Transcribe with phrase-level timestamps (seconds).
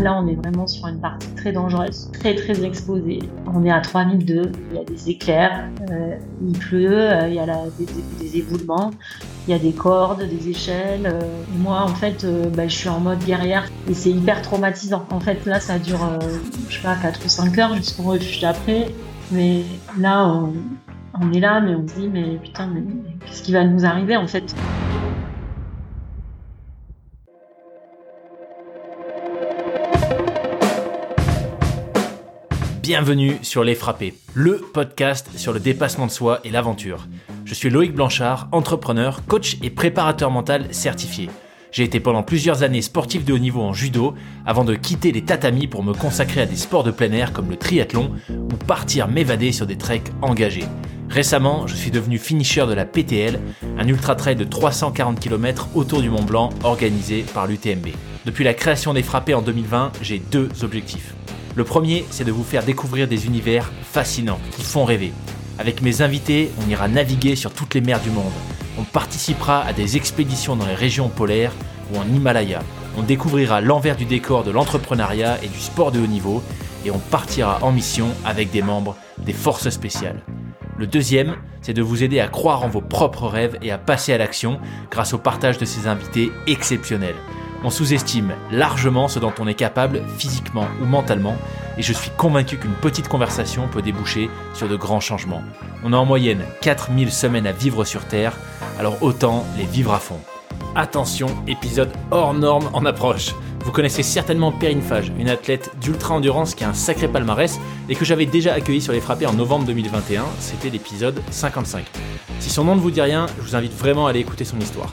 [0.00, 3.20] Là, on est vraiment sur une partie très dangereuse, très très exposée.
[3.46, 7.38] On est à 3002, il y a des éclairs, euh, il pleut, euh, il y
[7.38, 7.46] a
[8.20, 8.90] des, éboulements,
[9.48, 11.06] il y a des cordes, des échelles.
[11.06, 11.20] Euh.
[11.58, 15.06] moi, en fait, bah, je suis en mode guerrière et c'est hyper traumatisant.
[15.10, 16.18] En fait, là, ça dure,
[16.68, 18.88] je sais pas, 4 ou 5 heures jusqu'au refuge d'après.
[19.32, 19.62] Mais
[19.98, 20.52] là, on,
[21.20, 22.82] on est là, mais on se dit, mais putain, mais
[23.24, 24.54] qu'est-ce qui va nous arriver en fait?
[32.86, 37.08] Bienvenue sur Les Frappés, le podcast sur le dépassement de soi et l'aventure.
[37.44, 41.28] Je suis Loïc Blanchard, entrepreneur, coach et préparateur mental certifié.
[41.72, 44.14] J'ai été pendant plusieurs années sportif de haut niveau en judo
[44.46, 47.50] avant de quitter les tatamis pour me consacrer à des sports de plein air comme
[47.50, 50.68] le triathlon ou partir m'évader sur des treks engagés.
[51.10, 53.40] Récemment, je suis devenu finisher de la PTL,
[53.78, 57.88] un ultra trail de 340 km autour du Mont Blanc organisé par l'UTMB.
[58.26, 61.16] Depuis la création des frappés en 2020, j'ai deux objectifs.
[61.56, 65.14] Le premier, c'est de vous faire découvrir des univers fascinants qui font rêver.
[65.58, 68.32] Avec mes invités, on ira naviguer sur toutes les mers du monde.
[68.78, 71.54] On participera à des expéditions dans les régions polaires
[71.90, 72.60] ou en Himalaya.
[72.98, 76.42] On découvrira l'envers du décor de l'entrepreneuriat et du sport de haut niveau
[76.84, 80.22] et on partira en mission avec des membres des forces spéciales.
[80.76, 84.12] Le deuxième, c'est de vous aider à croire en vos propres rêves et à passer
[84.12, 84.60] à l'action
[84.90, 87.16] grâce au partage de ces invités exceptionnels.
[87.66, 91.34] On sous-estime largement ce dont on est capable physiquement ou mentalement
[91.76, 95.42] et je suis convaincu qu'une petite conversation peut déboucher sur de grands changements.
[95.82, 98.36] On a en moyenne 4000 semaines à vivre sur Terre,
[98.78, 100.20] alors autant les vivre à fond.
[100.76, 103.34] Attention, épisode hors norme en approche.
[103.64, 107.58] Vous connaissez certainement Perrine Fage, une athlète d'ultra-endurance qui a un sacré palmarès
[107.88, 111.84] et que j'avais déjà accueilli sur les frappés en novembre 2021, c'était l'épisode 55.
[112.38, 114.60] Si son nom ne vous dit rien, je vous invite vraiment à aller écouter son
[114.60, 114.92] histoire.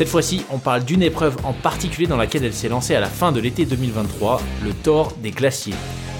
[0.00, 3.06] Cette fois-ci, on parle d'une épreuve en particulier dans laquelle elle s'est lancée à la
[3.06, 5.74] fin de l'été 2023, le Thor des Glaciers.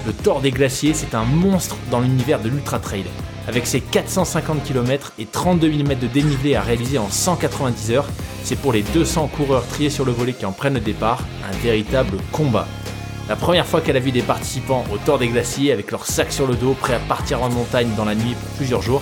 [0.05, 3.05] Le Thor des Glaciers, c'est un monstre dans l'univers de l'ultra trail.
[3.47, 8.07] Avec ses 450 km et 32 000 mètres de dénivelé à réaliser en 190 heures,
[8.43, 11.57] c'est pour les 200 coureurs triés sur le volet qui en prennent le départ un
[11.63, 12.67] véritable combat.
[13.29, 16.31] La première fois qu'elle a vu des participants au Thor des Glaciers avec leur sac
[16.31, 19.01] sur le dos, prêts à partir en montagne dans la nuit pour plusieurs jours,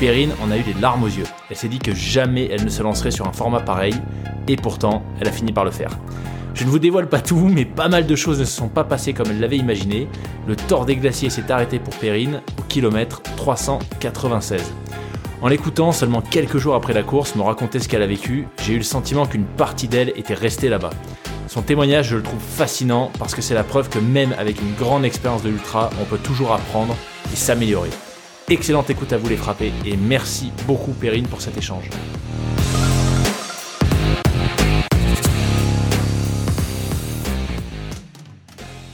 [0.00, 1.26] Perrine en a eu des larmes aux yeux.
[1.50, 3.94] Elle s'est dit que jamais elle ne se lancerait sur un format pareil,
[4.48, 5.90] et pourtant, elle a fini par le faire.
[6.54, 8.82] Je ne vous dévoile pas tout, mais pas mal de choses ne se sont pas
[8.82, 10.08] passées comme elle l'avait imaginé.
[10.48, 14.62] Le tort des glaciers s'est arrêté pour Perrine au kilomètre 396.
[15.42, 18.72] En l'écoutant seulement quelques jours après la course me raconter ce qu'elle a vécu, j'ai
[18.72, 20.90] eu le sentiment qu'une partie d'elle était restée là-bas.
[21.46, 24.74] Son témoignage, je le trouve fascinant parce que c'est la preuve que même avec une
[24.76, 26.96] grande expérience de l'ultra, on peut toujours apprendre
[27.30, 27.90] et s'améliorer.
[28.50, 31.88] Excellente écoute à vous les frappés et merci beaucoup Perrine pour cet échange.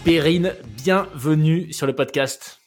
[0.04, 2.65] Perrine, bienvenue sur le podcast.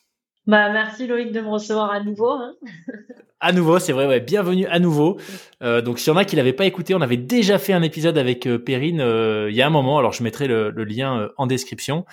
[0.49, 2.31] Bah, merci Loïc de me recevoir à nouveau.
[2.31, 2.55] Hein.
[3.39, 5.19] à nouveau, c'est vrai, ouais, bienvenue à nouveau.
[5.61, 7.83] Euh, donc, s'il y en a qui l'avaient pas écouté, on avait déjà fait un
[7.83, 9.99] épisode avec euh, Perrine euh, il y a un moment.
[9.99, 12.03] Alors, je mettrai le, lien en description,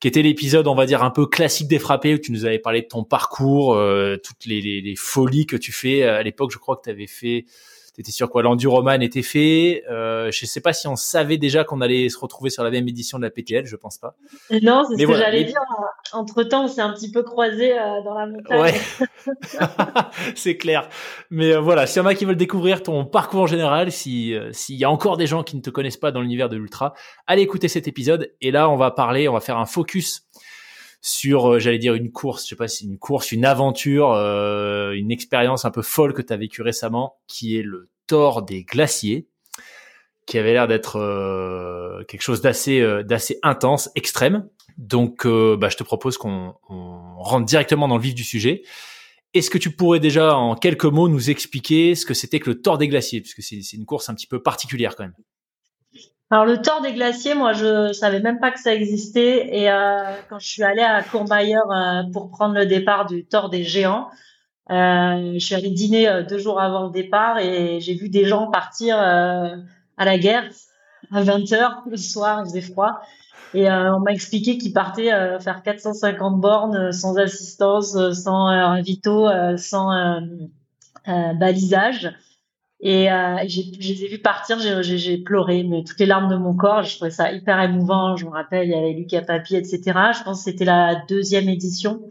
[0.00, 2.58] qui était l'épisode, on va dire, un peu classique des frappés, où tu nous avais
[2.58, 3.80] parlé de ton parcours,
[4.24, 6.02] toutes les, les, folies que tu fais.
[6.02, 7.44] À l'époque, je crois que tu avais fait
[7.94, 9.84] T'étais sûr quoi L'enduroman était fait.
[9.88, 12.88] Euh, je sais pas si on savait déjà qu'on allait se retrouver sur la même
[12.88, 14.16] édition de la PTL, je pense pas.
[14.50, 15.60] Non, c'est ce que j'allais dire.
[16.12, 18.60] Entre temps, on s'est un petit peu croisé euh, dans la montagne.
[18.60, 18.74] Ouais,
[20.34, 20.88] c'est clair.
[21.30, 24.34] Mais euh, voilà, s'il y en a qui veulent découvrir ton parcours en général, si
[24.34, 26.56] euh, s'il y a encore des gens qui ne te connaissent pas dans l'univers de
[26.56, 26.94] l'ultra,
[27.28, 28.32] allez écouter cet épisode.
[28.40, 30.23] Et là, on va parler, on va faire un focus
[31.04, 34.92] sur, euh, j'allais dire une course, je sais pas si une course, une aventure, euh,
[34.92, 38.64] une expérience un peu folle que tu as vécue récemment, qui est le Thor des
[38.64, 39.28] glaciers,
[40.26, 44.48] qui avait l'air d'être euh, quelque chose d'assez d'assez intense, extrême.
[44.78, 48.62] Donc, bah, je te propose qu'on rentre directement dans le vif du sujet.
[49.34, 52.62] Est-ce que tu pourrais déjà, en quelques mots, nous expliquer ce que c'était que le
[52.62, 55.14] Thor des glaciers, puisque c'est une course un petit peu particulière quand même.
[56.34, 60.00] Alors le tort des glaciers, moi je savais même pas que ça existait et euh,
[60.28, 64.08] quand je suis allée à Courmayeur euh, pour prendre le départ du tort des géants,
[64.68, 68.50] euh, je suis allée dîner deux jours avant le départ et j'ai vu des gens
[68.50, 70.50] partir à la guerre
[71.12, 73.00] à 20 h le soir, il faisait froid
[73.54, 80.20] et on m'a expliqué qu'ils partaient faire 450 bornes sans assistance, sans ravito, sans
[81.06, 82.12] balisage.
[82.80, 86.54] Et euh, je les ai vus partir, j'ai pleuré, mais toutes les larmes de mon
[86.54, 86.82] corps.
[86.82, 88.16] Je trouvais ça hyper émouvant.
[88.16, 89.80] Je me rappelle, il y avait Lucas Papi, etc.
[89.84, 92.02] Je pense que c'était la deuxième édition.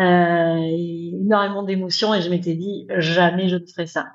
[0.00, 0.58] Euh,
[1.22, 4.08] énormément d'émotions et je m'étais dit jamais je ne ferai ça.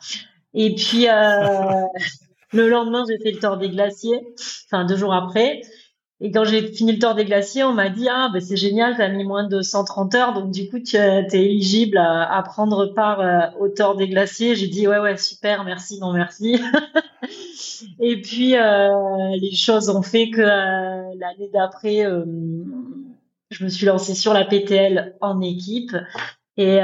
[0.53, 1.85] Et puis euh,
[2.53, 4.19] le lendemain, j'ai fait le tour des glaciers,
[4.65, 5.61] enfin deux jours après.
[6.21, 8.95] Et quand j'ai fini le tour des glaciers, on m'a dit ah ben c'est génial,
[8.95, 12.87] tu as mis moins de 130 heures, donc du coup tu es éligible à, prendre
[12.87, 14.55] part euh, au tour des glaciers.
[14.55, 16.59] J'ai dit ouais ouais super, merci non merci.
[18.01, 18.89] et puis euh,
[19.39, 22.03] les choses ont fait que euh, l'année d'après,
[23.49, 25.95] je me suis lancée sur la PTL en équipe.
[26.57, 26.79] Et,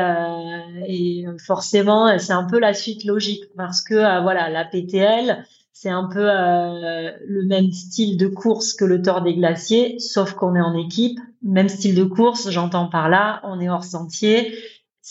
[0.88, 5.44] et forcément, c'est un peu la suite logique parce que voilà, la PTL,
[5.78, 10.32] c'est un peu euh, le même style de course que le Tour des Glaciers, sauf
[10.32, 11.20] qu'on est en équipe.
[11.44, 14.58] Même style de course, j'entends par là, on est hors sentier,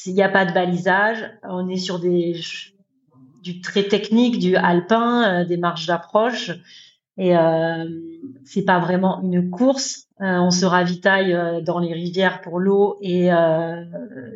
[0.06, 2.40] il n'y a pas de balisage, on est sur des
[3.42, 6.50] du très technique, du alpin, euh, des marches d'approche,
[7.18, 7.84] et euh,
[8.46, 10.06] c'est pas vraiment une course.
[10.22, 13.28] Euh, on se ravitaille dans les rivières pour l'eau et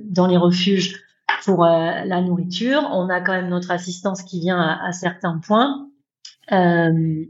[0.04, 1.00] dans les refuges
[1.44, 2.86] pour la nourriture.
[2.92, 5.87] On a quand même notre assistance qui vient à certains points.
[6.52, 7.24] Euh,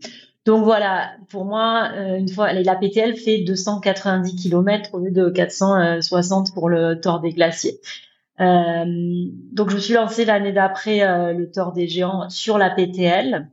[0.44, 5.28] donc voilà, pour moi, euh, une fois, la PTL fait 290 km au lieu de
[5.28, 7.80] 460 pour le Tour des Glaciers.
[8.40, 8.84] Euh,
[9.52, 11.00] donc je me suis lancée l'année d'après
[11.34, 13.50] le Tour des Géants sur la PTL.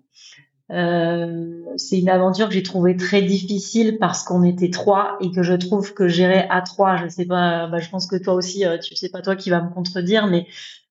[0.69, 5.53] C'est une aventure que j'ai trouvée très difficile parce qu'on était trois et que je
[5.53, 8.95] trouve que gérer à trois, je sais pas, bah, je pense que toi aussi, tu
[8.95, 10.47] sais pas toi qui va me contredire, mais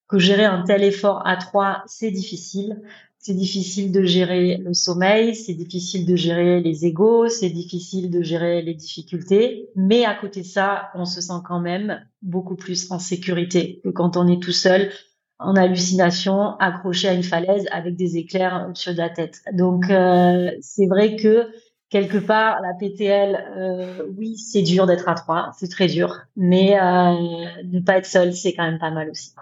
[0.06, 2.82] que gérer un tel effort à trois, c'est difficile
[3.24, 8.20] c'est difficile de gérer le sommeil, c'est difficile de gérer les égaux, c'est difficile de
[8.20, 12.90] gérer les difficultés, mais à côté de ça, on se sent quand même beaucoup plus
[12.90, 14.90] en sécurité que quand on est tout seul
[15.38, 19.40] en hallucination, accroché à une falaise avec des éclairs au-dessus de la tête.
[19.54, 21.48] Donc euh, c'est vrai que
[21.88, 26.78] quelque part la PTL, euh, oui, c'est dur d'être à trois, c'est très dur, mais
[26.78, 29.32] euh, ne pas être seul, c'est quand même pas mal aussi.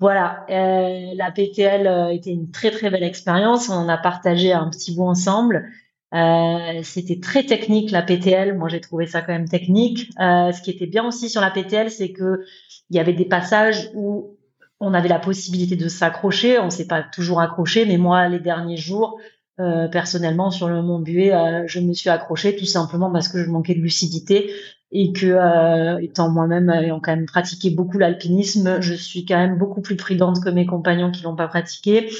[0.00, 3.68] Voilà, euh, la PTL euh, était une très très belle expérience.
[3.68, 5.70] On en a partagé un petit bout ensemble.
[6.14, 8.56] Euh, c'était très technique la PTL.
[8.56, 10.10] Moi, j'ai trouvé ça quand même technique.
[10.18, 12.44] Ce qui était bien aussi sur la PTL, c'est que
[12.88, 14.38] il y avait des passages où
[14.80, 16.58] on avait la possibilité de s'accrocher.
[16.58, 19.20] On s'est pas toujours accroché, mais moi, les derniers jours,
[19.92, 21.32] personnellement, sur le Mont Buet,
[21.66, 24.50] je me suis accrochée tout simplement parce que je manquais de lucidité
[24.92, 29.56] et que euh, étant moi-même ayant quand même pratiqué beaucoup l'alpinisme, je suis quand même
[29.56, 32.10] beaucoup plus prudente que mes compagnons qui l'ont pas pratiqué.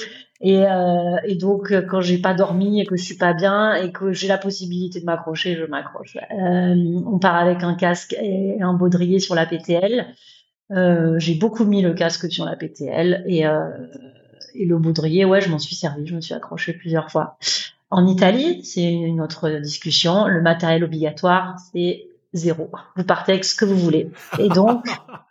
[0.43, 3.91] Et, euh, et donc quand j'ai pas dormi et que je suis pas bien et
[3.91, 6.17] que j'ai la possibilité de m'accrocher, je m'accroche.
[6.17, 10.07] Euh, on part avec un casque et un baudrier sur la PTL.
[10.71, 13.69] Euh, j'ai beaucoup mis le casque sur la PTL et, euh,
[14.55, 17.37] et le baudrier, ouais, je m'en suis servi, je me suis accroché plusieurs fois.
[17.89, 20.25] En Italie, c'est une autre discussion.
[20.27, 22.69] Le matériel obligatoire, c'est zéro.
[22.95, 24.11] Vous partez avec ce que vous voulez.
[24.39, 24.85] Et donc,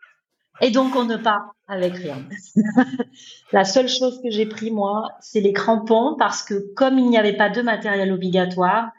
[0.60, 2.18] et donc on ne part avec rien.
[3.52, 7.18] la seule chose que j'ai pris moi, c'est les crampons parce que comme il n'y
[7.18, 8.90] avait pas de matériel obligatoire,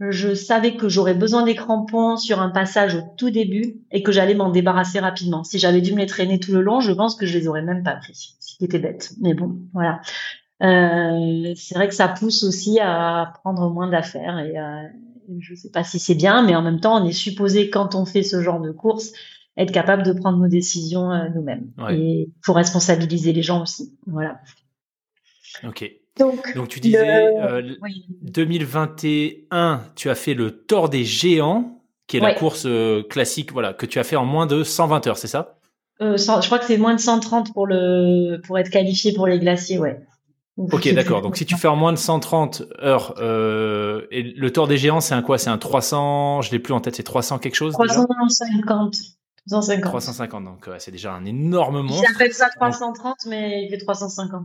[0.00, 4.12] je savais que j'aurais besoin des crampons sur un passage au tout début et que
[4.12, 5.42] j'allais m'en débarrasser rapidement.
[5.42, 7.62] Si j'avais dû me les traîner tout le long, je pense que je les aurais
[7.62, 8.36] même pas pris.
[8.40, 9.12] Ce qui était bête.
[9.20, 10.00] Mais bon, voilà.
[10.62, 14.82] Euh, c'est vrai que ça pousse aussi à prendre moins d'affaires et, euh,
[15.40, 17.94] je ne sais pas si c'est bien, mais en même temps, on est supposé, quand
[17.94, 19.12] on fait ce genre de course,
[19.56, 21.72] être capable de prendre nos décisions euh, nous-mêmes.
[21.90, 23.96] Et pour responsabiliser les gens aussi.
[24.06, 24.40] Voilà.
[25.64, 25.90] Ok.
[26.18, 27.30] Donc, Donc tu disais,
[28.22, 33.52] 2021, euh, tu as fait le Tour des Géants, qui est la course euh, classique,
[33.52, 35.58] voilà, que tu as fait en moins de 120 heures, c'est ça?
[36.00, 39.78] Je crois que c'est moins de 130 pour le pour être qualifié pour les glaciers,
[39.78, 39.98] ouais.
[40.56, 41.22] Ok, d'accord.
[41.22, 45.00] Donc si tu fais en moins de 130 heures, euh, et le tour des géants,
[45.00, 45.38] c'est un quoi?
[45.38, 48.96] C'est un 300, je l'ai plus en tête, c'est 300 quelque chose 350.
[49.48, 49.84] 350.
[49.84, 52.08] 350, donc c'est déjà un énorme monstre.
[52.10, 54.44] J'appelle ça 330, mais il fait 350.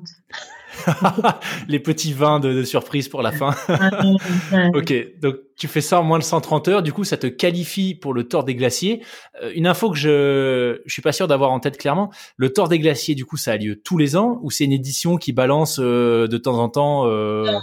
[1.67, 3.55] les petits vins de, surprise pour la fin.
[4.74, 7.96] ok, donc tu fais ça en moins de 130 heures, du coup ça te qualifie
[7.96, 9.03] pour le Tour des Glaciers.
[9.41, 12.67] Euh, une info que je je suis pas sûr d'avoir en tête clairement, le Tour
[12.67, 15.34] des Glaciers du coup ça a lieu tous les ans ou c'est une édition qui
[15.34, 17.60] balance euh, de temps en temps euh...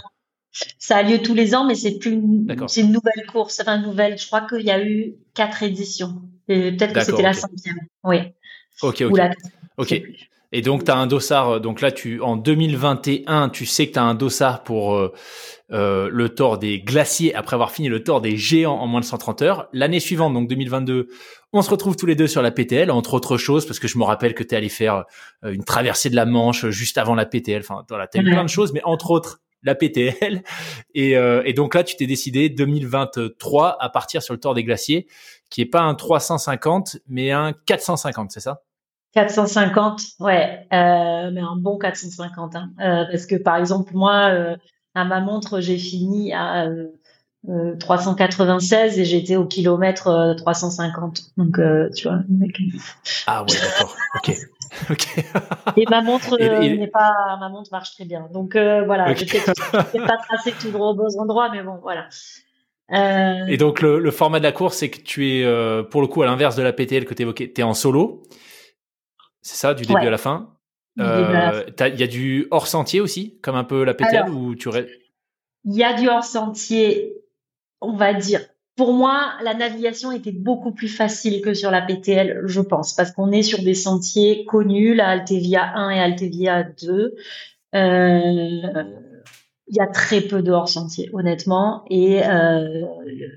[0.79, 2.19] Ça a lieu tous les ans, mais c'est plus
[2.67, 4.17] c'est une nouvelle course, enfin nouvelle.
[4.17, 6.21] Je crois qu'il y a eu quatre éditions.
[6.49, 7.77] Peut-être que c'était la cinquième.
[8.03, 8.17] Oui.
[8.81, 9.19] Ok, ok.
[9.77, 10.01] ok.
[10.51, 11.49] Et donc, tu as un dossard.
[11.49, 15.13] Euh, donc là, tu en 2021, tu sais que tu as un dossard pour euh,
[15.71, 19.05] euh, le tort des glaciers après avoir fini le tort des géants en moins de
[19.05, 19.69] 130 heures.
[19.73, 21.07] L'année suivante, donc 2022,
[21.53, 23.99] on se retrouve tous les deux sur la PTL, entre autres choses, parce que je
[23.99, 25.05] me rappelle que tu es allé faire
[25.43, 27.61] une traversée de la Manche juste avant la PTL.
[27.61, 30.43] Enfin, voilà, tu as eu plein de choses, mais entre autres la PTL.
[30.95, 35.07] Et, et donc là, tu t'es décidé 2023 à partir sur le tort des glaciers,
[35.49, 38.63] qui est pas un 350, mais un 450, c'est ça?
[39.13, 44.55] 450, ouais, euh, mais un bon 450, hein, euh, parce que par exemple moi, euh,
[44.93, 46.67] à ma montre, j'ai fini à
[47.47, 51.31] 396 et j'étais au kilomètre 350.
[51.37, 51.59] Donc,
[51.95, 52.19] tu vois.
[53.27, 53.95] Ah ouais, d'accord.
[54.15, 54.37] Ok.
[55.77, 58.27] et ma montre n'est pas, ma montre marche très bien.
[58.31, 59.23] Donc voilà, je
[59.97, 62.07] n'ai pas tracé tout droit au bon endroit, mais bon, voilà.
[62.91, 63.45] Euh...
[63.47, 66.07] Et donc le, le, format de la course, c'est que tu es euh, pour le
[66.07, 68.23] coup à l'inverse de la PTL que tu évoquais, tu es en solo.
[69.41, 70.55] C'est ça, du début à la fin.
[70.99, 74.69] Euh, il y a du hors sentier aussi, comme un peu la PTL ou tu
[75.65, 77.13] Il y a du hors sentier,
[77.81, 78.41] on va dire.
[78.75, 83.11] Pour moi, la navigation était beaucoup plus facile que sur la PTL, je pense, parce
[83.11, 87.15] qu'on est sur des sentiers connus, la Altevia 1 et Altevia 2.
[87.75, 88.83] Euh,
[89.69, 91.83] il y a très peu de hors-sentier, honnêtement.
[91.89, 92.85] Et euh,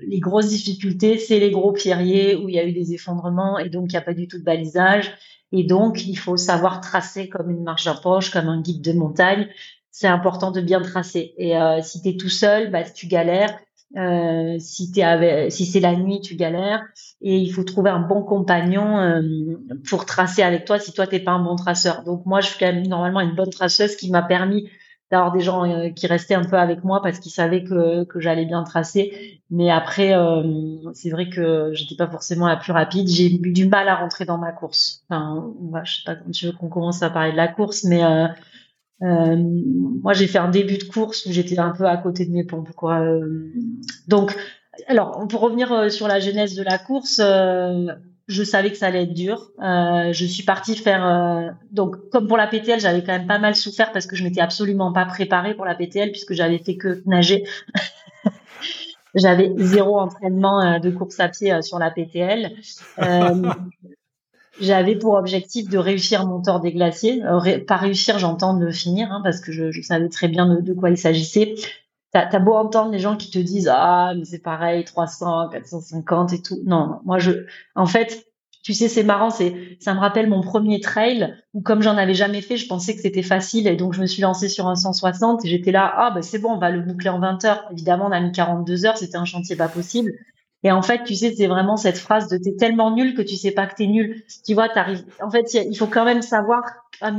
[0.07, 3.69] les grosses difficultés, c'est les gros pierriers où il y a eu des effondrements et
[3.69, 5.11] donc il n'y a pas du tout de balisage.
[5.51, 8.93] Et donc, il faut savoir tracer comme une marche à poche, comme un guide de
[8.93, 9.47] montagne.
[9.91, 11.35] C'est important de bien tracer.
[11.37, 13.59] Et euh, si tu es tout seul, bah, tu galères.
[13.95, 16.83] Euh, si, es si c'est la nuit, tu galères.
[17.21, 19.21] Et il faut trouver un bon compagnon euh,
[19.87, 22.03] pour tracer avec toi si toi, t'es pas un bon traceur.
[22.03, 24.69] Donc moi, je suis quand même normalement une bonne traceuse qui m'a permis
[25.11, 28.19] d'avoir des gens euh, qui restaient un peu avec moi parce qu'ils savaient que, que
[28.19, 29.41] j'allais bien tracer.
[29.51, 30.41] Mais après, euh,
[30.93, 33.07] c'est vrai que j'étais pas forcément la plus rapide.
[33.07, 35.03] J'ai eu du mal à rentrer dans ma course.
[35.07, 38.01] Enfin, je sais pas quand tu veux qu'on commence à parler de la course, mais
[39.03, 39.35] euh, euh,
[40.01, 42.43] moi j'ai fait un début de course où j'étais un peu à côté de mes
[42.43, 43.01] pompes, quoi.
[44.07, 44.35] donc,
[44.87, 47.21] alors pour revenir sur la genèse de la course
[48.27, 49.51] je savais que ça allait être dur.
[49.61, 53.39] Euh, je suis partie faire euh, donc comme pour la PTL, j'avais quand même pas
[53.39, 56.77] mal souffert parce que je m'étais absolument pas préparée pour la PTL puisque j'avais fait
[56.77, 57.43] que nager.
[59.15, 62.55] j'avais zéro entraînement euh, de course à pied sur la PTL.
[64.59, 67.21] J'avais pour objectif de réussir mon tort des glaciers.
[67.67, 70.97] pas réussir, j'entends de finir hein, parce que je, savais très bien de quoi il
[70.97, 71.55] s'agissait.
[72.13, 76.33] T'as as beau entendre les gens qui te disent ah mais c'est pareil 300 450
[76.33, 78.27] et tout non moi je en fait
[78.63, 82.13] tu sais c'est marrant c'est ça me rappelle mon premier trail où comme j'en avais
[82.13, 84.75] jamais fait je pensais que c'était facile et donc je me suis lancée sur un
[84.75, 87.67] 160 et j'étais là ah bah c'est bon on va le boucler en 20 heures
[87.71, 90.11] évidemment on a mis 42 heures c'était un chantier pas possible
[90.63, 93.35] et en fait, tu sais, c'est vraiment cette phrase de t'es tellement nul que tu
[93.35, 94.23] sais pas que t'es nul.
[94.45, 95.03] Tu vois, t'arrives.
[95.21, 96.63] En fait, il faut quand même savoir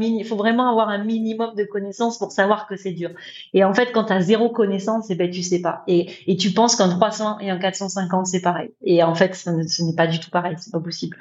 [0.01, 3.11] il faut vraiment avoir un minimum de connaissances pour savoir que c'est dur.
[3.53, 5.83] Et en fait, quand tu as zéro connaissance, eh ben tu sais pas.
[5.87, 8.71] Et, et tu penses qu'un 300 et un 450 c'est pareil.
[8.83, 9.51] Et en fait, ce,
[9.83, 10.57] n'est pas du tout pareil.
[10.59, 11.17] C'est pas possible.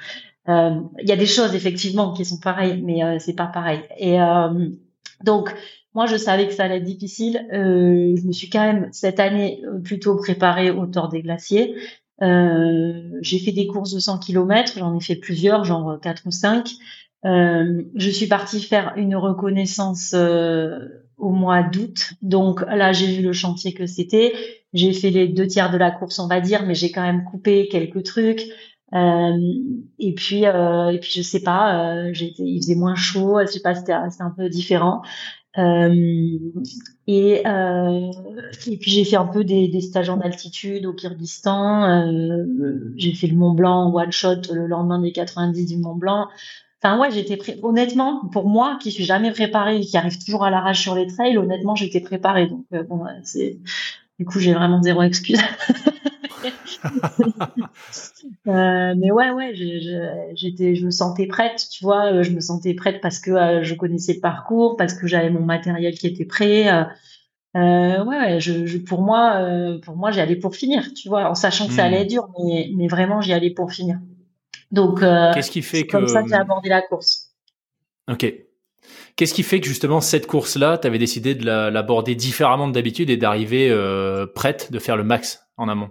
[0.48, 3.80] Euh, il y a des choses effectivement qui sont pareilles, mais euh, c'est pas pareil.
[3.98, 4.68] Et euh,
[5.22, 5.54] donc
[5.94, 7.46] moi, je savais que ça allait être difficile.
[7.52, 11.76] Euh, je me suis quand même cette année plutôt préparée au tort des glaciers.
[12.22, 16.30] Euh, j'ai fait des courses de 100 km, j'en ai fait plusieurs, genre 4 ou
[16.30, 16.70] 5.
[17.24, 20.78] Euh, je suis partie faire une reconnaissance euh,
[21.16, 22.12] au mois d'août.
[22.22, 24.34] Donc là, j'ai vu le chantier que c'était.
[24.72, 27.24] J'ai fait les deux tiers de la course, on va dire, mais j'ai quand même
[27.24, 28.42] coupé quelques trucs.
[28.92, 29.38] Euh,
[29.98, 33.60] et puis, euh, et puis je sais pas, euh, il faisait moins chaud, je sais
[33.60, 35.02] pas, c'était un peu différent.
[35.56, 36.38] Euh,
[37.06, 38.10] et, euh,
[38.66, 42.08] et puis j'ai fait un peu des, des stages en altitude au Kyrgyzstan.
[42.08, 46.28] Euh, j'ai fait le Mont Blanc one shot le lendemain des 90 du Mont Blanc.
[46.82, 47.58] Enfin ouais, j'étais pré...
[47.62, 51.06] honnêtement pour moi qui suis jamais préparée et qui arrive toujours à l'arrache sur les
[51.06, 52.48] trails, honnêtement j'étais préparée.
[52.48, 53.58] Donc euh, bon, c'est
[54.18, 55.40] du coup j'ai vraiment zéro excuse.
[58.46, 59.52] Euh, mais ouais, ouais,
[60.34, 63.62] j'étais, je me sentais prête, tu vois, euh, je me sentais prête parce que euh,
[63.62, 66.68] je connaissais le parcours, parce que j'avais mon matériel qui était prêt.
[67.56, 69.40] Euh, ouais, je, pour moi,
[69.82, 72.08] pour moi, j'y allais pour finir, tu vois, en sachant que ça allait être hmm.
[72.08, 73.98] dur, mais, mais vraiment, j'y allais pour finir.
[74.70, 77.34] Donc, qu'est-ce qui fait que comme ça que j'ai abordé la course.
[78.10, 78.32] Ok.
[79.16, 83.10] Qu'est-ce qui fait que justement cette course-là, tu avais décidé de l'aborder différemment de d'habitude
[83.10, 83.70] et d'arriver
[84.34, 85.90] prête, de faire le max en amont?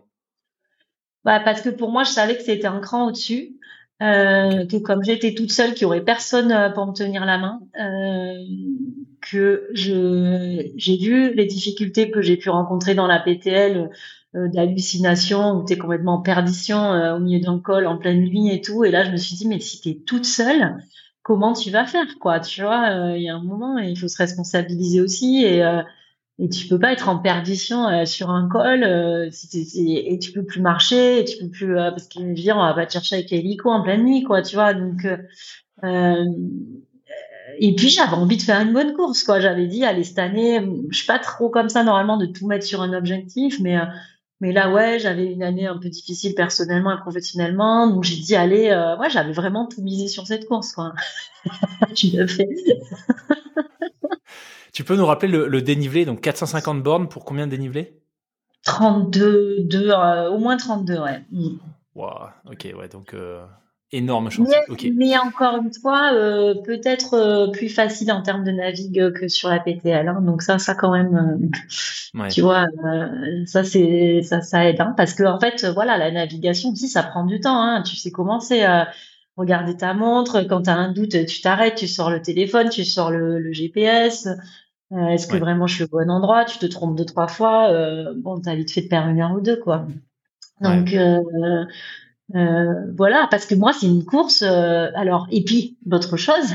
[1.25, 3.57] Bah, parce que pour moi, je savais que c'était un cran au-dessus.
[4.01, 7.37] Euh, que comme j'étais toute seule, qu'il n'y aurait personne euh, pour me tenir la
[7.37, 8.33] main, euh,
[9.21, 13.89] que je j'ai vu les difficultés que j'ai pu rencontrer dans la PTL
[14.35, 18.21] euh, d'hallucination où tu es complètement en perdition euh, au milieu d'un col en pleine
[18.21, 18.83] nuit et tout.
[18.83, 20.75] Et là, je me suis dit, mais si tu es toute seule,
[21.21, 24.17] comment tu vas faire quoi Tu vois, il y a un moment, il faut se
[24.17, 25.45] responsabiliser aussi.
[25.45, 25.63] Et
[26.39, 30.43] et tu peux pas être en perdition euh, sur un col euh, et tu peux
[30.43, 33.15] plus marcher et tu peux plus euh, parce qu'ils dire on va pas te chercher
[33.15, 35.05] avec l'hélico en pleine nuit quoi tu vois donc
[35.83, 36.25] euh,
[37.59, 39.39] et puis j'avais envie de faire une bonne course quoi.
[39.39, 40.59] J'avais dit allez cette année
[40.89, 43.77] je suis pas trop comme ça normalement de tout mettre sur un objectif mais
[44.41, 48.35] mais là ouais j'avais une année un peu difficile personnellement et professionnellement donc j'ai dit
[48.35, 50.93] allez ouais j'avais vraiment tout misé sur cette course quoi.
[51.95, 52.49] Je l'ai fait
[54.73, 58.01] tu peux nous rappeler le, dénivelé, donc 450 bornes pour combien de dénivelé
[58.65, 59.91] 32, 2,
[60.31, 61.21] au moins 32, ouais.
[61.95, 63.13] Wow, ok, ouais, donc
[63.93, 64.49] énorme chance.
[64.95, 69.49] Mais, encore une fois, euh, peut-être euh, plus facile en termes de navigue que sur
[69.49, 70.07] la PTL.
[70.07, 70.21] Hein.
[70.21, 71.49] Donc ça, ça quand même,
[72.15, 72.65] euh, tu vois,
[73.45, 77.03] ça c'est ça, ça aide, hein, parce que en fait, voilà, la navigation aussi, ça
[77.03, 77.61] prend du temps.
[77.61, 77.83] Hein.
[77.83, 78.65] Tu sais comment c'est.
[79.37, 82.85] Regarder ta montre, quand tu as un doute, tu t'arrêtes, tu sors le téléphone, tu
[82.85, 84.27] sors le, GPS.
[84.91, 86.45] Est-ce que vraiment je suis au bon endroit?
[86.45, 87.71] Tu te trompes deux trois fois,
[88.15, 89.87] bon, t'as vite fait de perdre une heure ou deux, quoi.
[90.61, 90.93] Donc
[92.35, 94.41] euh, voilà, parce que moi, c'est une course.
[94.41, 96.53] Euh, alors, et puis, l'autre chose,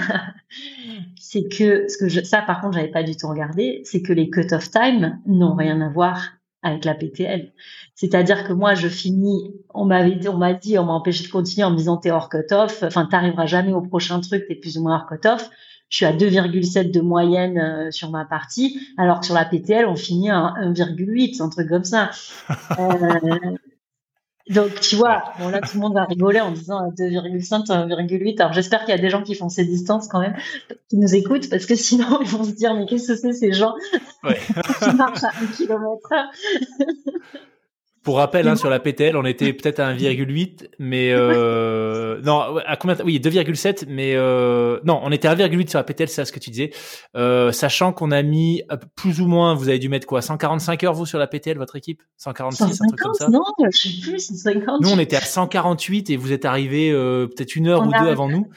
[1.21, 4.13] c'est que ce que je, ça, par contre, j'avais pas du tout regardé, c'est que
[4.13, 6.33] les cut-off time n'ont rien à voir
[6.63, 7.53] avec la PTL.
[7.95, 11.31] C'est-à-dire que moi, je finis, on m'avait dit, on m'a dit, on m'a empêché de
[11.31, 14.79] continuer en me disant t'es hors cut-off, enfin, t'arriveras jamais au prochain truc, t'es plus
[14.79, 15.51] ou moins hors cut-off.
[15.89, 19.87] Je suis à 2,7 de moyenne euh, sur ma partie, alors que sur la PTL,
[19.87, 22.11] on finit à 1,8, un truc comme ça.
[22.79, 23.57] Euh,
[24.51, 28.41] donc, tu vois, bon, là, tout le monde va rigoler en disant 2,5, 1,8.
[28.41, 30.37] Alors, j'espère qu'il y a des gens qui font ces distances quand même,
[30.89, 33.53] qui nous écoutent, parce que sinon, ils vont se dire, mais qu'est-ce que c'est ces
[33.53, 33.75] gens
[34.23, 36.31] qui marchent à 1 km heure?
[38.03, 42.77] Pour rappel, hein, sur la PTL, on était peut-être à 1,8, mais euh, non, à
[42.77, 46.33] combien Oui, 2,7, mais euh, non, on était à 1,8 sur la PTL, c'est ce
[46.33, 46.71] que tu disais.
[47.17, 50.85] Euh, sachant qu'on a mis euh, plus ou moins, vous avez dû mettre quoi 145
[50.85, 52.03] heures vous sur la PTL, votre équipe?
[52.17, 53.29] 146, 150, un truc comme ça?
[53.29, 54.81] Non, je sais plus, 150.
[54.81, 58.09] Nous, on était à 148 et vous êtes arrivé euh, peut-être une heure ou deux
[58.09, 58.49] avant nous.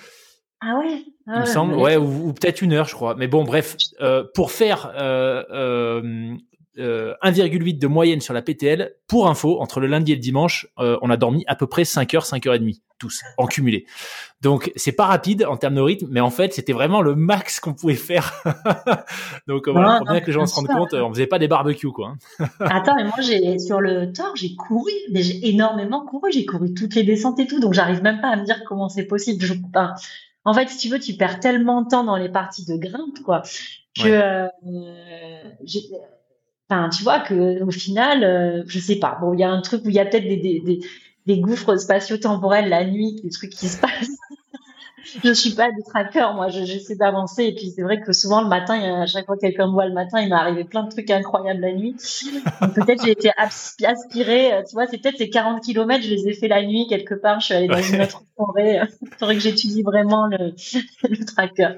[0.62, 1.04] Ah ouais.
[1.28, 3.16] il me semble, ouais, ou, ou peut-être une heure, je crois.
[3.16, 6.36] Mais bon, bref, euh, pour faire euh, euh,
[6.78, 8.94] 1,8 euh, de moyenne sur la PTL.
[9.08, 11.86] Pour info, entre le lundi et le dimanche, euh, on a dormi à peu près
[11.86, 13.86] 5 heures, 5 heures et demie, tous, en cumulé.
[14.42, 17.60] Donc, c'est pas rapide en termes de rythme, mais en fait, c'était vraiment le max
[17.60, 18.44] qu'on pouvait faire.
[19.48, 21.92] Donc, voilà, pour bien que les gens se rendent compte, on faisait pas des barbecues,
[21.92, 22.16] quoi.
[22.40, 22.48] Hein.
[22.62, 26.96] Attends, mais moi, j'ai, sur le tort, j'ai couru, j'ai énormément couru, j'ai couru toutes
[26.96, 29.44] les descentes et tout, donc j'arrive même pas à me dire comment c'est possible.
[29.44, 29.54] Je,
[30.44, 33.22] en fait, si tu veux, tu perds tellement de temps dans les parties de grimpe,
[33.24, 33.44] quoi,
[33.96, 34.48] que euh,
[36.72, 39.18] Enfin, tu vois que au final, euh, je sais pas.
[39.20, 40.80] Bon, il y a un truc où il y a peut-être des, des, des,
[41.26, 44.18] des, gouffres spatio-temporels la nuit, des trucs qui se passent.
[45.24, 46.48] je suis pas du tracker, moi.
[46.48, 47.44] J'essaie d'avancer.
[47.44, 49.42] Et puis c'est vrai que souvent le matin, il y a, à chaque fois que
[49.42, 51.98] quelqu'un me voit le matin, il m'est arrivé plein de trucs incroyables la nuit.
[52.74, 54.54] peut-être j'ai été aspirée.
[54.54, 57.16] Euh, tu vois, c'est peut-être ces 40 km, je les ai fait la nuit quelque
[57.16, 57.42] part.
[57.42, 58.80] Je suis allée dans une autre forêt.
[59.02, 60.54] Il faudrait que j'étudie vraiment le,
[61.10, 61.76] le tracker.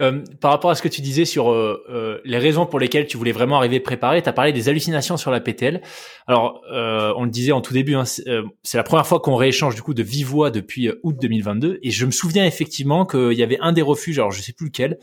[0.00, 3.06] Euh, par rapport à ce que tu disais sur euh, euh, les raisons pour lesquelles
[3.06, 5.82] tu voulais vraiment arriver préparé, tu as parlé des hallucinations sur la PTL.
[6.26, 9.82] Alors, on le disait en tout début, hein, c'est la première fois qu'on rééchange du
[9.82, 13.58] coup de vive voix depuis août 2022, et je me souviens effectivement qu'il y avait
[13.60, 14.98] un des refuges, alors je sais plus lequel,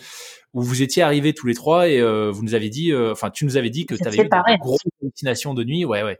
[0.53, 3.57] où vous étiez arrivés tous les trois et vous nous avez dit, enfin tu nous
[3.57, 6.19] avais dit que tu avais eu des grosses hallucinations de nuit, ouais ouais.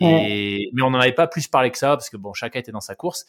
[0.00, 2.72] Et, mais on n'en avait pas plus parlé que ça parce que bon, chacun était
[2.72, 3.26] dans sa course.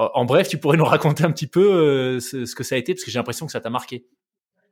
[0.00, 2.94] En bref, tu pourrais nous raconter un petit peu ce, ce, que ça a été
[2.94, 4.06] parce que j'ai l'impression que ça t'a marqué.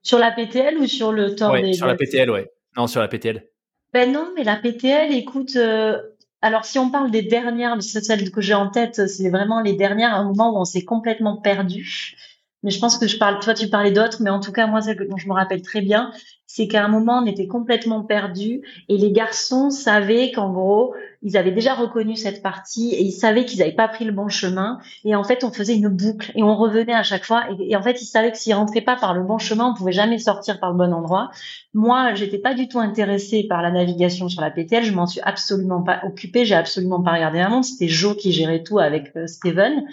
[0.02, 2.48] Sur la PTL ou sur le temps ouais, Sur la PTL, ouais.
[2.76, 3.44] Non, sur la PTL.
[3.92, 6.00] Ben non, mais la PTL, écoute, euh,
[6.42, 10.14] alors si on parle des dernières, celles que j'ai en tête, c'est vraiment les dernières,
[10.14, 12.16] un moment où on s'est complètement perdu.
[12.62, 14.80] Mais je pense que je parle, toi tu parlais d'autres, mais en tout cas moi
[14.80, 16.12] celle dont je me rappelle très bien,
[16.46, 21.36] c'est qu'à un moment on était complètement perdu et les garçons savaient qu'en gros ils
[21.36, 24.78] avaient déjà reconnu cette partie et ils savaient qu'ils n'avaient pas pris le bon chemin.
[25.04, 27.44] Et en fait on faisait une boucle et on revenait à chaque fois.
[27.58, 29.92] Et, en fait ils savaient que s'ils rentraient pas par le bon chemin on pouvait
[29.92, 31.30] jamais sortir par le bon endroit.
[31.74, 35.20] Moi j'étais pas du tout intéressée par la navigation sur la PTL, je m'en suis
[35.22, 39.12] absolument pas occupée, j'ai absolument pas regardé la montre, c'était Joe qui gérait tout avec
[39.16, 39.84] euh, Steven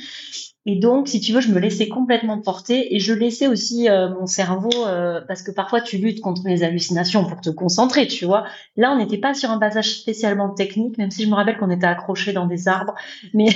[0.65, 4.09] et donc, si tu veux, je me laissais complètement porter et je laissais aussi euh,
[4.09, 8.23] mon cerveau, euh, parce que parfois tu luttes contre les hallucinations pour te concentrer, tu
[8.23, 8.45] vois.
[8.77, 11.69] Là, on n'était pas sur un passage spécialement technique, même si je me rappelle qu'on
[11.69, 12.95] était accrochés dans des arbres.
[13.33, 13.49] Mais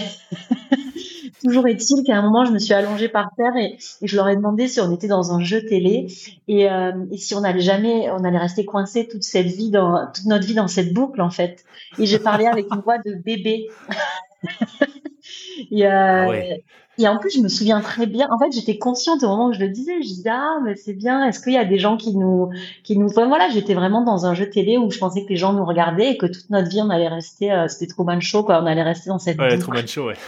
[1.42, 4.36] toujours est-il qu'à un moment, je me suis allongée par terre et, je leur ai
[4.36, 6.08] demandé si on était dans un jeu télé
[6.50, 10.08] et, euh, et si on allait jamais, on allait rester coincé toute cette vie dans
[10.14, 11.64] toute notre vie dans cette boucle en fait.
[12.00, 13.70] Et j'ai parlé avec une voix de bébé.
[15.72, 16.64] et, ah ouais.
[17.00, 18.28] Et en plus, je me souviens très bien.
[18.32, 20.02] En fait, j'étais consciente au moment où je le disais.
[20.02, 21.26] Je disais ah, mais c'est bien.
[21.26, 22.50] Est-ce qu'il y a des gens qui nous,
[22.84, 23.08] qui nous.
[23.08, 25.66] Enfin, voilà, j'étais vraiment dans un jeu télé où je pensais que les gens nous
[25.66, 27.52] regardaient et que toute notre vie on allait rester.
[27.52, 28.62] Euh, c'était Truman Show, quoi.
[28.64, 29.38] On allait rester dans cette.
[29.38, 30.16] Ouais, Truman Show, ouais.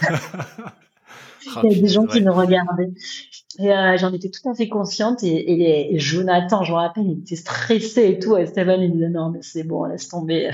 [1.64, 2.92] Il y a des gens qui nous regardaient.
[3.58, 5.22] Et euh, j'en étais tout à fait consciente.
[5.24, 8.36] Et, et, Jonathan, je me rappelle, il était stressé et tout.
[8.36, 10.50] Et Steven, il disait non, mais c'est bon, laisse tomber.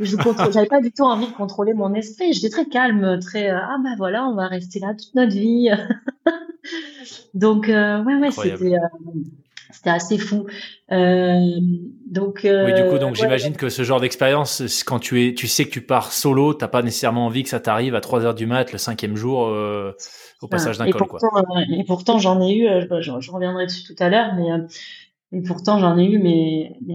[0.00, 0.16] Je
[0.50, 2.32] j'avais pas du tout envie de contrôler mon esprit.
[2.32, 5.70] J'étais très calme, très euh, ah ben voilà, on va rester là toute notre vie.
[7.34, 8.78] Donc euh, ouais ouais, c'était euh,
[9.70, 10.46] c'était assez fou.
[10.92, 11.40] Euh,
[12.06, 15.64] donc oui, du coup, donc j'imagine que ce genre d'expérience, quand tu es, tu sais
[15.64, 18.46] que tu pars solo, t'as pas nécessairement envie que ça t'arrive à 3 heures du
[18.46, 19.38] mat le cinquième jour
[20.42, 21.06] au passage d'un col.
[21.08, 21.30] Pourtant,
[21.70, 22.66] et pourtant, j'en ai eu.
[23.00, 24.50] Je, reviendrai dessus tout à l'heure, mais
[25.32, 26.94] et pourtant, j'en ai eu, mais, mais,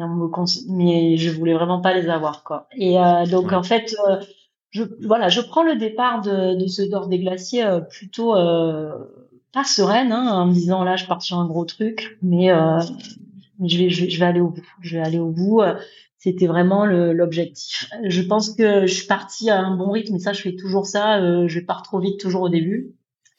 [0.69, 2.67] mais, je voulais vraiment pas les avoir, quoi.
[2.78, 4.17] Et euh, donc, en fait, euh,
[4.69, 8.91] je, voilà, je prends le départ de, de ce dehors des glaciers euh, plutôt euh,
[9.54, 12.50] pas sereine, hein, en me disant là, je pars sur un gros truc, mais,
[13.65, 14.67] je, vais, je, vais, aller au bout.
[14.82, 15.62] Je vais aller au bout.
[16.19, 17.89] C'était vraiment l'objectif.
[18.04, 20.86] Je pense que je suis partie à un bon rythme, et ça, je fais toujours
[20.86, 21.47] ça.
[21.47, 22.93] je pars trop vite toujours au début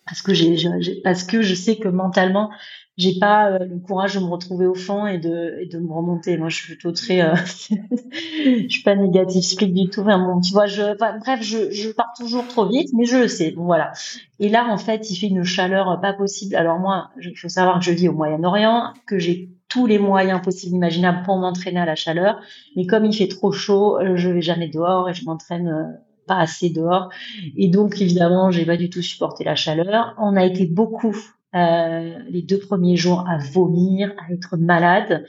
[0.06, 0.56] parce que j'ai
[1.04, 2.50] parce que je sais que mentalement
[2.98, 6.36] j'ai pas euh, le courage de me retrouver au fond et de, de me remonter.
[6.36, 10.00] Moi, je suis plutôt très, euh, je suis pas négative speak du tout.
[10.00, 13.28] Enfin, bon, tu vois, je, bref, je, je pars toujours trop vite, mais je le
[13.28, 13.54] sais.
[13.56, 13.92] Voilà.
[14.40, 16.56] Et là, en fait, il fait une chaleur pas possible.
[16.56, 20.42] Alors moi, il faut savoir que je vis au Moyen-Orient, que j'ai tous les moyens
[20.42, 22.40] possibles imaginables pour m'entraîner à la chaleur.
[22.74, 26.38] Mais comme il fait trop chaud, euh, je vais jamais dehors et je m'entraîne pas
[26.38, 27.10] assez dehors.
[27.56, 30.16] Et donc, évidemment, j'ai pas du tout supporté la chaleur.
[30.18, 31.16] On a été beaucoup
[31.54, 35.24] euh, les deux premiers jours à vomir, à être malade.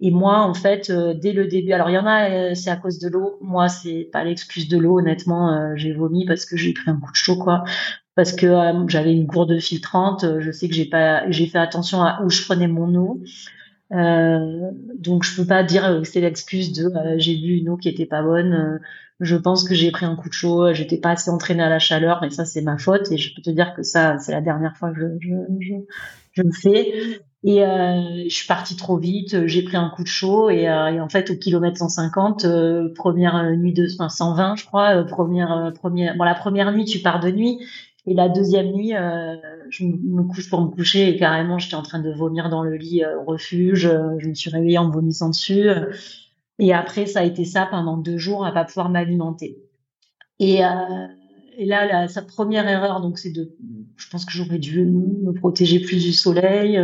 [0.00, 2.70] Et moi, en fait, euh, dès le début, alors il y en a, euh, c'est
[2.70, 3.38] à cause de l'eau.
[3.40, 4.98] Moi, c'est pas l'excuse de l'eau.
[4.98, 7.64] Honnêtement, j'ai vomi parce que j'ai pris un coup de chaud, quoi.
[8.16, 8.46] Parce que
[8.88, 10.24] j'avais une gourde filtrante.
[10.40, 13.22] Je sais que j'ai pas, j'ai fait attention à où je prenais mon eau.
[13.90, 18.06] donc je peux pas dire que c'est l'excuse de j'ai bu une eau qui était
[18.06, 18.80] pas bonne.
[19.20, 21.78] Je pense que j'ai pris un coup de chaud, j'étais pas assez entraînée à la
[21.78, 24.40] chaleur, mais ça c'est ma faute et je peux te dire que ça c'est la
[24.40, 25.74] dernière fois que je, je,
[26.32, 27.20] je, le fais.
[27.42, 30.88] Et euh, je suis partie trop vite, j'ai pris un coup de chaud et, euh,
[30.88, 35.04] et en fait au kilomètre 150, euh, première nuit de, enfin 120 je crois, euh,
[35.04, 37.58] première euh, première, bon la première nuit tu pars de nuit
[38.06, 38.92] et la deuxième nuit
[39.70, 42.76] je me couche pour me coucher et carrément j'étais en train de vomir dans le
[42.76, 45.68] lit au refuge, je me suis réveillée en vomissant dessus.
[46.60, 49.58] Et après, ça a été ça pendant deux jours à pas pouvoir m'alimenter.
[50.38, 50.68] Et, euh,
[51.60, 53.54] et là, sa première erreur, donc c'est de,
[53.98, 56.80] je pense que j'aurais dû me protéger plus du soleil,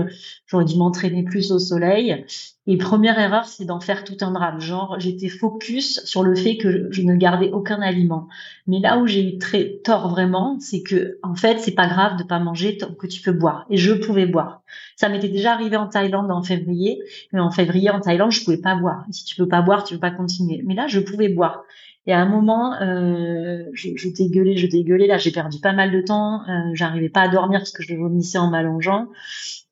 [0.46, 2.26] j'aurais dû m'entraîner plus au soleil.
[2.66, 4.60] Et première erreur, c'est d'en faire tout un drame.
[4.60, 8.28] Genre, j'étais focus sur le fait que je ne gardais aucun aliment.
[8.66, 12.18] Mais là où j'ai eu très tort vraiment, c'est que en fait, c'est pas grave
[12.18, 13.64] de pas manger tant que tu peux boire.
[13.70, 14.60] Et je pouvais boire.
[14.96, 17.00] Ça m'était déjà arrivé en Thaïlande en février.
[17.32, 19.06] Mais en février en Thaïlande, je pouvais pas boire.
[19.10, 20.60] si tu peux pas boire, tu peux pas continuer.
[20.66, 21.62] Mais là, je pouvais boire.
[22.06, 25.06] Et à un moment, euh, je, t'ai gueulé, je t'ai gueulé.
[25.08, 26.42] Là, j'ai perdu pas mal de temps.
[26.48, 29.08] Euh, J'arrivais pas à dormir parce que je vomissais en m'allongeant.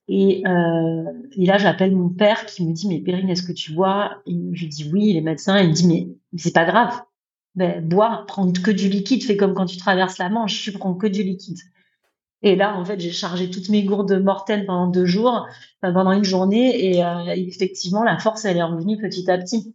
[0.09, 1.05] Et, euh,
[1.37, 4.20] là, j'appelle mon père qui me dit mais Perrine, est-ce que tu bois?
[4.27, 5.12] Et Je lui dis oui.
[5.12, 7.03] Les médecins, il me dit mais, c'est pas grave.
[7.55, 10.94] Ben, boire, prendre que du liquide, fais comme quand tu traverses la Manche, tu prends
[10.94, 11.59] que du liquide.
[12.42, 15.47] Et là, en fait, j'ai chargé toutes mes gourdes mortelles pendant deux jours,
[15.81, 17.03] pendant une journée, et
[17.49, 19.75] effectivement, la force, elle est revenue petit à petit.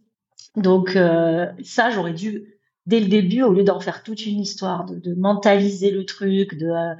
[0.56, 2.44] Donc euh, ça, j'aurais dû
[2.86, 6.66] dès le début, au lieu d'en faire toute une histoire, de, mentaliser le truc, de
[6.66, 6.94] euh,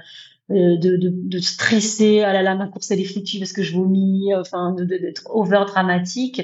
[0.50, 3.72] euh, de, de, stresser, ah là là, ma course elle est foutue parce que je
[3.72, 6.42] vomis, enfin, d'être over dramatique.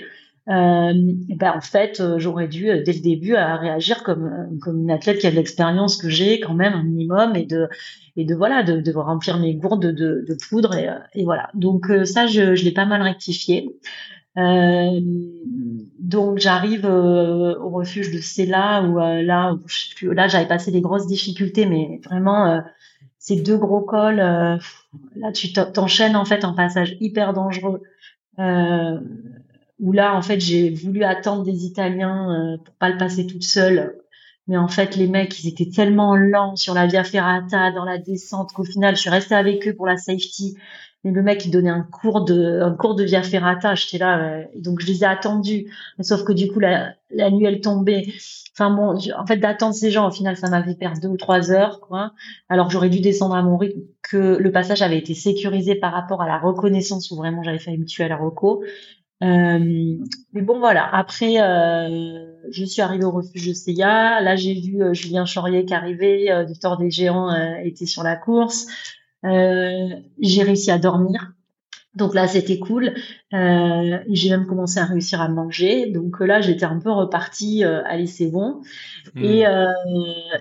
[0.48, 5.18] Euh, ben en fait, j'aurais dû dès le début à réagir comme comme une athlète
[5.18, 7.68] qui a de l'expérience que j'ai quand même un minimum et de
[8.16, 11.50] et de voilà de, remplir mes gourdes de, poudre et, voilà.
[11.54, 13.76] Donc ça, je l'ai pas mal rectifié.
[14.38, 15.00] Euh,
[15.98, 19.54] donc j'arrive au refuge de Cella où là,
[20.02, 22.62] là j'avais passé des grosses difficultés, mais vraiment
[23.26, 24.56] ces deux gros cols, euh,
[25.16, 27.82] là tu t'enchaînes en fait un passage hyper dangereux.
[28.38, 29.00] Euh,
[29.80, 33.42] où là en fait j'ai voulu attendre des Italiens euh, pour pas le passer toute
[33.42, 33.96] seule.
[34.46, 37.98] Mais en fait les mecs ils étaient tellement lents sur la via ferrata dans la
[37.98, 40.56] descente qu'au final je suis restée avec eux pour la safety.
[41.04, 44.44] Mais le mec il donnait un cours de un cours de via ferrata, j'étais là
[44.56, 45.72] donc je les ai attendus.
[46.00, 48.06] sauf que du coup la, la nuit elle tombait
[48.58, 51.50] Enfin bon, en fait, d'attendre ces gens, au final, ça m'avait perdu deux ou trois
[51.50, 52.12] heures, quoi.
[52.48, 56.22] Alors j'aurais dû descendre à mon rythme, que le passage avait été sécurisé par rapport
[56.22, 58.64] à la reconnaissance où vraiment j'avais failli me tuer à la reco.
[59.22, 59.58] Euh,
[60.32, 60.88] mais bon, voilà.
[60.94, 64.22] Après, euh, je suis arrivée au refuge de Seiya.
[64.22, 68.16] Là, j'ai vu euh, Julien Chaurier qui arrivait, euh, Tort des Géants était sur la
[68.16, 68.66] course.
[69.22, 71.32] J'ai réussi à dormir.
[71.96, 72.92] Donc là, c'était cool.
[73.32, 75.86] Euh, j'ai même commencé à réussir à manger.
[75.86, 77.64] Donc là, j'étais un peu repartie.
[77.64, 78.60] Euh, allez, c'est bon.
[79.14, 79.24] Hmm.
[79.24, 79.64] Et, euh,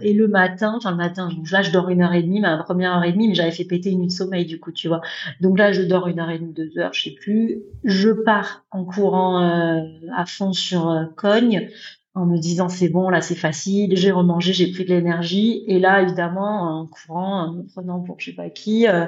[0.01, 2.93] et le matin, enfin le matin, là, je dors une heure et demie, ma première
[2.97, 4.99] heure et demie, mais j'avais fait péter une nuit de sommeil du coup, tu vois.
[5.39, 7.61] Donc là, je dors une heure et demie, deux heures, je sais plus.
[7.85, 9.81] Je pars en courant euh,
[10.13, 11.69] à fond sur euh, Cogne.
[12.15, 15.63] En me disant c'est bon, là c'est facile, j'ai remangé, j'ai pris de l'énergie.
[15.67, 19.07] Et là, évidemment, en courant, en me prenant pour je sais pas qui, euh,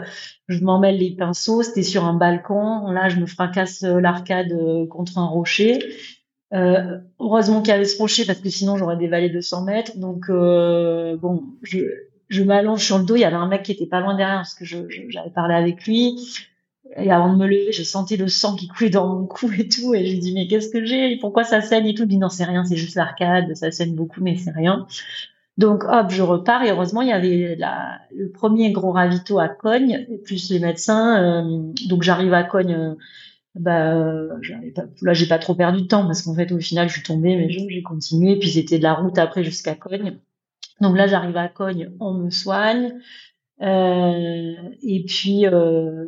[0.49, 2.91] je m'emmêle les pinceaux, c'était sur un balcon.
[2.91, 5.79] Là, je me fracasse euh, l'arcade euh, contre un rocher.
[6.51, 9.97] Heureusement qu'il y avait ce rocher parce que sinon j'aurais dévalé 200 mètres.
[9.97, 11.79] Donc bon, je,
[12.29, 13.15] je m'allonge sur le dos.
[13.15, 15.85] Il y avait un mec qui était pas loin derrière parce que j'avais parlé avec
[15.85, 16.15] lui.
[16.95, 19.67] Et avant de me lever, je sentais le sang qui coulait dans mon cou et
[19.67, 19.93] tout.
[19.93, 21.17] Et je lui dis, mais qu'est-ce que j'ai?
[21.17, 22.03] Pourquoi ça saigne et tout?
[22.03, 23.55] Il dit, non, c'est rien, c'est juste l'arcade.
[23.55, 24.87] Ça saigne beaucoup, mais c'est rien.
[25.57, 26.63] Donc, hop, je repars.
[26.63, 27.57] Et heureusement, il y avait
[28.15, 31.21] le premier gros ravito à Cogne, plus les médecins.
[31.21, 32.73] Euh, donc, j'arrive à Cogne.
[32.73, 32.95] Euh,
[33.55, 33.93] bah,
[34.75, 37.03] pas, là, j'ai pas trop perdu de temps parce qu'en fait, au final, je suis
[37.03, 38.37] tombée, mais j'ai continué.
[38.37, 40.17] Puis, c'était de la route après jusqu'à Cogne.
[40.79, 42.93] Donc là, j'arrive à Cogne, on me soigne.
[43.61, 46.05] Euh, et puis euh,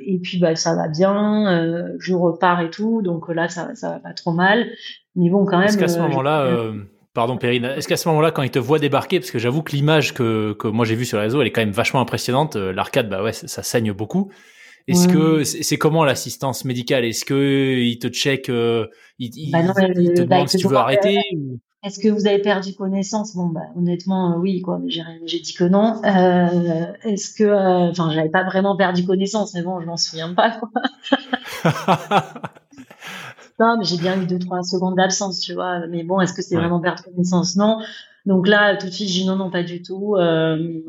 [0.00, 3.90] et puis bah ça va bien, euh, je repars et tout, donc là ça ça
[3.90, 4.70] va pas trop mal,
[5.14, 5.68] mais bon quand même.
[5.68, 6.72] Est-ce qu'à ce moment-là,
[7.12, 9.72] pardon Perrine, est-ce qu'à ce moment-là quand ils te voient débarquer, parce que j'avoue que
[9.72, 12.56] l'image que que moi j'ai vue sur le réseau, elle est quand même vachement impressionnante.
[12.56, 14.30] L'arcade, bah ouais, ça, saigne beaucoup.
[14.88, 17.04] Est-ce que c'est comment l'assistance médicale?
[17.04, 18.50] Est-ce que te checkent,
[19.18, 21.20] ils, bah te bah, demandent si tu veux arrêter
[21.86, 23.36] est-ce que vous avez perdu connaissance?
[23.36, 24.80] Bon, bah, honnêtement, euh, oui, quoi.
[24.82, 26.02] Mais j'ai dit que non.
[26.04, 30.34] Euh, Est-ce que, euh, enfin, j'avais pas vraiment perdu connaissance, mais bon, je m'en souviens
[30.34, 30.68] pas, quoi.
[33.60, 35.86] non, mais j'ai bien eu deux trois secondes d'absence, tu vois.
[35.86, 37.54] Mais bon, est-ce que c'est vraiment perdre connaissance?
[37.54, 37.78] Non.
[38.24, 40.16] Donc là, tout de suite, j'ai dit non, non, pas du tout.
[40.16, 40.80] Euh,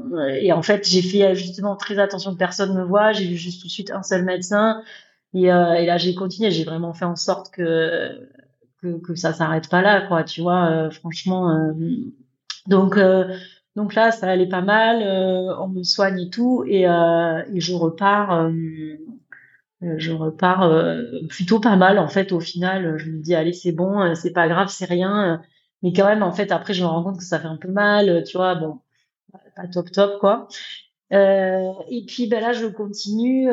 [0.41, 3.11] et en fait, j'ai fait justement très attention que personne me voit.
[3.11, 4.81] J'ai vu juste tout de suite un seul médecin.
[5.35, 6.49] Et, euh, et là, j'ai continué.
[6.49, 8.27] J'ai vraiment fait en sorte que
[8.81, 10.23] que, que ça s'arrête pas là, quoi.
[10.23, 11.49] Tu vois, euh, franchement.
[11.51, 11.73] Euh,
[12.67, 13.35] donc euh,
[13.75, 15.03] donc là, ça allait pas mal.
[15.59, 18.49] on me soigne et tout, et, je repars.
[19.81, 20.71] je repars
[21.29, 22.31] plutôt pas mal en fait.
[22.31, 25.41] Au final, je me dis allez, c'est bon, c'est pas grave, c'est rien.
[25.83, 27.71] Mais quand même, en fait, après, je me rends compte que ça fait un peu
[27.71, 28.23] mal.
[28.25, 28.79] Tu vois, bon,
[29.55, 30.47] pas top top quoi.
[31.11, 33.51] et puis ben là, je continue.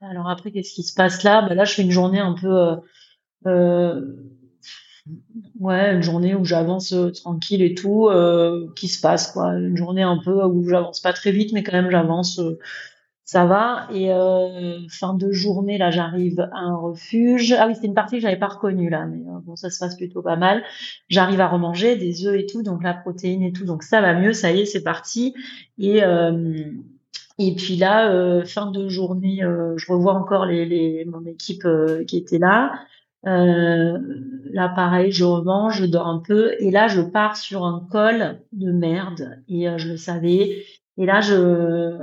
[0.00, 1.42] alors après, qu'est-ce qui se passe là?
[1.46, 2.78] Ben Là, je fais une journée un peu
[5.60, 9.52] ouais, une journée où j'avance euh, tranquille et tout, euh, qui se passe quoi.
[9.54, 12.40] Une journée un peu où j'avance pas très vite, mais quand même j'avance,
[13.24, 13.88] ça va.
[13.92, 14.10] Et
[14.90, 17.52] fin de journée là, j'arrive à un refuge.
[17.58, 19.96] Ah oui, c'était une partie que j'avais pas reconnue là, mais bon, ça se passe
[19.96, 20.62] plutôt pas mal.
[21.08, 24.14] J'arrive à remanger des œufs et tout, donc la protéine et tout, donc ça va
[24.14, 24.32] mieux.
[24.32, 25.34] Ça y est, c'est parti.
[25.78, 26.00] Et
[27.40, 29.42] et puis là, fin de journée,
[29.76, 31.66] je revois encore les, les mon équipe
[32.06, 32.72] qui était là.
[33.26, 33.98] Euh,
[34.52, 38.40] là, pareil, je revanche, je dors un peu, et là, je pars sur un col
[38.52, 40.64] de merde, et euh, je le savais.
[40.96, 41.98] Et là, je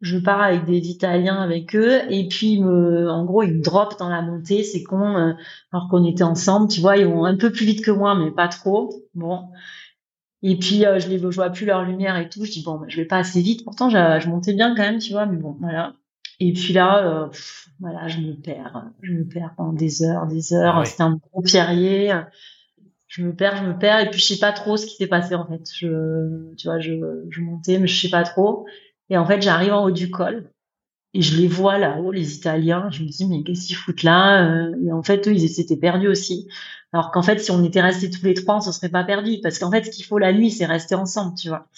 [0.00, 3.96] je pars avec des Italiens avec eux, et puis me, en gros, ils me drop
[4.00, 5.32] dans la montée, c'est con, euh,
[5.72, 8.32] alors qu'on était ensemble, tu vois, ils vont un peu plus vite que moi, mais
[8.32, 8.90] pas trop.
[9.14, 9.48] Bon.
[10.42, 12.44] Et puis je les vois plus leur lumière et tout.
[12.44, 13.64] Je dis bon, bah, je vais pas assez vite.
[13.64, 15.26] Pourtant, je montais bien quand même, tu vois.
[15.26, 15.94] Mais bon, voilà.
[16.40, 17.30] Et puis là,
[17.80, 20.78] voilà, je me perds, je me perds pendant des heures, des heures.
[20.78, 22.12] Ah C'était un gros pierrier.
[23.08, 25.06] Je me perds, je me perds, et puis je sais pas trop ce qui s'est
[25.06, 25.62] passé en fait.
[25.74, 26.92] Je, tu vois, je,
[27.30, 28.66] je montais, mais je sais pas trop.
[29.10, 30.51] Et en fait, j'arrive en haut du col
[31.14, 32.88] et je les vois là-haut, les Italiens.
[32.90, 34.74] Je me dis mais qu'est-ce qu'ils foutent là euh?
[34.86, 36.48] Et en fait, eux, ils s'étaient perdus aussi.
[36.92, 39.38] Alors qu'en fait, si on était restés tous les trois, on se serait pas perdus.
[39.42, 41.68] Parce qu'en fait, ce qu'il faut la nuit, c'est rester ensemble, tu vois.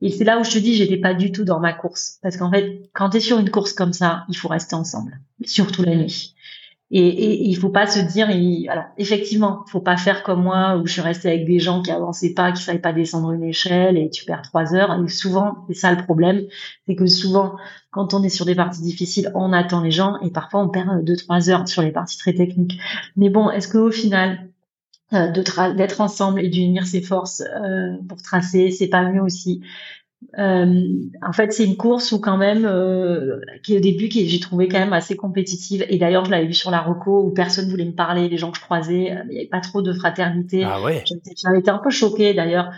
[0.00, 2.18] Et c'est là où je te dis, j'étais pas du tout dans ma course.
[2.22, 5.20] Parce qu'en fait, quand tu es sur une course comme ça, il faut rester ensemble.
[5.44, 6.33] Surtout la nuit.
[6.90, 10.86] Et, il faut pas se dire, il, alors effectivement, faut pas faire comme moi où
[10.86, 13.96] je suis restée avec des gens qui avançaient pas, qui savaient pas descendre une échelle
[13.96, 14.94] et tu perds trois heures.
[15.02, 16.42] Et souvent, c'est ça le problème,
[16.86, 17.56] c'est que souvent,
[17.90, 21.04] quand on est sur des parties difficiles, on attend les gens et parfois on perd
[21.04, 22.78] deux trois heures sur les parties très techniques.
[23.16, 24.50] Mais bon, est-ce qu'au final,
[25.14, 29.62] euh, d'être ensemble et d'unir ses forces euh, pour tracer, c'est pas mieux aussi?
[30.38, 30.82] Euh,
[31.22, 34.68] en fait, c'est une course où quand même, euh, qui au début, qui j'ai trouvé
[34.68, 35.84] quand même assez compétitive.
[35.88, 38.50] Et d'ailleurs, je l'avais vu sur la Reco où personne voulait me parler, les gens
[38.50, 40.64] que je croisais, il n'y avait pas trop de fraternité.
[40.64, 41.04] Ah ouais.
[41.36, 42.70] J'avais été un peu choquée d'ailleurs.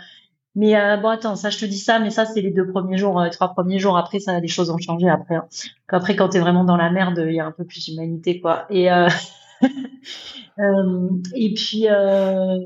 [0.55, 3.21] Mais bon, attends, ça, je te dis ça, mais ça, c'est les deux premiers jours,
[3.21, 3.97] les trois premiers jours.
[3.97, 5.35] Après, ça, les choses ont changé après.
[5.35, 5.45] Hein.
[5.87, 8.65] Après, quand t'es vraiment dans la merde, il y a un peu plus d'humanité, quoi.
[8.71, 8.87] Et
[10.59, 12.57] Euh, et puis euh,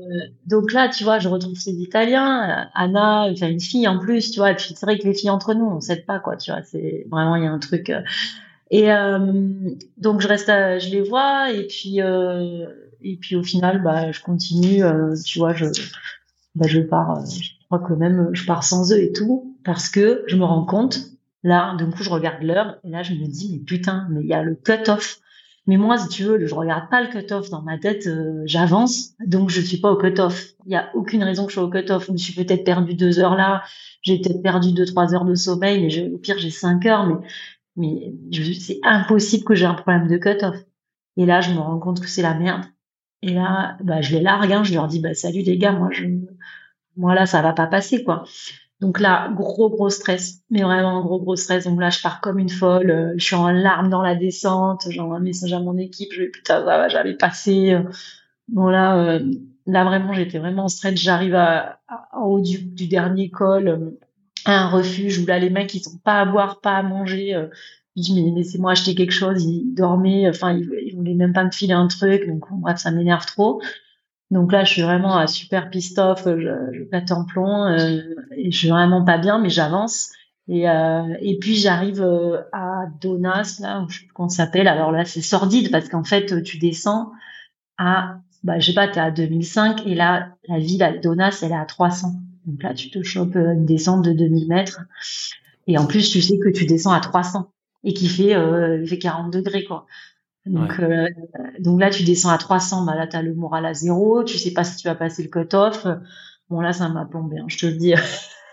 [0.46, 4.38] donc là, tu vois, je retrouve ces Italiens, Anna, enfin une fille en plus, tu
[4.38, 4.52] vois.
[4.52, 6.38] Et puis c'est vrai que les filles entre nous, on s'aide pas, quoi.
[6.38, 7.90] Tu vois, c'est vraiment il y a un truc.
[7.90, 8.00] Euh.
[8.70, 8.86] Et
[9.98, 14.82] donc je reste, je les vois, et puis et puis au final, bah je continue,
[15.26, 15.66] tu vois, je
[16.54, 20.24] bah, je pars, je crois que même je pars sans eux et tout, parce que
[20.26, 21.00] je me rends compte.
[21.44, 24.28] Là, d'un coup, je regarde l'heure et là, je me dis, mais putain, mais il
[24.28, 25.20] y a le cut-off
[25.66, 29.14] Mais moi, si tu veux, je regarde pas le cut-off dans ma tête, euh, j'avance,
[29.24, 30.54] donc je suis pas au cut-off.
[30.66, 32.06] Il y a aucune raison que je sois au cut-off.
[32.06, 33.62] Je me suis peut-être perdu deux heures là,
[34.02, 37.16] j'ai peut-être perdu deux trois heures de sommeil, mais au pire j'ai cinq heures, mais
[37.76, 38.12] mais
[38.60, 40.56] c'est impossible que j'ai un problème de cut-off.
[41.16, 42.64] Et là, je me rends compte que c'est la merde.
[43.22, 46.04] Et là, bah, je les largue, je leur dis, bah, salut les gars, moi, je,
[46.96, 48.24] moi là, ça va pas passer, quoi.
[48.82, 51.64] Donc là, gros gros stress, mais vraiment gros gros stress.
[51.66, 54.86] Donc là, je pars comme une folle, euh, je suis en larmes dans la descente,
[54.90, 57.74] j'envoie un message à mon équipe, je vais putain ça va, j'avais passé.
[57.74, 57.84] Euh.
[58.48, 59.20] Bon là, euh,
[59.66, 60.96] là vraiment, j'étais vraiment en stress.
[60.96, 63.94] J'arrive en haut du, dernier col,
[64.46, 67.40] à un refuge où là les mecs ils sont pas à boire, pas à manger.
[67.96, 69.44] je dis mais laissez-moi acheter quelque chose.
[69.44, 72.26] Ils dormaient, enfin ils, ils voulaient même pas me filer un truc.
[72.26, 73.62] Donc bref, ça m'énerve trop.
[74.32, 78.00] Donc là, je suis vraiment à super pissed off, je, je pète en plomb, euh,
[78.34, 80.10] et je suis vraiment pas bien, mais j'avance.
[80.48, 84.46] Et, euh, et puis j'arrive euh, à Donas, là, où je sais plus comment ça
[84.46, 84.68] s'appelle.
[84.68, 87.12] Alors là, c'est sordide parce qu'en fait, tu descends
[87.76, 91.52] à, bah, je sais pas, t'es à 2005 et là, la ville à Donas, elle
[91.52, 92.14] est à 300.
[92.46, 94.80] Donc là, tu te chopes une descente de 2000 mètres.
[95.66, 97.50] Et en plus, tu sais que tu descends à 300
[97.84, 99.86] et qui fait, euh, il fait 40 degrés, quoi.
[100.46, 101.06] Donc, euh,
[101.60, 104.38] donc là, tu descends à 300, bah là, tu as le moral à zéro, tu
[104.38, 105.86] sais pas si tu vas passer le cut-off.
[106.50, 107.94] Bon, là, ça m'a plombé, hein, je te le dis.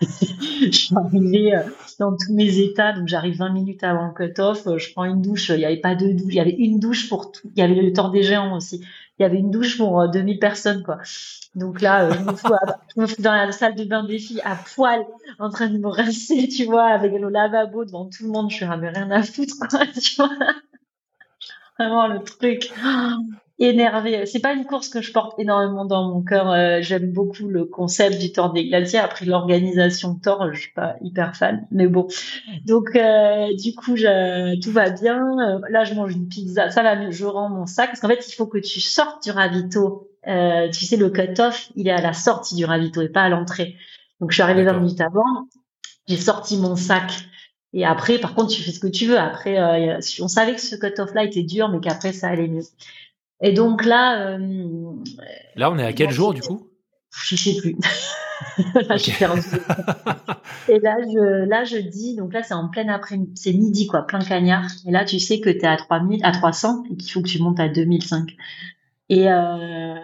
[0.00, 1.62] je suis arrivée euh,
[1.98, 5.20] dans tous mes états, donc j'arrive 20 minutes avant le cut-off, euh, je prends une
[5.20, 7.60] douche, il n'y avait pas de douche, il y avait une douche pour tout, il
[7.60, 8.82] y avait le temps des géants aussi,
[9.18, 10.98] il y avait une douche pour 2000 personnes, quoi.
[11.54, 12.54] Donc là, je, me fous
[12.94, 15.04] je me fous dans la salle de bain des filles à poil,
[15.38, 18.56] en train de me rincer, tu vois, avec le lavabo devant tout le monde, je
[18.56, 20.30] suis rien à foutre, quoi, tu vois
[21.88, 22.72] vraiment le truc
[23.58, 24.24] énervé.
[24.26, 26.50] C'est pas une course que je porte énormément dans mon cœur.
[26.50, 28.98] Euh, j'aime beaucoup le concept du Tour des Glaciers.
[28.98, 32.08] Après l'organisation Tour, je suis pas hyper fan, mais bon.
[32.66, 35.20] Donc euh, du coup, je, tout va bien.
[35.40, 36.70] Euh, là, je mange une pizza.
[36.70, 37.10] Ça va.
[37.10, 40.10] Je rends mon sac parce qu'en fait, il faut que tu sortes du ravito.
[40.24, 43.76] tu sais, le cut-off, il est à la sortie du ravito et pas à l'entrée.
[44.20, 45.48] Donc je suis arrivée 20 minutes avant.
[46.08, 47.12] J'ai sorti mon sac
[47.72, 49.18] et après, par contre, tu fais ce que tu veux.
[49.18, 52.64] Après, euh, on savait que ce cut-off-là était dur, mais qu'après, ça allait mieux.
[53.40, 54.36] Et donc là...
[54.36, 54.92] Euh,
[55.56, 56.68] là, on est à quel jour, du coup?
[57.12, 57.76] Je sais plus.
[58.74, 59.24] là, je suis
[60.68, 64.02] Et là, je, là, je dis, donc là, c'est en plein après c'est midi, quoi,
[64.02, 64.66] plein cagnard.
[64.86, 67.28] Et là, tu sais que tu es à 3000, à 300 et qu'il faut que
[67.28, 68.36] tu montes à 2005.
[69.08, 69.94] Et euh,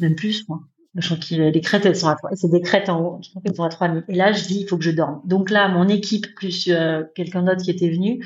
[0.00, 0.60] même plus, moi.
[0.96, 2.30] Je crois que les crêtes, elles sont à 3.
[2.34, 3.18] C'est des crêtes en haut.
[3.22, 4.04] Je crois qu'elles sont à 3000.
[4.08, 5.22] Et là, je dis, il faut que je dorme.
[5.24, 8.24] Donc là, mon équipe, plus euh, quelqu'un d'autre qui était venu,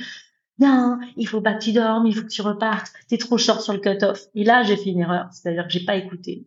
[0.59, 2.93] non, il faut pas que tu dormes, il faut que tu repartes.
[3.09, 4.27] T'es trop short sur le cut-off.
[4.35, 5.29] Et là, j'ai fait une erreur.
[5.33, 6.47] C'est-à-dire que j'ai pas écouté.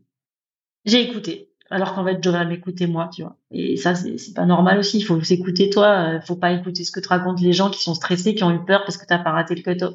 [0.85, 1.48] J'ai écouté.
[1.71, 3.37] Alors qu'en fait, je devrais m'écouter moi, tu vois.
[3.51, 4.97] Et ça, c'est pas normal aussi.
[4.97, 6.13] Il faut s'écouter toi.
[6.15, 8.51] Il faut pas écouter ce que te racontent les gens qui sont stressés, qui ont
[8.51, 9.93] eu peur parce que t'as pas raté le cut-off.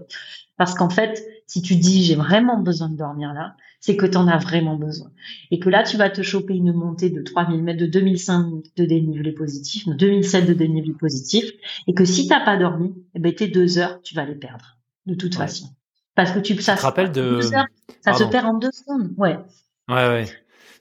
[0.57, 4.17] Parce qu'en fait, si tu dis j'ai vraiment besoin de dormir là, c'est que tu
[4.17, 5.11] en as vraiment besoin.
[5.51, 8.85] Et que là, tu vas te choper une montée de 3000 mètres, de 2005 de
[8.85, 11.45] dénivelé positif, de 2007 de dénivelé positif,
[11.87, 14.79] et que si t'as pas dormi, eh ben, tes deux heures, tu vas les perdre,
[15.07, 15.67] de toute façon.
[16.15, 17.41] Parce que tu, ça, te rappelles de...
[17.43, 19.37] ça se perd en deux secondes, ouais.
[19.89, 20.27] Ouais, ouais.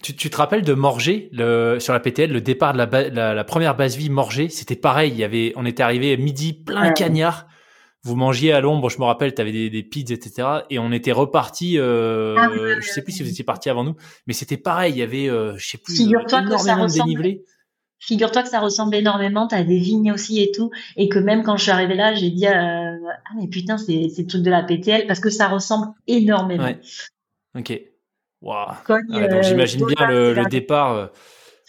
[0.04, 3.44] Tu, tu, te rappelles de Morgé le, sur la PTL, le départ de la, la,
[3.44, 5.12] première base vie Morgé, c'était pareil.
[5.12, 7.48] Il y avait, on était arrivé midi plein cagnard
[8.04, 10.48] vous mangiez à l'ombre, je me rappelle, tu avais des, des pizzas, etc.
[10.70, 11.80] Et on était reparti.
[11.80, 13.96] Euh, ah je sais plus si vous étiez parti avant nous,
[14.28, 14.94] mais c'était pareil.
[14.94, 17.38] Il y avait, euh, je sais plus, Figure-toi que ça ressemble...
[18.00, 19.48] Figure-toi que ça ressemble énormément.
[19.48, 22.32] T'as des vignes aussi et tout, et que même quand je suis arrivée là, j'ai
[22.32, 25.94] dit euh, ah mais putain c'est c'est tout de la PTL parce que ça ressemble
[26.06, 26.66] énormément.
[26.66, 26.82] Ouais.
[27.58, 27.80] Ok.
[28.44, 28.66] Wow.
[28.88, 30.92] donc euh, j'imagine bien le, le départ.
[30.92, 31.08] Euh,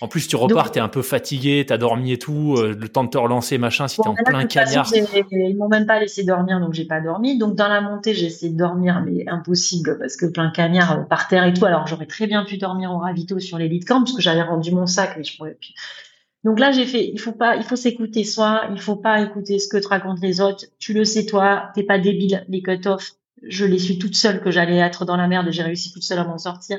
[0.00, 3.04] en plus, tu repars, t'es un peu fatigué, t'as dormi et tout, euh, le temps
[3.04, 4.90] de te relancer, machin, si t'es en plein cagnard.
[4.92, 7.38] Ils m'ont même pas laissé dormir, donc j'ai pas dormi.
[7.38, 11.28] Donc dans la montée, j'ai essayé de dormir, mais impossible parce que plein cagnard par
[11.28, 11.64] terre et tout.
[11.64, 14.22] Alors j'aurais très bien pu dormir au ravito sur les lits de camp parce que
[14.22, 15.74] j'avais rendu mon sac, mais je pourrais plus.
[16.42, 19.58] Donc là, j'ai fait, il faut pas, il faut s'écouter soi, il faut pas écouter
[19.58, 20.66] ce que te racontent les autres.
[20.78, 22.44] Tu le sais toi, t'es pas débile.
[22.48, 23.12] Les cut-off,
[23.48, 26.02] je les suis toute seule que j'allais être dans la merde et j'ai réussi toute
[26.02, 26.78] seule à m'en sortir.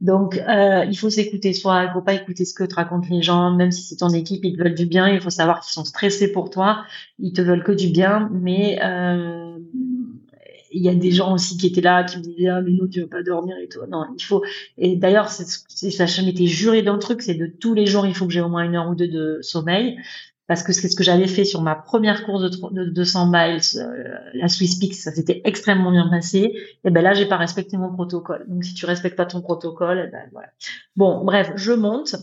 [0.00, 3.22] Donc, euh, il faut s'écouter soi, il faut pas écouter ce que te racontent les
[3.22, 5.72] gens, même si c'est ton équipe, ils te veulent du bien, il faut savoir qu'ils
[5.72, 6.84] sont stressés pour toi,
[7.18, 9.56] ils te veulent que du bien, mais euh,
[10.70, 12.86] il y a des gens aussi qui étaient là, qui me disaient ah mais non
[12.86, 13.80] tu vas pas dormir et tout.
[13.88, 14.44] Non, il faut.
[14.76, 15.44] Et d'ailleurs, ça,
[16.06, 18.50] je m'étais juré d'un truc, c'est de tous les jours il faut que j'ai au
[18.50, 19.96] moins une heure ou deux de sommeil
[20.48, 24.14] parce que c'est ce que j'avais fait sur ma première course de, 200 miles, euh,
[24.34, 26.54] la Swiss Peak, ça s'était extrêmement bien passé.
[26.84, 28.44] Et ben là, j'ai pas respecté mon protocole.
[28.48, 30.48] Donc si tu respectes pas ton protocole, eh ben voilà.
[30.94, 32.14] Bon, bref, je monte.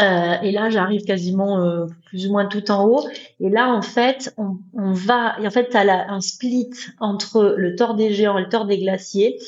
[0.00, 3.06] Euh, et là, j'arrive quasiment euh, plus ou moins tout en haut.
[3.40, 5.36] Et là, en fait, on, on va.
[5.44, 8.78] En fait, tu as un split entre le tort des géants et le tort des
[8.78, 9.38] glaciers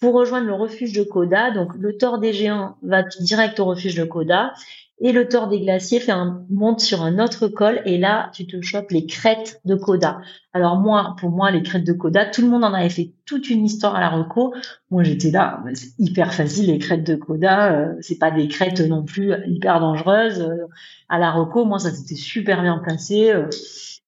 [0.00, 1.50] pour rejoindre le refuge de Coda.
[1.50, 4.54] Donc, le tort des géants va direct au refuge de Coda.
[5.02, 8.46] Et le tort des glaciers fait un monte sur un autre col et là tu
[8.46, 10.20] te chopes les crêtes de Coda.
[10.52, 13.48] Alors moi, pour moi, les crêtes de Coda, tout le monde en avait fait toute
[13.48, 14.54] une histoire à la reco.
[14.90, 18.80] Moi j'étais là, c'est hyper facile les crêtes de Coda, euh, c'est pas des crêtes
[18.80, 20.42] non plus hyper dangereuses.
[20.42, 20.66] Euh,
[21.08, 23.30] à la reco, moi ça s'était super bien placé.
[23.30, 23.48] Euh,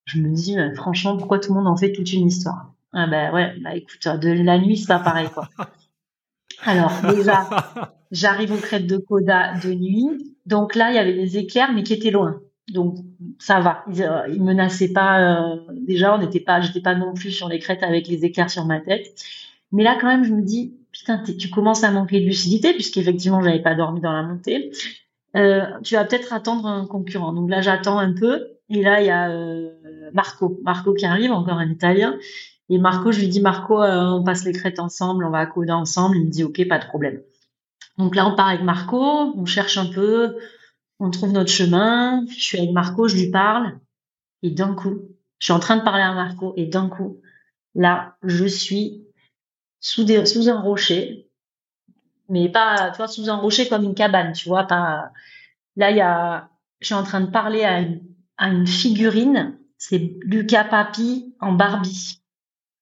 [0.05, 2.71] je me dis franchement pourquoi tout le monde en fait toute une histoire?
[2.91, 5.49] Ah ben ouais, bah écoute, de la nuit c'est pas pareil quoi.
[6.65, 7.49] Alors déjà,
[8.13, 11.83] j'arrive aux crêtes de Coda de nuit donc là, il y avait des éclairs, mais
[11.83, 12.41] qui étaient loin.
[12.69, 12.97] Donc
[13.39, 13.83] ça va.
[13.89, 15.21] Ils, euh, menaçaient pas.
[15.21, 16.61] Euh, déjà, on n'était pas.
[16.61, 19.07] J'étais pas non plus sur les crêtes avec les éclairs sur ma tête.
[19.71, 23.41] Mais là, quand même, je me dis, putain, tu commences à manquer de lucidité puisqu'effectivement,
[23.41, 24.71] j'avais pas dormi dans la montée.
[25.35, 27.33] Euh, tu vas peut-être attendre un concurrent.
[27.33, 28.47] Donc là, j'attends un peu.
[28.69, 29.71] Et là, il y a euh,
[30.13, 32.17] Marco, Marco qui arrive, encore un Italien.
[32.69, 36.17] Et Marco, je lui dis, Marco, on passe les crêtes ensemble, on va à ensemble.
[36.17, 37.19] Il me dit, ok, pas de problème.
[37.97, 40.37] Donc là, on part avec Marco, on cherche un peu,
[40.99, 42.25] on trouve notre chemin.
[42.27, 43.79] Je suis avec Marco, je lui parle.
[44.41, 45.01] Et d'un coup,
[45.39, 46.53] je suis en train de parler à Marco.
[46.57, 47.21] Et d'un coup,
[47.75, 49.03] là, je suis
[49.79, 50.05] sous,
[50.49, 51.29] un rocher.
[52.29, 55.11] Mais pas, tu vois, sous un rocher comme une cabane, tu vois, pas.
[55.75, 58.01] Là, il y a, je suis en train de parler à une,
[58.37, 59.57] à une figurine.
[59.77, 62.21] C'est Lucas Papi en Barbie.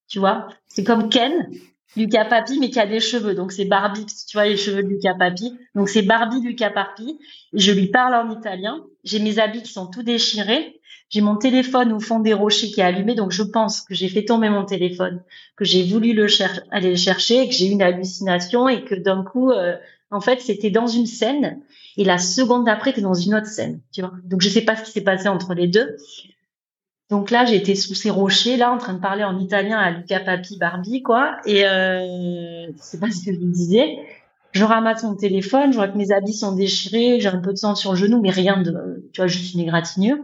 [0.07, 1.49] Tu vois, c'est comme Ken,
[1.95, 3.35] Lucas Papi, mais qui a des cheveux.
[3.35, 5.57] Donc c'est Barbie, tu vois les cheveux de Lucas Papi.
[5.75, 7.19] Donc c'est Barbie Lucas Papi.
[7.53, 8.83] Je lui parle en italien.
[9.03, 10.79] J'ai mes habits qui sont tout déchirés.
[11.09, 13.15] J'ai mon téléphone au fond des rochers qui est allumé.
[13.15, 15.21] Donc je pense que j'ai fait tomber mon téléphone,
[15.57, 16.27] que j'ai voulu le
[16.71, 19.75] aller le chercher, que j'ai eu une hallucination et que d'un coup, euh,
[20.09, 21.59] en fait, c'était dans une scène.
[21.97, 24.13] Et la seconde d'après, t'es dans une autre scène, tu vois.
[24.23, 25.97] Donc je sais pas ce qui s'est passé entre les deux.
[27.11, 30.21] Donc là, j'étais sous ces rochers, là, en train de parler en italien à Luca
[30.21, 31.35] Papi Barbie, quoi.
[31.45, 33.97] Et euh, c'est pas ce que je me disais.
[34.53, 37.57] Je ramasse mon téléphone, je vois que mes habits sont déchirés, j'ai un peu de
[37.57, 40.17] sang sur le genou, mais rien de, tu vois, juste une égratignure.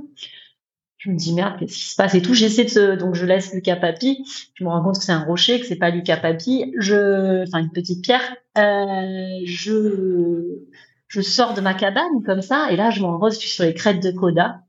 [0.98, 2.34] Je me dis merde, qu'est-ce qui se passe et tout.
[2.34, 4.26] J'essaie de, donc je laisse Lucas Papi.
[4.54, 6.74] Je me rends compte que c'est un rocher, que c'est pas Lucas Papi.
[6.78, 8.36] Je, enfin une petite pierre.
[8.58, 10.62] Euh, je,
[11.10, 13.74] je sors de ma cabane comme ça, et là je m'en je suis sur les
[13.74, 14.62] crêtes de Coda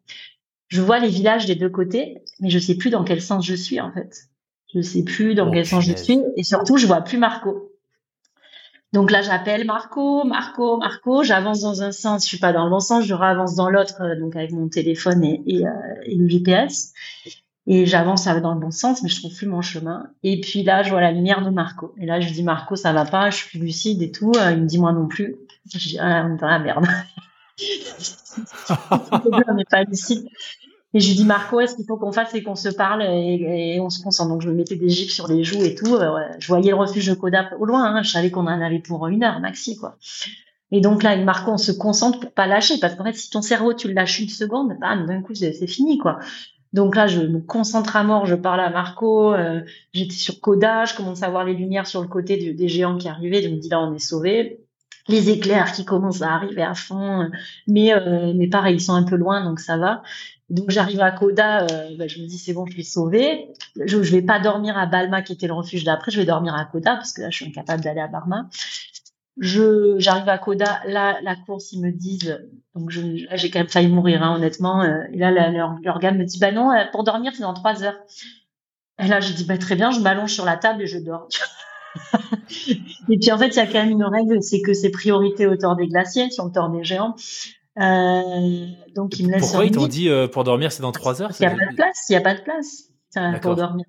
[0.68, 3.54] je vois les villages des deux côtés, mais je sais plus dans quel sens je
[3.54, 4.28] suis en fait.
[4.74, 7.72] Je sais plus dans quel sens je suis, et surtout je vois plus Marco.
[8.92, 11.22] Donc là, j'appelle Marco, Marco, Marco.
[11.22, 14.00] J'avance dans un sens, je suis pas dans le bon sens, je avance dans l'autre,
[14.00, 15.70] euh, donc avec mon téléphone et, et, euh,
[16.04, 16.92] et le GPS.
[17.66, 20.06] Et j'avance dans le bon sens, mais je trouve plus mon chemin.
[20.22, 21.94] Et puis là, je vois la lumière de Marco.
[21.98, 24.32] Et là, je dis Marco, ça va pas, je suis plus lucide et tout.
[24.38, 25.36] Euh, il me dit moi non plus.
[25.70, 26.86] Je dis ah, on est dans la merde.
[30.94, 33.78] Et je lui dis Marco, est-ce qu'il faut qu'on fasse et qu'on se parle et,
[33.80, 34.30] on se concentre?
[34.30, 35.94] Donc je me mettais des gifs sur les joues et tout.
[35.94, 37.84] Euh, je voyais le refuge de Koda au loin.
[37.84, 38.02] Hein.
[38.02, 39.96] Je savais qu'on en avait pour une heure maxi quoi.
[40.70, 43.30] Et donc là, avec Marco, on se concentre pour pas lâcher parce qu'en fait, si
[43.30, 46.18] ton cerveau tu le lâches une seconde, bam, d'un coup c'est fini quoi.
[46.74, 49.62] Donc là, je me concentre à mort, je parle à Marco, euh,
[49.94, 53.08] j'étais sur Koda, je commence à voir les lumières sur le côté des géants qui
[53.08, 54.60] arrivaient, je me dis là on est sauvé
[55.08, 57.30] les éclairs qui commencent à arriver à fond,
[57.66, 60.02] mais euh, mais pareil, ils sont un peu loin, donc ça va.
[60.50, 63.48] Donc j'arrive à Koda, euh, bah, je me dis c'est bon, je suis sauvée.
[63.76, 66.54] Je, je vais pas dormir à Balma qui était le refuge d'après, je vais dormir
[66.54, 68.48] à Koda parce que là je suis incapable d'aller à Barma.
[69.38, 72.38] Je j'arrive à Koda, là la course ils me disent
[72.74, 74.82] donc je, là j'ai quand même failli mourir hein, honnêtement.
[74.82, 75.30] Euh, et là
[75.82, 77.98] l'organe me dit bah non pour dormir c'est dans trois heures.
[78.98, 81.28] Et là j'ai dit bah très bien, je m'allonge sur la table et je dors.
[83.08, 85.46] et puis en fait, il y a quand même une règle, c'est que c'est priorité
[85.46, 87.14] au tort des glaciers, sur le tort des géants.
[87.78, 89.42] Euh, donc il me laisse.
[89.42, 91.66] Pourquoi ils t'ont dit euh, pour dormir c'est dans trois heures Il n'y a pas
[91.70, 92.90] de place, il n'y a pas de place
[93.40, 93.84] pour dormir.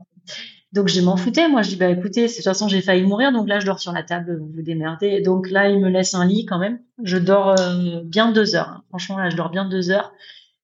[0.72, 3.32] Donc je m'en foutais, moi je dis bah écoutez, de toute façon j'ai failli mourir,
[3.32, 5.22] donc là je dors sur la table, vous vous démerdez.
[5.22, 6.80] Donc là il me laisse un lit quand même.
[7.04, 8.70] Je dors euh, bien deux heures.
[8.70, 8.84] Hein.
[8.90, 10.14] Franchement là je dors bien deux heures.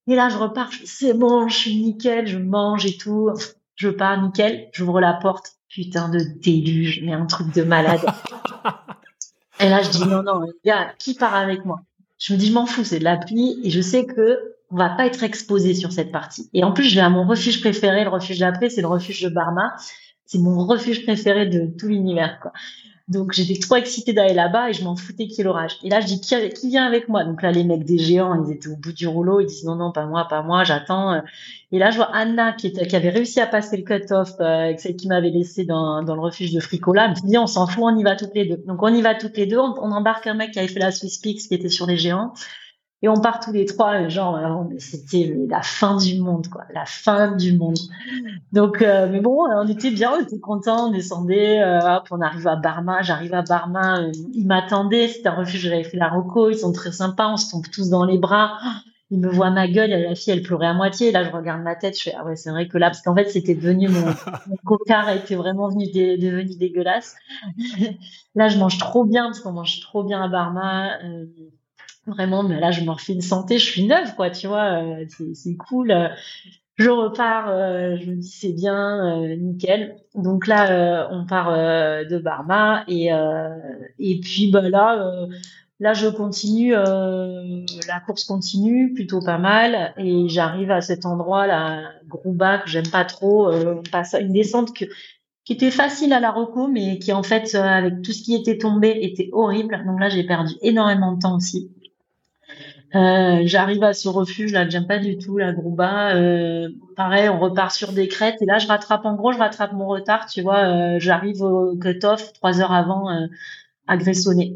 [0.07, 3.31] Et là je repars, c'est bon, je suis nickel, je mange et tout.
[3.73, 7.99] Je pars nickel, j'ouvre la porte, putain de déluge, mais un truc de malade.
[9.59, 11.81] et là, je dis non, non, gars, qui part avec moi?
[12.17, 14.77] Je me dis, je m'en fous, c'est de la pluie et je sais que on
[14.77, 16.49] va pas être exposé sur cette partie.
[16.53, 19.21] Et en plus, je vais à mon refuge préféré, le refuge d'après, c'est le refuge
[19.21, 19.75] de Barma.
[20.25, 22.53] C'est mon refuge préféré de tout l'univers, quoi.
[23.07, 25.77] Donc j'étais trop excitée d'aller là-bas et je m'en foutais qu'il l'orage.
[25.83, 27.23] Et là je dis qui, qui, vient avec moi?
[27.23, 29.75] Donc là les mecs des géants, ils étaient au bout du rouleau, ils disent non
[29.75, 31.21] non pas moi, pas moi, j'attends.
[31.71, 34.73] Et là je vois Anna qui, était, qui avait réussi à passer le cut-off, euh,
[34.79, 37.05] celle qui m'avait laissé dans, dans le refuge de Fricola.
[37.05, 38.63] Elle me dit on s'en fout, on y va toutes les deux.
[38.65, 39.59] Donc on y va toutes les deux.
[39.59, 42.33] On, embarque un mec qui avait fait la Swiss Peaks qui était sur les géants.
[43.05, 47.33] Et on part tous les trois, genre, c'était la fin du monde, quoi, la fin
[47.33, 47.77] du monde.
[48.51, 52.19] Donc, euh, mais bon, on était bien, on était contents, on descendait, euh, hop, on
[52.19, 56.09] arrive à Barma, j'arrive à Barma, euh, ils m'attendaient, c'était un refuge, j'avais fait la
[56.09, 58.57] roco, ils sont très sympas, on se tombe tous dans les bras.
[59.11, 61.11] Ils me voient ma gueule, la fille, elle pleurait à moitié.
[61.11, 63.13] Là, je regarde ma tête, je fais, ah ouais, c'est vrai que là, parce qu'en
[63.13, 64.01] fait, c'était devenu mon,
[64.47, 67.15] mon cocard était vraiment venu devenu dégueulasse.
[68.35, 70.97] là, je mange trop bien, parce qu'on mange trop bien à Barma.
[72.07, 74.81] Euh, vraiment, mais là, je m'en refais une santé, je suis neuve, quoi, tu vois,
[74.83, 75.93] euh, c'est cool.
[76.77, 79.95] Je repars, euh, je me dis c'est bien, nickel.
[80.13, 83.09] Donc là, on part de Barma et
[83.99, 85.27] et puis bah là
[85.81, 91.47] Là, je continue, euh, la course continue plutôt pas mal et j'arrive à cet endroit,
[91.47, 93.49] là, Grouba, que j'aime pas trop.
[93.51, 94.85] Euh, on passe une descente que,
[95.43, 98.35] qui était facile à la reco, mais qui en fait, euh, avec tout ce qui
[98.35, 99.83] était tombé, était horrible.
[99.85, 101.69] Donc là, j'ai perdu énormément de temps aussi.
[102.95, 106.15] Euh, j'arrive à ce refuge là j'aime pas du tout, la Grouba.
[106.15, 109.73] Euh, pareil, on repart sur des crêtes et là, je rattrape en gros, je rattrape
[109.73, 110.25] mon retard.
[110.27, 113.09] Tu vois, j'arrive au cut-off trois heures avant
[113.87, 114.53] à Gressonnet.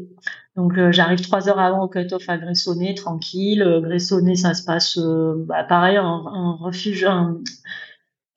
[0.56, 3.62] Donc euh, j'arrive trois heures avant au cut-off à Gressonnet, tranquille.
[3.62, 7.06] Euh, Gressonnet, ça se passe euh, bah, pareil, un, refuge,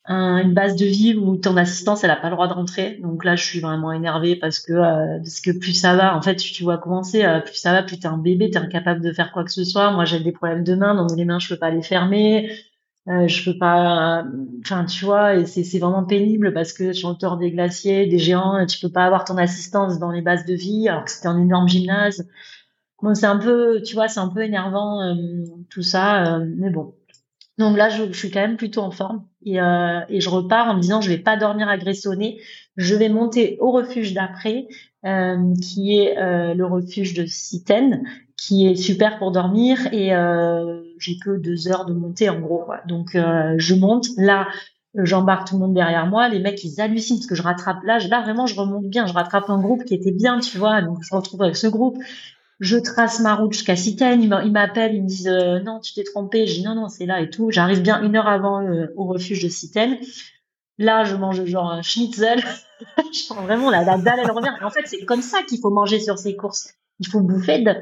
[0.05, 2.99] une base de vie où ton assistance, elle a pas le droit de rentrer.
[3.01, 6.35] Donc là, je suis vraiment énervée parce que parce que plus ça va, en fait,
[6.35, 9.43] tu vois commencer, plus ça va, plus t'es un bébé, t'es incapable de faire quoi
[9.45, 9.91] que ce soit.
[9.91, 12.49] Moi, j'ai des problèmes de mains, donc les mains, je peux pas les fermer.
[13.09, 14.23] Euh, je peux pas,
[14.61, 18.65] enfin tu vois, et c'est vraiment pénible parce que sur le des glaciers, des géants,
[18.65, 21.41] tu peux pas avoir ton assistance dans les bases de vie alors que c'était un
[21.41, 22.25] énorme gymnase.
[23.01, 25.15] Bon, c'est un peu, tu vois, c'est un peu énervant euh,
[25.69, 26.95] tout ça, euh, mais bon.
[27.57, 30.67] Donc là, je, je, suis quand même plutôt en forme et, euh, et je repars
[30.67, 31.77] en me disant je vais pas dormir à
[32.75, 34.67] je vais monter au refuge d'après,
[35.61, 38.03] qui est le refuge de Citène,
[38.37, 42.65] qui est super pour dormir et euh, j'ai que deux heures de montée en gros.
[42.87, 44.47] Donc euh, je monte là,
[44.95, 46.27] j'embarque tout le monde derrière moi.
[46.29, 49.13] Les mecs ils hallucinent parce que je rattrape là, là vraiment je remonte bien, je
[49.13, 50.81] rattrape un groupe qui était bien, tu vois.
[50.81, 51.97] Donc je retrouve avec ce groupe.
[52.63, 54.23] Je trace ma route jusqu'à Citaine.
[54.23, 56.47] Ils m'appellent, ils me disent euh, non tu t'es trompé.
[56.47, 57.51] Je dis non non c'est là et tout.
[57.51, 59.97] J'arrive bien une heure avant euh, au refuge de Citaine.
[60.77, 62.41] Là, je mange genre un schnitzel.
[63.13, 64.53] je sens vraiment la, la dalle, elle revient.
[64.63, 66.69] en fait, c'est comme ça qu'il faut manger sur ces courses.
[66.99, 67.75] Il faut bouffer de,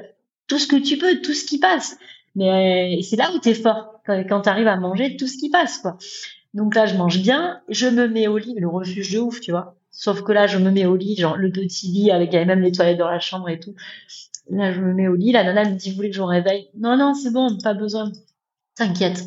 [0.48, 1.96] tout ce que tu peux, tout ce qui passe.
[2.36, 5.52] Mais c'est là où tu es fort, quand, tu arrives à manger tout ce qui
[5.52, 5.98] passe, quoi.
[6.56, 9.52] Donc là, je mange bien, je me mets au lit, le refuge de ouf, tu
[9.52, 9.76] vois.
[9.92, 12.72] Sauf que là, je me mets au lit, genre le petit lit avec même les
[12.72, 13.76] toilettes dans la chambre et tout.
[14.52, 16.68] Là, je me mets au lit, la nana me dit, vous voulez que je réveille?
[16.78, 18.12] Non, non, c'est bon, pas besoin.
[18.76, 19.24] T'inquiète.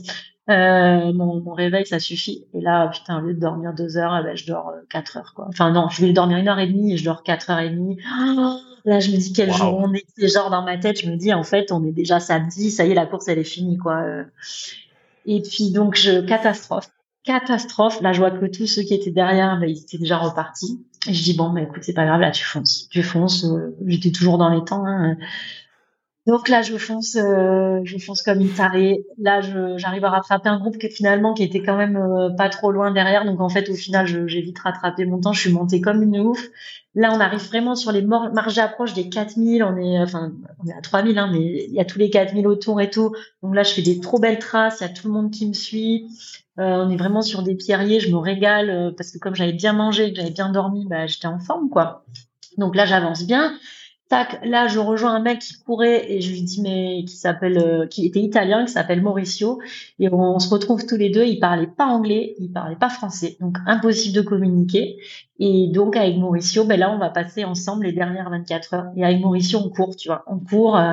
[0.51, 2.45] Euh, mon, réveil, ça suffit.
[2.53, 5.16] Et là, putain, au lieu de dormir deux heures, eh ben, je dors euh, quatre
[5.16, 5.47] heures, quoi.
[5.49, 7.70] Enfin, non, je vais dormir une heure et demie et je dors quatre heures et
[7.70, 7.99] demie.
[8.39, 10.05] Oh Là, je me dis quel jour on est.
[10.18, 12.91] Genre dans ma tête, je me dis en fait, on est déjà samedi, ça y
[12.91, 14.03] est, la course elle est finie quoi.
[14.03, 14.25] Euh.
[15.25, 16.91] Et puis donc je catastrophe,
[17.22, 18.03] catastrophe.
[18.03, 20.85] Là, je vois que tous ceux qui étaient derrière, ben, ils étaient déjà repartis.
[21.07, 23.45] Et je dis bon, ben écoute, c'est pas grave, là tu fonces, tu fonces.
[23.45, 24.87] Euh, j'étais toujours dans les temps.
[24.87, 25.17] Hein.
[26.27, 29.05] Donc là, je fonce, euh, je fonce comme une tarée.
[29.19, 29.43] Là,
[29.77, 32.93] j'arrive à rattraper un groupe qui finalement qui était quand même euh, pas trop loin
[32.93, 33.27] derrière.
[33.27, 35.35] Donc en fait, au final, j'ai vite rattrapé mon temps.
[35.35, 36.43] Je suis montée comme une ouf.
[36.95, 39.63] Là, on arrive vraiment sur les marges d'approche des 4000.
[39.65, 40.33] On est, enfin,
[40.65, 43.15] on est à 3000, hein, mais il y a tous les 4000 autour et tout.
[43.43, 44.79] Donc là, je fais des trop belles traces.
[44.81, 46.07] Il y a tout le monde qui me suit.
[46.59, 48.01] Euh, on est vraiment sur des pierriers.
[48.01, 51.39] Je me régale parce que comme j'avais bien mangé, j'avais bien dormi, bah, j'étais en
[51.39, 52.05] forme, quoi.
[52.59, 53.55] Donc là, j'avance bien.
[54.45, 57.87] Là je rejoins un mec qui courait et je lui dis mais qui s'appelle euh,
[57.87, 59.61] qui était italien qui s'appelle Mauricio.
[59.99, 61.25] Et on, se retrouve tous les deux.
[61.25, 63.37] Il parlait pas anglais il parlait pas français.
[63.41, 64.99] Donc impossible de communiquer.
[65.41, 68.87] Et donc avec Mauricio ben là on va passer ensemble les dernières 24 heures.
[68.97, 70.23] Et avec Mauricio on court tu vois.
[70.27, 70.93] On court euh,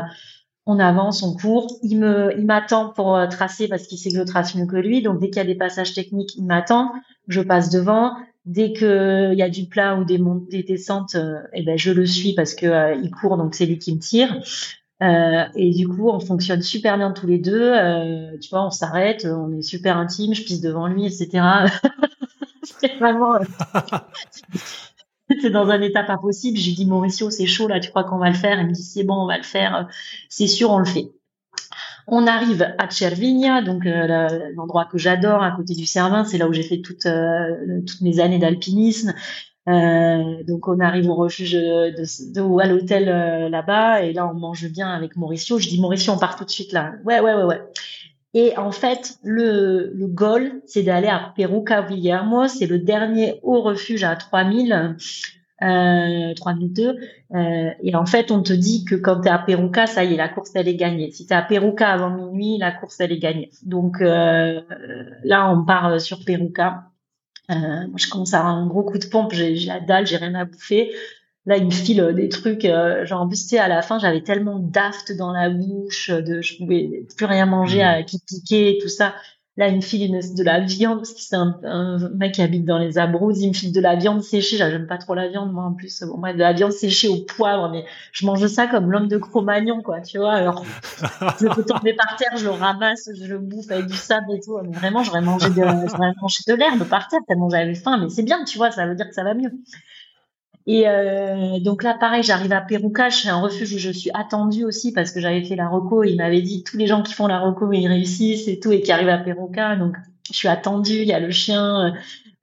[0.66, 1.80] on avance, on court.
[1.84, 4.76] Il me, il m'attend pour euh, tracer parce qu'il sait que je trace mieux que
[4.76, 5.02] lui.
[5.02, 6.92] Donc dès qu'il y a des passages techniques, il m'attend.
[7.28, 11.40] Je passe devant dès que il y a du plat ou des, des descentes, euh,
[11.54, 14.00] eh ben je le suis parce que euh, il court donc c'est lui qui me
[14.00, 14.42] tire.
[15.56, 17.74] Et du coup, on fonctionne super bien tous les deux.
[18.40, 21.44] Tu vois, on s'arrête, on est super intime, je pisse devant lui, etc.
[22.64, 23.40] c'est vraiment,
[25.42, 26.58] c'est dans un état pas possible.
[26.58, 28.60] J'ai dit Mauricio, c'est chaud là, tu crois qu'on va le faire?
[28.60, 29.88] Il me dit c'est bon, on va le faire.
[30.30, 31.12] C'est sûr, on le fait.
[32.08, 36.48] On arrive à Cervinia, donc euh, l'endroit que j'adore à côté du Cervin, c'est là
[36.48, 39.14] où j'ai fait toutes, euh, toutes mes années d'alpinisme.
[39.70, 43.06] Euh, donc on arrive au refuge ou à l'hôtel
[43.50, 45.60] là-bas et là on mange bien avec Mauricio.
[45.60, 46.94] Je dis Mauricio, on part tout de suite là.
[47.06, 47.62] Ouais ouais ouais ouais.
[48.34, 52.48] Et en fait, le, le goal, c'est d'aller à Peruca Villermo.
[52.48, 54.96] C'est le dernier haut refuge à 3000
[55.64, 56.96] euh, 3002.
[57.36, 60.14] Euh, et en fait, on te dit que quand tu es à Peruca, ça y
[60.14, 61.12] est, la course, elle est gagnée.
[61.12, 63.52] Si tu es à Peruca avant minuit, la course, elle est gagnée.
[63.64, 64.62] Donc euh,
[65.24, 66.86] là, on part sur Peruca.
[67.50, 70.18] Euh, moi, je commence à avoir un gros coup de pompe, j'ai la dalle, j'ai
[70.18, 70.92] rien à bouffer.
[71.48, 73.98] Là, il me file des trucs, euh, genre en plus, tu sais, à la fin,
[73.98, 78.76] j'avais tellement d'aft dans la bouche, de, je pouvais plus rien manger, à, qui piquait
[78.76, 79.16] et tout ça.
[79.58, 82.78] Là, il me file de la viande, parce que c'est un, mec qui habite dans
[82.78, 84.56] les Abruzzes, il me file de la viande séchée.
[84.56, 86.04] J'aime pas trop la viande, moi, en plus.
[86.04, 87.84] Bon, de la viande séchée au poivre, mais
[88.14, 90.34] je mange ça comme l'homme de Cro-Magnon, quoi, tu vois.
[90.34, 90.64] Alors,
[91.42, 94.40] je peux tomber par terre, je le ramasse, je le bouffe avec du sable et
[94.40, 94.58] tout.
[94.64, 97.98] Mais vraiment, j'aurais mangé de, j'aurais mangé de l'herbe par terre tellement j'avais faim.
[98.02, 99.52] Mais c'est bien, tu vois, ça veut dire que ça va mieux.
[100.68, 104.64] Et euh, donc là, pareil, j'arrive à Peruca, c'est un refuge où je suis attendue
[104.64, 106.04] aussi parce que j'avais fait la reco.
[106.04, 108.82] Il m'avait dit tous les gens qui font la reco, ils réussissent et tout, et
[108.82, 109.76] qui arrivent à Peruca.
[109.76, 109.96] Donc
[110.30, 111.02] je suis attendue.
[111.02, 111.94] Il y a le chien,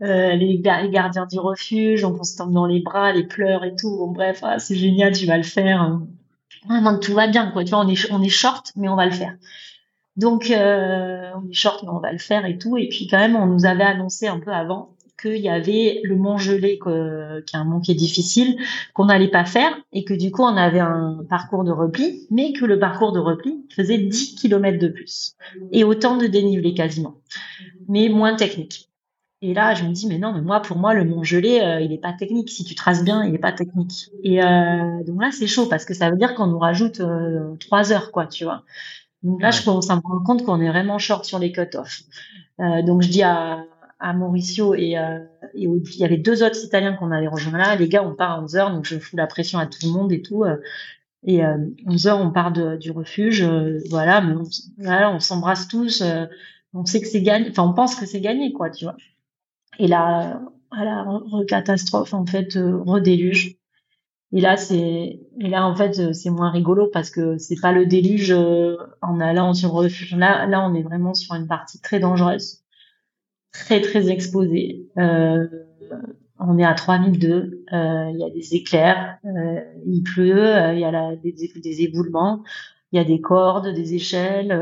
[0.03, 3.97] euh, les, gardiens du refuge, on se tombe dans les bras, les pleurs et tout.
[3.97, 6.01] Bon, bref, ah, c'est génial, tu vas le faire.
[6.69, 7.65] Vraiment, tout va bien, quoi.
[7.65, 9.35] Tu vois, on est short, mais on va le faire.
[10.19, 12.77] Donc euh, on est short, mais on va le faire et tout.
[12.77, 14.91] Et puis quand même, on nous avait annoncé un peu avant
[15.21, 18.57] qu'il y avait le mont gelé, qui est un mont qui est difficile,
[18.95, 22.53] qu'on n'allait pas faire, et que du coup on avait un parcours de repli, mais
[22.53, 25.35] que le parcours de repli faisait 10 km de plus,
[25.73, 27.17] et autant de dénivelé quasiment,
[27.89, 28.89] mais moins technique.
[29.41, 31.81] Et là, je me dis, mais non, mais moi, pour moi, le mont gelé, euh,
[31.81, 32.51] il n'est pas technique.
[32.51, 34.11] Si tu traces bien, il n'est pas technique.
[34.25, 37.55] Et euh, donc là, c'est chaud parce que ça veut dire qu'on nous rajoute euh,
[37.61, 38.65] trois heures, quoi, tu vois.
[39.23, 42.03] Donc là, je commence à me rendre compte qu'on est vraiment short sur les cut-offs.
[42.59, 43.65] donc je dis à,
[44.01, 45.19] à Mauricio et, euh,
[45.55, 47.75] il y avait deux autres Italiens qu'on avait rejoints là.
[47.75, 49.91] Les gars, on part à 11 heures, donc je fous la pression à tout le
[49.91, 50.45] monde et tout.
[50.45, 50.57] Euh,
[51.25, 54.35] et euh, 11 heures, on part de, du refuge, euh, voilà, mais
[54.87, 56.03] on, s'embrasse tous.
[56.03, 56.27] Euh,
[56.75, 58.97] on sait que c'est gagné, enfin on pense que c'est gagné, quoi, tu vois.
[59.79, 61.07] Et là, voilà,
[61.49, 63.57] catastrophe en fait, redéluge.
[64.33, 67.87] Et là, c'est, et là, en fait, c'est moins rigolo parce que c'est pas le
[67.87, 70.15] déluge en allant sur le refuge.
[70.15, 72.63] Là, là, on est vraiment sur une partie très dangereuse
[73.59, 74.87] très très exposé.
[74.99, 75.47] Euh,
[76.39, 80.81] on est à 3002, euh, il y a des éclairs, euh, il pleut, euh, il
[80.81, 82.43] y a des, éboulements,
[82.93, 84.57] il y a des cordes, des échelles.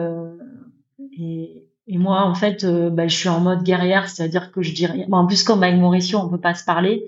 [1.18, 5.06] Et, moi, en fait, bah, je suis en mode guerrière, c'est-à-dire que je dis rien.
[5.12, 7.04] En plus, comme avec Mauricio, on peut pas se parler.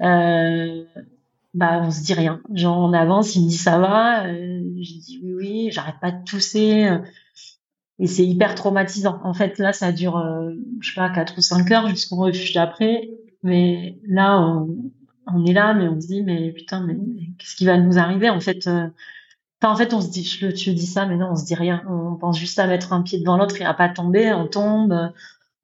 [0.00, 2.40] bah, on se dit rien.
[2.52, 6.24] Genre, on avance, il me dit ça va, je dis oui, oui, j'arrête pas de
[6.24, 6.88] tousser
[7.98, 9.20] et c'est hyper traumatisant.
[9.22, 12.52] En fait, là, ça dure, euh, je sais pas, quatre ou cinq heures jusqu'au refuge
[12.52, 13.08] d'après.
[13.42, 14.64] Mais là,
[15.26, 16.96] on, est là, mais on se dit, mais putain, mais,
[17.38, 18.88] qu'est-ce qui va nous arriver En fait, euh,
[19.62, 21.82] en fait, on se dit, je, te dis ça, mais non, on se dit rien.
[21.88, 24.32] On pense juste à mettre un pied devant l'autre et à pas tomber.
[24.34, 25.12] On tombe,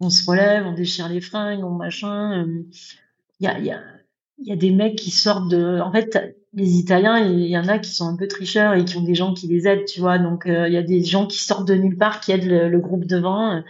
[0.01, 2.47] on se relève, on déchire les fringues, on machin.
[3.41, 3.81] Il y a, y a,
[4.41, 5.81] il y a des mecs qui sortent de.
[5.81, 8.97] En fait, les Italiens, il y en a qui sont un peu tricheurs et qui
[8.97, 10.19] ont des gens qui les aident, tu vois.
[10.19, 12.79] Donc, euh, il y a des gens qui sortent de nulle part, qui aident le,
[12.79, 13.63] groupe devant.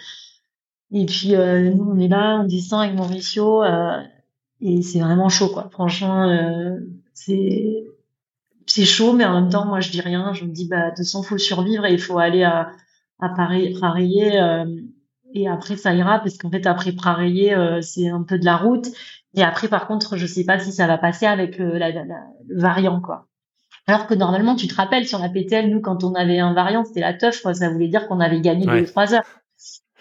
[0.92, 4.00] Et puis, euh, nous, on est là, on descend avec Mauricio, euh,
[4.60, 5.68] et c'est vraiment chaud, quoi.
[5.70, 6.78] Franchement,
[7.14, 7.84] c'est
[8.66, 10.32] c'est chaud, mais en même temps, moi, je dis rien.
[10.32, 12.70] Je me dis, bah, de toute façon, faut survivre et il faut aller à,
[13.18, 13.76] à Paris,
[15.32, 18.88] et après, ça ira, parce qu'en fait, après Prareillé, c'est un peu de la route.
[19.34, 22.60] Et après, par contre, je sais pas si ça va passer avec le, la, le
[22.60, 23.26] variant, quoi.
[23.86, 26.84] Alors que normalement, tu te rappelles, sur la PTL, nous, quand on avait un variant,
[26.84, 27.54] c'était la teuf, quoi.
[27.54, 29.24] Ça voulait dire qu'on avait gagné deux trois heures.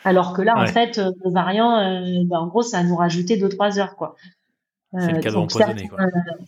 [0.03, 3.37] Alors que là, en fait, euh, le variant, euh, bah, en gros, ça nous rajoutait
[3.37, 4.15] deux trois heures, quoi.
[4.95, 5.99] Euh, c'est le cadeau empoisonné, quoi.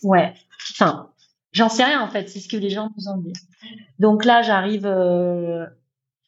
[0.03, 0.33] ouais.
[0.71, 1.09] Enfin,
[1.51, 2.29] j'en sais rien, en fait.
[2.29, 3.33] C'est ce que les gens nous ont dit.
[3.99, 4.87] Donc là, j'arrive,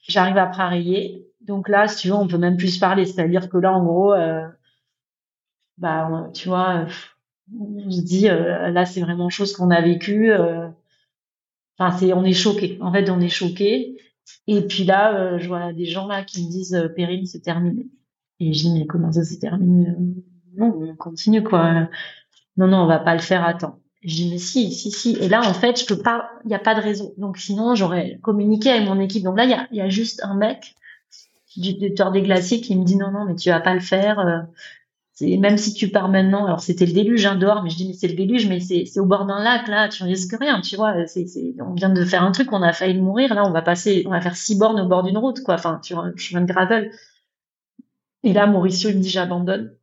[0.08, 1.28] j'arrive à Prareillé.
[1.42, 3.06] Donc là, si tu veux, on peut même plus parler.
[3.06, 4.14] C'est-à-dire que là, en gros,
[5.78, 6.86] bah tu vois
[7.60, 10.68] on se dit euh, là c'est vraiment chose qu'on a vécu euh,
[11.78, 13.98] enfin c'est on est choqué en fait on est choqué
[14.48, 17.88] et puis là euh, je vois des gens là qui me disent Péril c'est terminé.
[18.40, 19.90] Et je dis mais comment ça s'est terminé?
[20.56, 21.88] Non on continue quoi.
[22.58, 25.18] Non non on va pas le faire à temps je dis mais si si si.
[25.18, 27.14] Et là en fait je peux pas il y a pas de raison.
[27.18, 29.24] Donc sinon j'aurais communiqué avec mon équipe.
[29.24, 30.76] Donc là il y a, y a juste un mec
[31.56, 34.48] du docteur des glaciers qui me dit non non mais tu vas pas le faire
[35.22, 37.94] même si tu pars maintenant, alors c'était le déluge hein, dehors, mais je dis mais
[37.94, 41.06] c'est le déluge, mais c'est au bord d'un lac là, tu risques rien, tu vois.
[41.06, 41.28] C'est
[41.60, 44.10] on vient de faire un truc, on a failli mourir, là on va passer, on
[44.10, 46.92] va faire six bornes au bord d'une route quoi, enfin sur un chemin de gravel.
[48.24, 49.76] Et là Mauricio il me dit j'abandonne.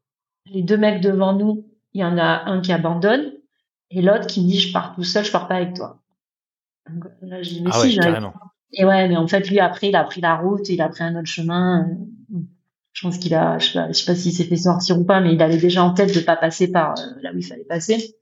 [0.46, 3.32] Les deux mecs devant nous, il y en a un qui abandonne
[3.90, 6.02] et l'autre qui me dit je pars tout seul, je pars pas avec toi.
[6.88, 8.00] Donc, là je dis mais ah si,
[8.72, 11.04] Et ouais, mais en fait lui après il a pris la route, il a pris
[11.04, 11.86] un autre chemin.
[12.92, 15.20] Je pense qu'il a, je sais pas, sais pas s'il s'est fait sortir ou pas,
[15.20, 17.64] mais il avait déjà en tête de pas passer par euh, là où il fallait
[17.64, 18.16] passer.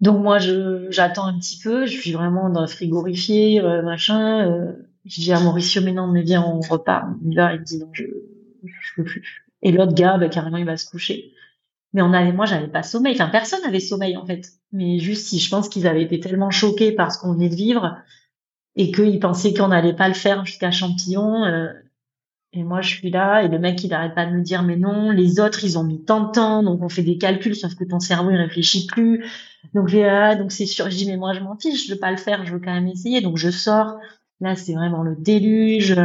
[0.00, 1.86] donc moi, je j'attends un petit peu.
[1.86, 4.46] Je suis vraiment dans le frigorifié, euh, machin.
[4.46, 4.72] Euh,
[5.04, 7.08] je dis à Mauricio, mais non, mais viens, on repart.
[7.24, 7.54] Y va.
[7.54, 8.04] Il dit non, je
[8.64, 9.46] je peux plus.
[9.62, 11.32] Et l'autre gars, bah, carrément, il va se coucher.
[11.92, 13.14] Mais on avait, moi, j'avais pas sommeil.
[13.14, 14.46] Enfin, personne n'avait sommeil en fait.
[14.72, 17.54] Mais juste si, je pense qu'ils avaient été tellement choqués par ce qu'on venait de
[17.54, 17.96] vivre
[18.74, 21.44] et qu'ils pensaient qu'on n'allait pas le faire jusqu'à Champillon.
[21.44, 21.72] Euh,
[22.52, 24.76] et moi, je suis là, et le mec, il arrête pas de me dire, mais
[24.76, 27.74] non, les autres, ils ont mis tant de temps, donc on fait des calculs, sauf
[27.74, 29.24] que ton cerveau, il réfléchit plus.
[29.74, 32.10] Donc, ah, donc c'est sûr, je dis, mais moi, je m'en fiche, je veux pas
[32.10, 33.20] le faire, je veux quand même essayer.
[33.20, 33.96] Donc, je sors.
[34.40, 35.96] Là, c'est vraiment le déluge.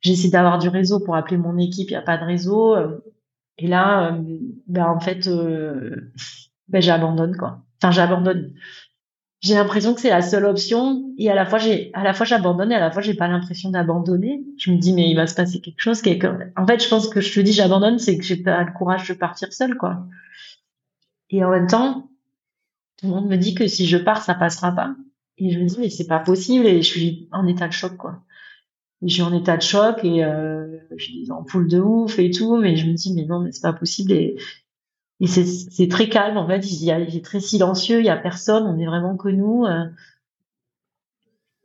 [0.00, 2.76] J'essaie d'avoir du réseau pour appeler mon équipe, il y a pas de réseau.
[3.60, 6.10] Et là, euh, ben, en fait, euh,
[6.68, 7.62] ben, j'abandonne, quoi.
[7.82, 8.54] Enfin, j'abandonne
[9.40, 11.14] j'ai l'impression que c'est la seule option.
[11.16, 13.28] Et à la fois j'ai à la fois j'abandonne et à la fois j'ai pas
[13.28, 14.44] l'impression d'abandonner.
[14.58, 16.02] Je me dis mais il va se passer quelque chose
[16.56, 19.08] en fait je pense que je te dis j'abandonne c'est que j'ai pas le courage
[19.08, 20.06] de partir seule quoi.
[21.30, 22.10] Et en même temps
[22.98, 24.94] tout le monde me dit que si je pars ça passera pas.
[25.38, 27.96] Et je me dis mais c'est pas possible et je suis en état de choc
[27.96, 28.22] quoi.
[29.02, 32.58] Je suis en état de choc et euh, j'ai des ampoules de ouf et tout
[32.58, 34.36] mais je me dis mais non mais c'est pas possible et
[35.20, 36.62] et c'est très calme en fait.
[36.62, 39.84] C'est très silencieux il y a personne on est vraiment que nous euh.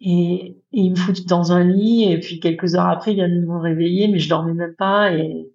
[0.02, 3.46] et, et ils me foutent dans un lit et puis quelques heures après ils viennent
[3.46, 5.50] me réveiller mais je dormais même pas et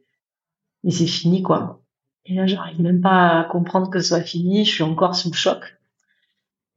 [0.88, 1.82] c'est fini quoi.
[2.24, 5.30] Et là j'arrive même pas à comprendre que ce soit fini je suis encore sous
[5.30, 5.78] le choc.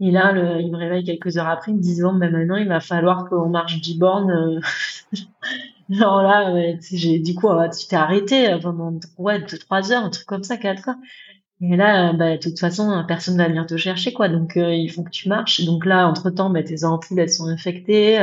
[0.01, 2.57] Et là le, il me réveille quelques heures après ils me disent bon ben maintenant
[2.57, 4.61] il va falloir qu'on marche 10 bornes
[5.91, 5.95] euh.
[5.99, 6.53] Non, là,
[6.91, 10.43] j'ai, du coup, tu t'es arrêté euh, pendant, ouais, deux, trois heures, un truc comme
[10.43, 10.95] ça, quatre heures.
[11.61, 14.29] Et là, euh, bah, de toute façon, personne va venir te chercher, quoi.
[14.29, 15.63] Donc, euh, il faut que tu marches.
[15.65, 18.17] Donc là, entre temps, bah, tes ampoules, elles sont infectées.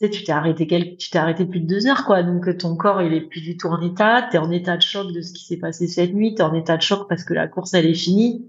[0.00, 0.96] tu sais, tu t'es arrêté quel...
[0.96, 2.22] tu t'es arrêté plus de deux heures, quoi.
[2.22, 4.22] Donc, ton corps, il est plus du tout en état.
[4.30, 6.34] T'es en état de choc de ce qui s'est passé cette nuit.
[6.34, 8.46] T'es en état de choc parce que la course, elle est finie.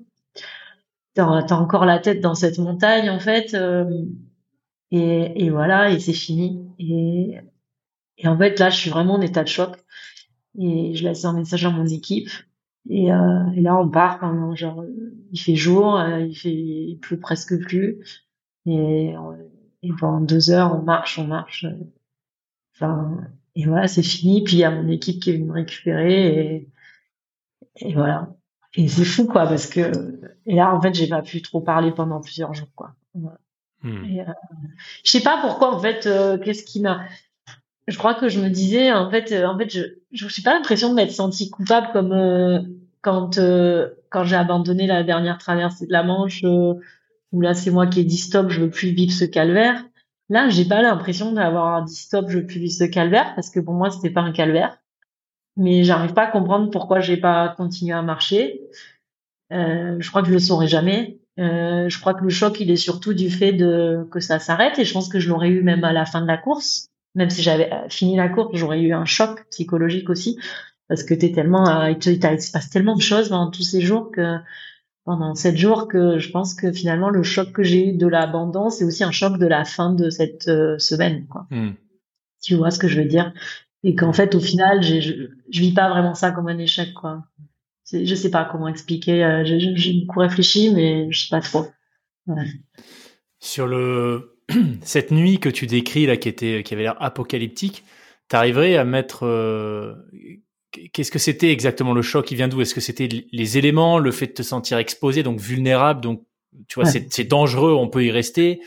[1.15, 3.55] T'as, as encore la tête dans cette montagne, en fait.
[4.91, 6.67] et, et voilà, et c'est fini.
[6.79, 7.37] Et
[8.17, 9.77] et en fait, là, je suis vraiment en état de choc.
[10.59, 12.29] Et je laisse un message à mon équipe.
[12.89, 14.19] Et, euh, et là, on part.
[14.55, 14.83] genre,
[15.31, 17.97] il fait jour, euh, il fait, il pleut presque plus.
[18.65, 19.13] Et,
[19.81, 21.65] et pendant deux heures, on marche, on marche.
[22.75, 23.17] Enfin,
[23.55, 24.43] et voilà, c'est fini.
[24.43, 26.55] Puis il y a mon équipe qui est venue me récupérer.
[26.55, 26.69] Et,
[27.77, 28.35] et voilà.
[28.75, 29.91] Et c'est fou, quoi, parce que
[30.45, 32.95] et là, en fait, j'ai pas pu trop parler pendant plusieurs jours, quoi.
[33.13, 33.37] Voilà.
[33.81, 34.19] Hmm.
[34.19, 34.33] Euh,
[35.03, 37.05] je sais pas pourquoi, en fait, euh, qu'est-ce qui m'a
[37.87, 39.81] je crois que je me disais en fait euh, en fait je
[40.11, 42.59] je suis pas l'impression de m'être sentie coupable comme euh,
[43.01, 47.87] quand euh, quand j'ai abandonné la dernière traversée de la Manche où là c'est moi
[47.87, 49.83] qui ai dit stop je veux plus vivre ce calvaire.
[50.29, 53.59] Là j'ai pas l'impression d'avoir dit stop je veux plus vivre ce calvaire parce que
[53.59, 54.77] pour moi c'était pas un calvaire.
[55.57, 58.61] Mais j'arrive pas à comprendre pourquoi j'ai pas continué à marcher.
[59.51, 61.19] Je crois que je le saurai jamais.
[61.37, 64.85] Je crois que le choc il est surtout du fait de que ça s'arrête et
[64.85, 67.41] je pense que je l'aurais eu même à la fin de la course même si
[67.41, 70.39] j'avais euh, fini la course, j'aurais eu un choc psychologique aussi
[70.87, 73.81] parce que t'es tellement, euh, il, il se passe tellement de choses pendant tous ces
[73.81, 74.37] jours que
[75.05, 78.69] pendant sept jours que je pense que finalement le choc que j'ai eu de l'abandon,
[78.69, 81.27] c'est aussi un choc de la fin de cette euh, semaine.
[81.27, 81.47] Quoi.
[81.51, 81.71] Hmm.
[82.41, 83.33] Tu vois ce que je veux dire?
[83.83, 86.93] Et qu'en fait, au final, je, je vis pas vraiment ça comme un échec.
[86.93, 87.23] Quoi.
[87.91, 89.43] Je sais pas comment expliquer.
[89.45, 91.67] J'ai beaucoup réfléchi, mais je sais pas trop.
[92.27, 92.45] Ouais.
[93.39, 94.32] Sur le
[94.83, 97.83] cette nuit que tu décris là, qui était, qui avait l'air apocalyptique,
[98.27, 99.93] t'arriverais à mettre euh,
[100.91, 102.25] Qu'est-ce que c'était exactement le choc?
[102.25, 102.61] Qui vient d'où?
[102.61, 106.23] Est-ce que c'était les éléments, le fait de te sentir exposé, donc vulnérable, donc
[106.67, 108.59] tu vois, c'est dangereux, on peut y rester.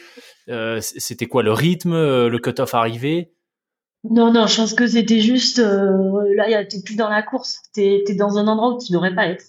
[0.49, 3.33] Euh, c'était quoi le rythme, euh, le cut-off arrivé?
[4.09, 8.15] Non, non, je pense que c'était juste là, t'es plus dans la course, t'es es
[8.15, 9.45] dans un endroit où tu devrais pas être.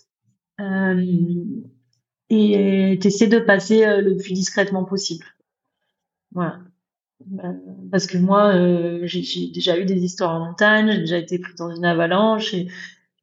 [2.32, 5.26] et t'essaies de passer le plus discrètement possible.
[6.40, 7.54] Euh,
[7.92, 11.54] parce que moi, euh, j'ai déjà eu des histoires en montagne, j'ai déjà été pris
[11.58, 12.68] dans une avalanche, et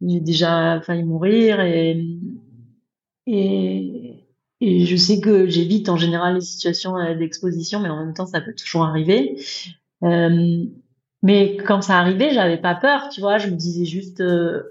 [0.01, 1.97] j'ai déjà failli mourir, et,
[4.61, 8.41] je sais que j'évite en général les situations euh, d'exposition, mais en même temps, ça
[8.41, 9.39] peut toujours arriver.
[11.23, 14.23] Mais quand ça arrivait, j'avais pas peur, tu vois, je me disais juste,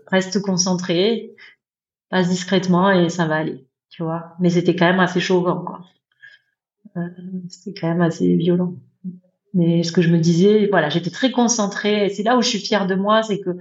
[0.08, 1.36] reste concentré,
[2.10, 4.36] passe discrètement et ça va aller, tu vois.
[4.40, 5.82] Mais c'était quand même assez chaud quoi.
[6.98, 7.08] Euh,
[7.50, 8.76] c'était quand même assez violent.
[9.54, 12.06] Mais ce que je me disais, voilà, j'étais très concentrée.
[12.06, 13.52] Et c'est là où je suis fière de moi, c'est que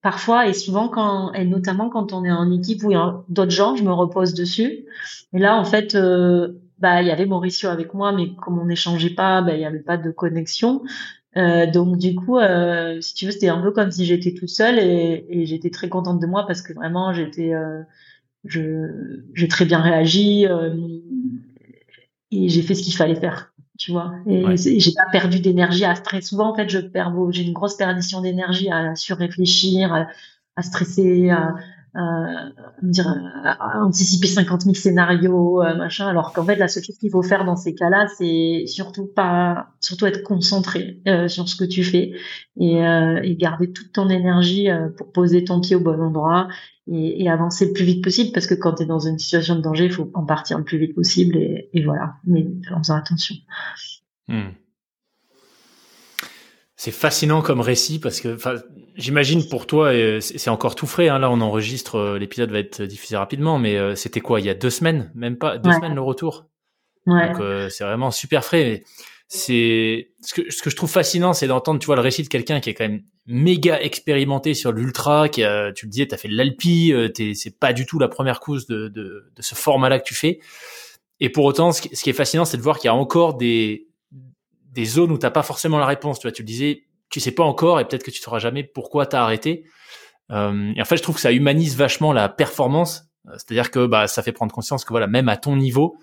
[0.00, 3.84] parfois et souvent quand, et notamment quand on est en équipe a d'autres gens, je
[3.84, 4.86] me repose dessus.
[5.32, 6.48] Et là, en fait, euh,
[6.78, 9.64] bah, il y avait Mauricio avec moi, mais comme on n'échangeait pas, bah, il y
[9.64, 10.82] avait pas de connexion.
[11.36, 12.38] Euh, donc du coup,
[13.00, 15.88] si tu veux, c'était un peu comme si j'étais toute seule et, et j'étais très
[15.88, 17.52] contente de moi parce que vraiment j'étais,
[18.44, 18.88] je,
[19.34, 20.46] j'ai très bien réagi
[22.32, 24.12] et j'ai fait ce qu'il fallait faire tu vois.
[24.26, 27.76] Et j'ai pas perdu d'énergie à très souvent en fait je perds j'ai une grosse
[27.76, 30.06] perdition d'énergie à surréfléchir, à,
[30.56, 31.54] à stresser, à,
[31.94, 32.50] à,
[32.82, 33.08] dire
[33.44, 36.06] à anticiper 50 000 scénarios, euh, machin.
[36.06, 39.68] Alors qu'en fait la seule chose qu'il faut faire dans ces cas-là, c'est surtout pas,
[39.80, 42.12] surtout être concentré euh, sur ce que tu fais
[42.60, 46.48] et, euh, et garder toute ton énergie pour poser ton pied au bon endroit
[46.90, 49.54] et, et, avancer le plus vite possible parce que quand tu es dans une situation
[49.54, 52.78] de danger, il faut en partir le plus vite possible et, et voilà, mais en
[52.78, 53.36] faisant attention.
[54.28, 54.50] Hmm.
[56.76, 58.36] C'est fascinant comme récit parce que
[58.96, 61.08] j'imagine pour toi, c'est encore tout frais.
[61.08, 64.46] Hein, là, on enregistre, euh, l'épisode va être diffusé rapidement, mais euh, c'était quoi Il
[64.46, 65.58] y a deux semaines, même pas?
[65.58, 66.46] Deux semaines le retour?
[67.06, 67.28] Ouais.
[67.28, 68.82] Donc euh, c'est vraiment super frais.
[69.34, 72.28] C'est ce que, ce que je trouve fascinant, c'est d'entendre, tu vois, le récit de
[72.28, 76.18] quelqu'un qui est quand même méga expérimenté sur l'ultra, qui a, tu le disais, t'as
[76.18, 76.92] fait de l'alpi,
[77.34, 80.40] c'est pas du tout la première course de, de, de ce format-là que tu fais.
[81.18, 83.86] Et pour autant, ce qui, est fascinant, c'est de voir qu'il y a encore des,
[84.72, 86.18] des zones où t'as pas forcément la réponse.
[86.18, 88.64] Tu vois, tu le disais, tu sais pas encore et peut-être que tu sauras jamais
[88.64, 89.64] pourquoi t'as arrêté.
[90.32, 93.04] Euh, et en fait, je trouve que ça humanise vachement la performance.
[93.28, 95.96] Euh, c'est-à-dire que bah, ça fait prendre conscience que voilà, même à ton niveau,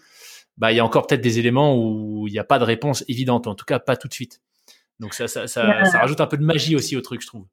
[0.60, 3.04] bah, il y a encore peut-être des éléments où il n'y a pas de réponse
[3.08, 4.42] évidente, en tout cas pas tout de suite.
[5.00, 7.46] Donc ça, ça, ça, ça rajoute un peu de magie aussi au truc, je trouve.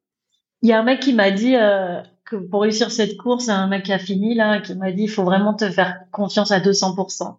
[0.61, 3.67] Il y a un mec qui m'a dit euh, que pour réussir cette course, un
[3.67, 6.59] mec qui a fini là, qui m'a dit il faut vraiment te faire confiance à
[6.59, 7.37] 200%.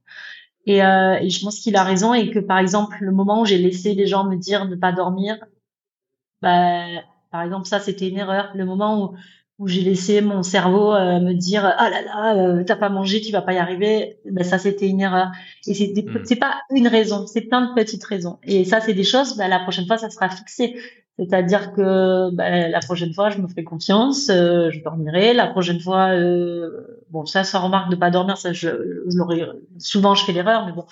[0.66, 3.45] Et, euh, et je pense qu'il a raison et que par exemple le moment où
[3.45, 5.37] j'ai laissé les gens me dire de pas dormir,
[6.41, 6.87] bah,
[7.31, 8.53] par exemple ça c'était une erreur.
[8.55, 9.16] Le moment où
[9.59, 13.20] où j'ai laissé mon cerveau euh, me dire ah là là euh, t'as pas mangé
[13.20, 15.28] tu vas pas y arriver ben ça c'était une erreur.
[15.66, 16.20] Et c'est hmm.
[16.24, 18.38] c'est pas une raison c'est plein de petites raisons.
[18.44, 20.76] Et ça c'est des choses ben, la prochaine fois ça sera fixé.
[21.18, 25.34] C'est-à-dire que ben, la prochaine fois je me ferai confiance euh, je dormirai.
[25.34, 28.68] La prochaine fois euh, bon ça ça remarque de pas dormir ça je,
[29.09, 30.86] je souvent je fais l'erreur mais bon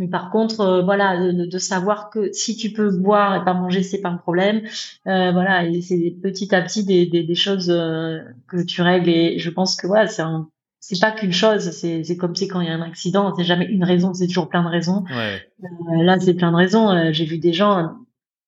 [0.00, 3.82] mais par contre, euh, voilà, de, savoir que si tu peux boire et pas manger,
[3.82, 4.62] c'est pas un problème.
[5.06, 9.10] Euh, voilà, et c'est petit à petit des, des, des choses euh, que tu règles.
[9.10, 10.48] Et je pense que voilà, c'est un,
[10.80, 11.70] c'est pas qu'une chose.
[11.72, 14.48] C'est, comme c'est quand il y a un accident, c'est jamais une raison, c'est toujours
[14.48, 15.04] plein de raisons.
[15.10, 15.46] Ouais.
[15.64, 17.12] Euh, là, c'est plein de raisons.
[17.12, 17.94] j'ai vu des gens.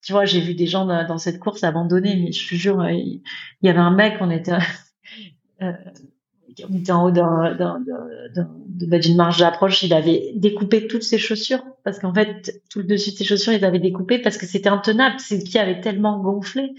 [0.03, 3.21] Tu vois, j'ai vu des gens dans, cette course abandonner, mais je te jure, il
[3.61, 4.57] y avait un mec, on était,
[6.69, 7.57] on était en haut d'un,
[8.69, 13.11] d'une marge d'approche, il avait découpé toutes ses chaussures parce qu'en fait, tout le dessus
[13.11, 15.19] de ses chaussures, il avait découpé parce que c'était intenable.
[15.19, 16.75] Ses pieds avaient tellement gonflé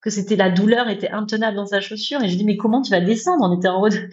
[0.00, 2.22] que c'était la douleur était intenable dans sa chaussure.
[2.22, 3.44] Et je dis mais comment tu vas descendre?
[3.44, 3.88] On était en haut.
[3.88, 4.08] De...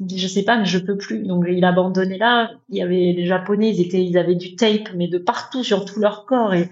[0.00, 1.26] Je sais pas, mais je peux plus.
[1.26, 2.52] Donc il a abandonné là.
[2.70, 5.84] Il y avait les Japonais, ils étaient, ils avaient du tape, mais de partout sur
[5.84, 6.70] tout leur corps et,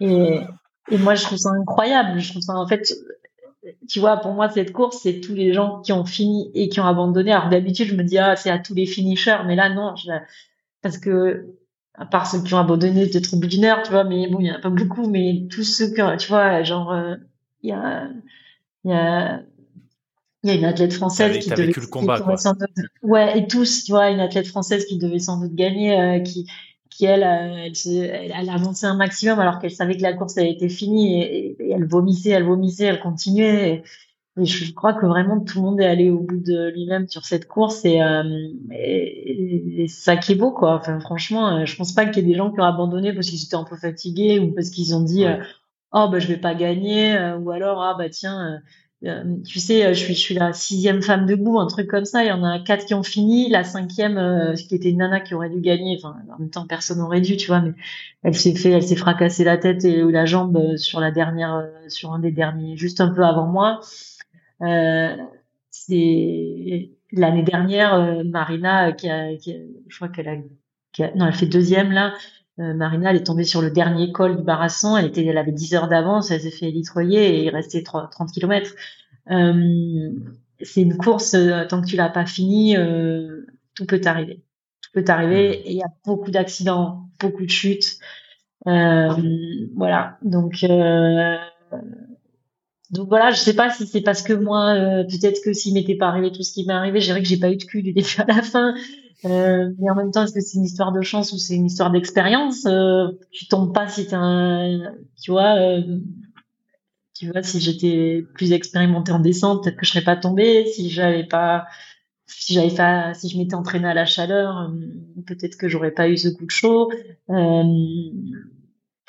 [0.00, 2.20] et moi je trouve ça incroyable.
[2.20, 2.94] Je trouve ça en fait
[3.88, 6.80] tu vois, pour moi, cette course, c'est tous les gens qui ont fini et qui
[6.80, 7.32] ont abandonné.
[7.32, 9.94] Alors d'habitude, je me dis, ah, c'est à tous les finishers, mais là, non,
[10.82, 11.46] parce que,
[11.94, 14.40] à part ceux qui ont abandonné peut-être au bout d'une heure, tu vois, mais bon,
[14.40, 17.16] il y en a pas beaucoup, mais tous ceux que, tu vois, genre, euh,
[17.62, 18.08] il y a,
[18.84, 19.42] il y a,
[20.42, 22.24] il y a une athlète française qui devait, le combat,
[23.02, 26.46] ouais, et tous, tu vois, une athlète française qui devait sans doute gagner, euh, qui,
[26.90, 30.50] qui elle, euh, elle, elle, avancé un maximum alors qu'elle savait que la course avait
[30.50, 33.76] été finie et, elle vomissait, elle vomissait, elle continuait.
[33.76, 33.82] Et,
[34.44, 37.46] je crois que vraiment tout le monde est allé au bout de lui-même sur cette
[37.46, 40.76] course et, euh, et, ça qui est beau quoi.
[40.76, 43.28] Enfin franchement, euh, je pense pas qu'il y ait des gens qui ont abandonné parce
[43.28, 45.26] qu'ils étaient un peu fatigués ou parce qu'ils ont dit
[45.92, 48.60] oh bah je vais pas gagner ou alors ah bah tiens
[49.06, 52.04] euh, tu sais, euh, je suis, je suis la sixième femme debout, un truc comme
[52.04, 52.22] ça.
[52.22, 55.20] Il y en a quatre qui ont fini, la cinquième, euh, qui était une nana
[55.20, 55.96] qui aurait dû gagner.
[55.98, 57.60] Enfin, en même temps, personne n'aurait dû, tu vois.
[57.60, 57.72] Mais
[58.22, 62.12] elle s'est fait, elle s'est fracassé la tête et la jambe sur la dernière, sur
[62.12, 63.80] un des derniers, juste un peu avant moi.
[64.62, 65.16] Euh,
[65.70, 69.56] c'est l'année dernière, Marina, qui a, qui
[69.88, 70.36] je crois qu'elle a,
[70.92, 72.12] qui a, non, elle fait deuxième là.
[72.58, 74.96] Marina, elle est tombée sur le dernier col du Barasson.
[74.96, 76.30] Elle était, elle avait 10 heures d'avance.
[76.30, 78.74] Elle s'est fait litroyer et il restait 30 km.
[79.30, 80.10] Euh,
[80.60, 84.42] c'est une course, euh, tant que tu l'as pas fini, euh, tout peut arriver.
[84.82, 85.52] Tout peut arriver mmh.
[85.52, 87.98] et il y a beaucoup d'accidents, beaucoup de chutes.
[88.64, 90.18] voilà.
[90.22, 90.64] Donc,
[92.90, 94.74] donc voilà, je sais pas si c'est parce que moi,
[95.08, 97.38] peut-être que s'il m'était pas arrivé tout ce qui m'est arrivé, je dirais que j'ai
[97.38, 98.74] pas eu de cul du début à la fin.
[99.24, 101.66] Euh, mais en même temps, est-ce que c'est une histoire de chance ou c'est une
[101.66, 105.98] histoire d'expérience euh, Tu tombes pas si t'es un, tu vois, euh,
[107.14, 110.66] tu vois, si j'étais plus expérimentée en descente, peut-être que je serais pas tombée.
[110.66, 111.66] Si j'avais pas,
[112.26, 116.08] si j'avais pas, si je m'étais entraînée à la chaleur, euh, peut-être que j'aurais pas
[116.08, 116.90] eu ce coup de chaud.
[117.28, 117.64] Euh,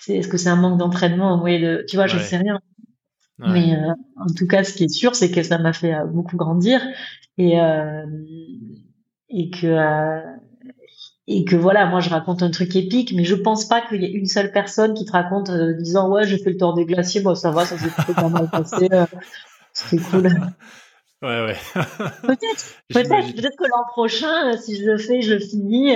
[0.07, 1.41] est-ce que c'est un manque d'entraînement?
[1.41, 2.59] Oui, le, tu vois, je sais rien.
[3.47, 3.75] Mais
[4.17, 6.81] en tout cas, ce qui est sûr, c'est que ça m'a fait beaucoup grandir
[7.37, 7.57] et
[9.29, 10.21] et que
[11.27, 14.05] et que voilà, moi je raconte un truc épique, mais je pense pas qu'il y
[14.05, 17.21] ait une seule personne qui te raconte disant ouais j'ai fait le tour des glaciers,
[17.21, 18.89] bon ça va, ça s'est pas mal passé,
[19.73, 20.29] c'était cool.
[21.21, 21.55] Ouais, ouais.
[22.23, 25.93] peut-être, peut-être, peut-être que l'an prochain, si je le fais, je le finis,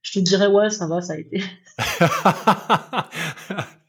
[0.00, 1.44] je te dirais ouais, ça va, ça a été.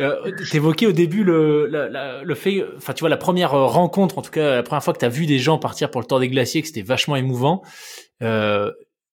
[0.00, 4.30] Euh, T'évoquais au début le, le fait, enfin tu vois la première rencontre, en tout
[4.30, 6.28] cas la première fois que tu as vu des gens partir pour le tour des
[6.28, 7.62] glaciers, que c'était vachement émouvant.
[8.22, 8.70] Euh,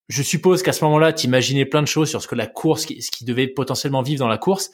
[0.08, 2.88] je suppose qu'à ce moment-là, tu imaginais plein de choses sur ce que la course,
[2.88, 4.72] ce qui devait potentiellement vivre dans la course.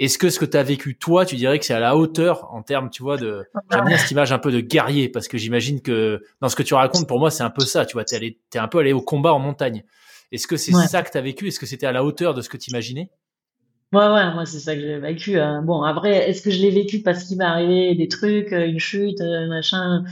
[0.00, 2.52] Est-ce que ce que tu as vécu toi, tu dirais que c'est à la hauteur
[2.52, 5.38] en termes, tu vois, de j'aime bien cette image un peu de guerrier parce que
[5.38, 8.04] j'imagine que dans ce que tu racontes, pour moi, c'est un peu ça, tu vois,
[8.04, 9.84] t'es allé, t'es un peu allé au combat en montagne.
[10.32, 11.48] Est-ce que c'est ça que tu as vécu?
[11.48, 13.10] Est-ce que c'était à la hauteur de ce que tu imaginais
[13.92, 15.38] Ouais, ouais, moi c'est ça que j'ai vécu.
[15.38, 15.62] Hein.
[15.62, 18.78] Bon, après, est-ce que je l'ai vécu parce qu'il m'est arrivé des trucs, euh, une
[18.78, 20.04] chute, euh, machin?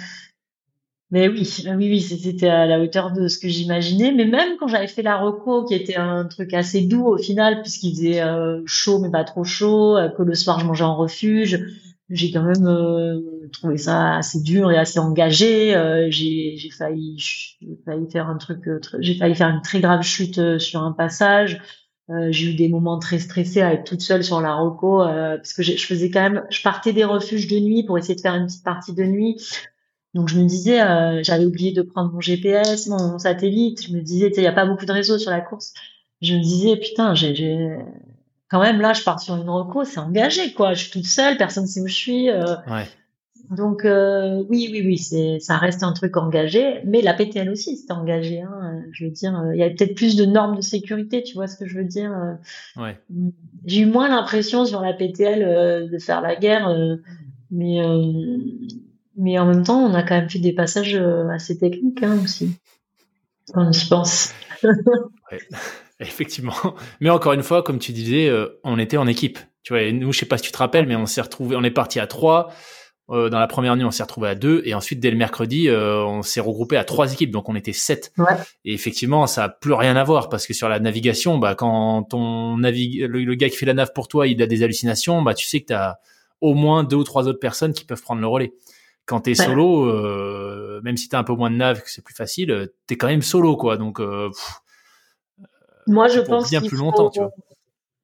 [1.12, 4.12] Mais oui, oui, oui, c'était à la hauteur de ce que j'imaginais.
[4.12, 7.62] Mais même quand j'avais fait la reco, qui était un truc assez doux au final,
[7.62, 11.58] puisqu'il faisait euh, chaud mais pas trop chaud, que le soir je mangeais en refuge,
[12.10, 15.74] j'ai quand même trouvé ça assez dur et assez engagé.
[16.10, 17.16] j'ai failli,
[17.84, 18.60] failli faire un truc,
[19.00, 21.60] j'ai failli faire une très grave chute sur un passage.
[22.10, 25.36] Euh, j'ai eu des moments très stressés à être toute seule sur la roco euh,
[25.36, 28.20] parce que je faisais quand même, je partais des refuges de nuit pour essayer de
[28.20, 29.40] faire une petite partie de nuit.
[30.14, 33.86] Donc je me disais, euh, j'avais oublié de prendre mon GPS, mon, satellite.
[33.86, 35.72] Je me disais, il n'y a pas beaucoup de réseaux sur la course.
[36.20, 37.78] Je me disais, putain, j'ai
[38.48, 40.74] quand même là, je pars sur une roco, c'est engagé quoi.
[40.74, 42.28] Je suis toute seule, personne ne sait où je suis.
[43.50, 47.76] Donc euh, oui, oui, oui, c'est ça reste un truc engagé, mais la PTL aussi
[47.76, 48.42] c'était engagé.
[48.42, 51.48] Hein, je veux dire, il y avait peut-être plus de normes de sécurité, tu vois
[51.48, 52.12] ce que je veux dire.
[52.12, 52.34] Euh.
[52.80, 52.96] Ouais.
[53.66, 56.72] J'ai eu moins l'impression sur la PTL euh, de faire la guerre,
[57.50, 57.80] mais
[59.16, 62.52] mais en même temps, on a quand même fait des passages assez techniques hein, aussi,
[63.52, 64.32] quand on y pense.
[64.62, 65.40] ouais.
[65.98, 66.54] Effectivement.
[67.00, 68.32] Mais encore une fois, comme tu disais,
[68.62, 69.40] on était en équipe.
[69.64, 71.64] Tu vois, nous, je sais pas si tu te rappelles, mais on s'est retrouvé, on
[71.64, 72.54] est parti à trois.
[73.10, 75.68] Euh, dans la première nuit, on s'est retrouvé à deux, et ensuite dès le mercredi,
[75.68, 78.12] euh, on s'est regroupé à trois équipes, donc on était sept.
[78.18, 78.36] Ouais.
[78.64, 82.04] Et effectivement, ça a plus rien à voir parce que sur la navigation, bah quand
[82.04, 85.34] ton navigue, le, gars qui fait la nav pour toi, il a des hallucinations, bah
[85.34, 85.98] tu sais que tu as
[86.40, 88.52] au moins deux ou trois autres personnes qui peuvent prendre le relais.
[89.06, 92.04] Quand t'es es solo, euh, même si t'as un peu moins de nav, que c'est
[92.04, 93.76] plus facile, t'es quand même solo, quoi.
[93.76, 94.00] Donc,
[95.88, 97.32] moi, je pense bien plus longtemps, tu vois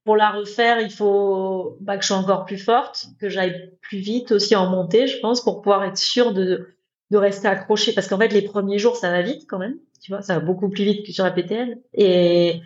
[0.07, 3.99] pour la refaire, il faut bah, que je sois encore plus forte, que j'aille plus
[3.99, 6.77] vite aussi en montée, je pense, pour pouvoir être sûre de,
[7.13, 7.93] rester accrochée.
[7.93, 9.75] Parce qu'en fait, les premiers jours, ça va vite quand même.
[10.01, 11.81] Tu vois, ça va beaucoup plus vite que sur la PTL.
[11.93, 12.61] Et,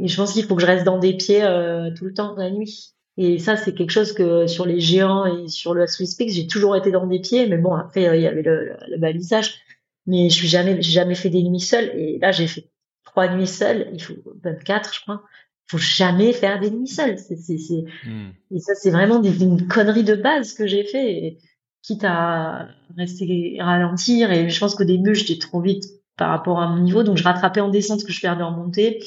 [0.00, 2.50] je pense qu'il faut que je reste dans des pieds euh, tout le temps la
[2.50, 2.94] nuit.
[3.16, 6.46] Et ça, c'est quelque chose que sur les géants et sur le Swiss Peaks, j'ai
[6.46, 7.46] toujours été dans des pieds.
[7.48, 9.60] Mais bon, après, euh, il y avait le, le, balisage.
[10.06, 11.90] Mais je suis jamais, j'ai jamais fait des nuits seules.
[11.96, 12.70] Et là, j'ai fait
[13.04, 13.90] trois nuits seules.
[13.92, 15.24] Il faut 24, je crois
[15.66, 17.18] faut jamais faire des nuits seules.
[17.18, 17.84] C'est, c'est, c'est...
[18.04, 18.30] Hmm.
[18.50, 21.38] Et ça, c'est vraiment des, une connerie de base que j'ai fait, et,
[21.82, 24.32] quitte à rester ralentir.
[24.32, 25.84] Et je pense qu'au début, j'étais trop vite
[26.16, 28.52] par rapport à mon niveau, donc je rattrapais en descente ce que je perdais en
[28.52, 29.02] montée.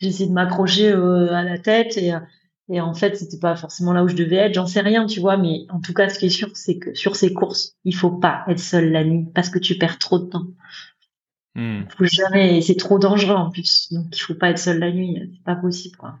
[0.00, 2.12] J'essayais de m'accrocher euh, à la tête et,
[2.68, 4.54] et en fait, c'était pas forcément là où je devais être.
[4.54, 6.94] J'en sais rien, tu vois, mais en tout cas, ce qui est sûr, c'est que
[6.94, 10.18] sur ces courses, il faut pas être seul la nuit parce que tu perds trop
[10.18, 10.46] de temps.
[11.60, 11.82] Hmm.
[11.94, 13.92] Faut jamais, c'est trop dangereux en plus.
[13.92, 16.14] Donc il faut pas être seul la nuit, c'est pas possible quoi.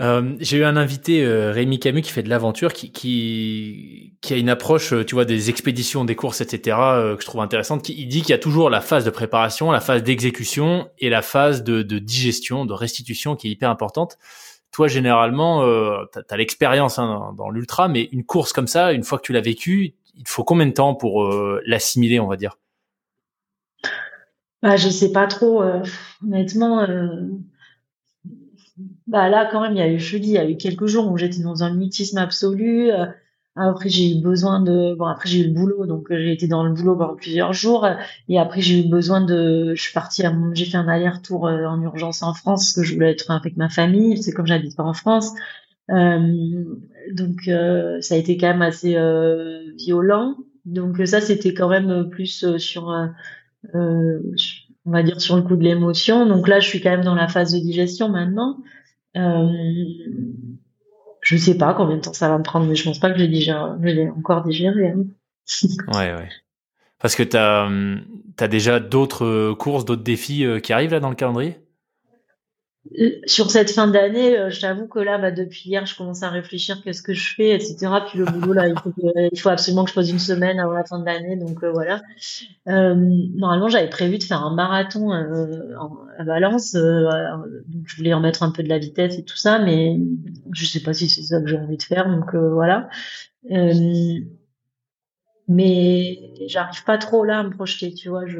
[0.00, 4.32] Euh, j'ai eu un invité, euh, Rémi Camus, qui fait de l'aventure, qui, qui, qui,
[4.32, 7.82] a une approche, euh, tu vois, des expéditions, des courses, etc., que je trouve intéressante.
[7.82, 11.10] Qui, il dit qu'il y a toujours la phase de préparation, la phase d'exécution et
[11.10, 14.16] la phase de, de, digestion, de restitution, qui est hyper importante.
[14.72, 15.62] Toi, généralement,
[16.14, 19.24] tu as, l'expérience hein, dans, dans l'ultra, mais une course comme ça, une fois que
[19.24, 22.58] tu l'as vécue, il faut combien de temps pour euh, l'assimiler, on va dire?
[24.62, 25.62] Bah, Je sais pas trop.
[25.62, 25.82] Euh,
[26.22, 27.28] honnêtement, euh,
[29.06, 30.86] bah, là, quand même, il y a eu, je dis, il y a eu quelques
[30.86, 32.90] jours où j'étais dans un mutisme absolu.
[33.56, 34.94] après, j'ai eu besoin de.
[34.94, 37.86] Bon, après, j'ai eu le boulot, donc j'ai été dans le boulot pendant plusieurs jours.
[38.28, 39.74] Et après, j'ai eu besoin de.
[39.74, 40.22] Je suis partie,
[40.54, 43.68] j'ai fait un aller-retour en urgence en France parce que je voulais être avec ma
[43.68, 44.22] famille.
[44.22, 45.32] C'est comme j'habite pas en France.
[45.90, 46.64] Euh,
[47.12, 50.36] donc euh, ça a été quand même assez euh, violent.
[50.64, 53.10] Donc ça c'était quand même plus sur
[53.74, 56.26] on va dire sur le coup de l'émotion.
[56.26, 58.58] Donc là, je suis quand même dans la phase de digestion maintenant.
[59.16, 59.48] Euh,
[61.20, 63.18] je sais pas combien de temps ça va me prendre, mais je pense pas que
[63.18, 64.88] je l'ai encore digéré.
[64.88, 65.04] Hein.
[65.94, 66.28] ouais, ouais.
[66.98, 67.68] Parce que tu as,
[68.38, 71.56] as, déjà d'autres courses, d'autres défis qui arrivent là dans le calendrier?
[73.26, 76.28] Sur cette fin d'année, euh, je t'avoue que là, bah, depuis hier, je commence à
[76.28, 77.76] réfléchir qu'est-ce que je fais, etc.
[78.08, 80.98] Puis le boulot, là, il faut, absolument que je pose une semaine avant la fin
[80.98, 82.02] de l'année, donc euh, voilà.
[82.68, 82.94] Euh,
[83.34, 88.50] normalement, j'avais prévu de faire un marathon à Valence, donc je voulais en mettre un
[88.50, 89.98] peu de la vitesse et tout ça, mais
[90.52, 92.88] je sais pas si c'est ça que j'ai envie de faire, donc voilà
[95.50, 98.24] mais j'arrive pas trop là à me projeter, tu vois.
[98.24, 98.38] Je...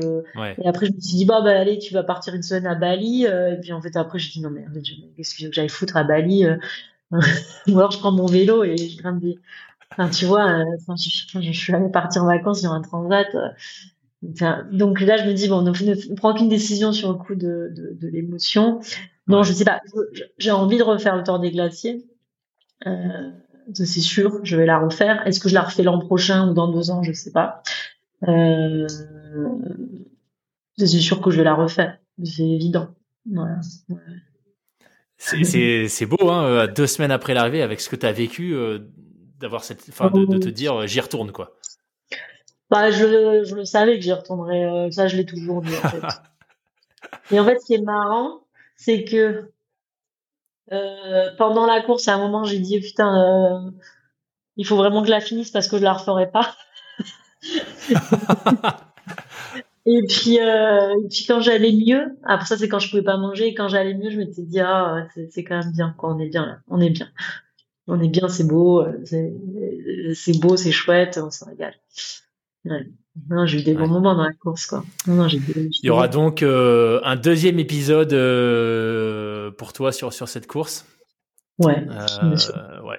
[0.62, 2.76] Et après, je me suis dit, bah, bah, allez, tu vas partir une semaine à
[2.76, 3.26] Bali.
[3.26, 4.64] Euh, et puis, en fait, après, j'ai dit, non, mais
[5.16, 6.56] qu'est-ce que j'aille foutre à Bali euh...
[7.66, 9.40] Ou alors, je prends mon vélo et je grimpe des.
[9.90, 10.64] Enfin, tu vois, euh,
[10.96, 13.26] je, je, suis allée partir en vacances sur un transat.
[13.34, 17.34] Euh, donc là, je me dis, bon, ne, ne, prends qu'une décision sur le coup
[17.34, 18.78] de, de, de l'émotion.
[19.26, 19.80] Non, je sais pas.
[20.38, 22.06] J'ai envie de refaire le tour des glaciers.
[22.86, 23.30] Euh,
[23.74, 25.26] c'est sûr, je vais la refaire.
[25.26, 27.62] Est-ce que je la refais l'an prochain ou dans deux ans, je sais pas.
[28.28, 28.86] Euh,
[30.76, 32.88] c'est sûr que je vais la refaire, c'est évident.
[35.16, 38.78] C'est beau, hein, euh, deux semaines après l'arrivée, avec ce que tu as vécu, euh,
[39.38, 41.56] d'avoir cette, de, te dire, j'y retourne, quoi.
[42.70, 44.90] Bah, je, je le savais que j'y retournerais.
[44.92, 45.74] ça, je l'ai toujours dit.
[45.74, 46.02] En fait.
[47.32, 48.44] Et en fait, ce qui est marrant,
[48.76, 49.50] c'est que
[50.72, 53.70] euh, pendant la course, à un moment, j'ai dit putain, euh,
[54.56, 56.56] il faut vraiment que je la finisse parce que je la referai pas.
[59.86, 63.16] et puis, euh, et puis quand j'allais mieux, après ça c'est quand je pouvais pas
[63.16, 66.18] manger, et quand j'allais mieux, je m'étais dit ah c'est quand même bien, quoi, on
[66.18, 67.08] est bien là, on est bien,
[67.86, 71.74] on est bien, c'est beau, c'est beau, c'est chouette, on s'en régale.
[72.64, 72.86] Ouais.
[73.28, 74.84] Non, j'ai eu des bons moments dans la course, quoi.
[75.06, 80.46] Non, Il y aura donc euh, un deuxième épisode euh, pour toi sur, sur cette
[80.46, 80.86] course.
[81.58, 81.84] Ouais.
[81.90, 82.98] Euh, ouais.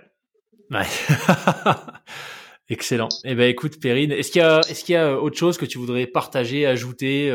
[0.69, 0.85] ouais.
[2.69, 3.09] Excellent.
[3.23, 5.65] Eh ben, écoute, Perrine, est-ce qu'il y a, est-ce qu'il y a autre chose que
[5.65, 7.31] tu voudrais partager, ajouter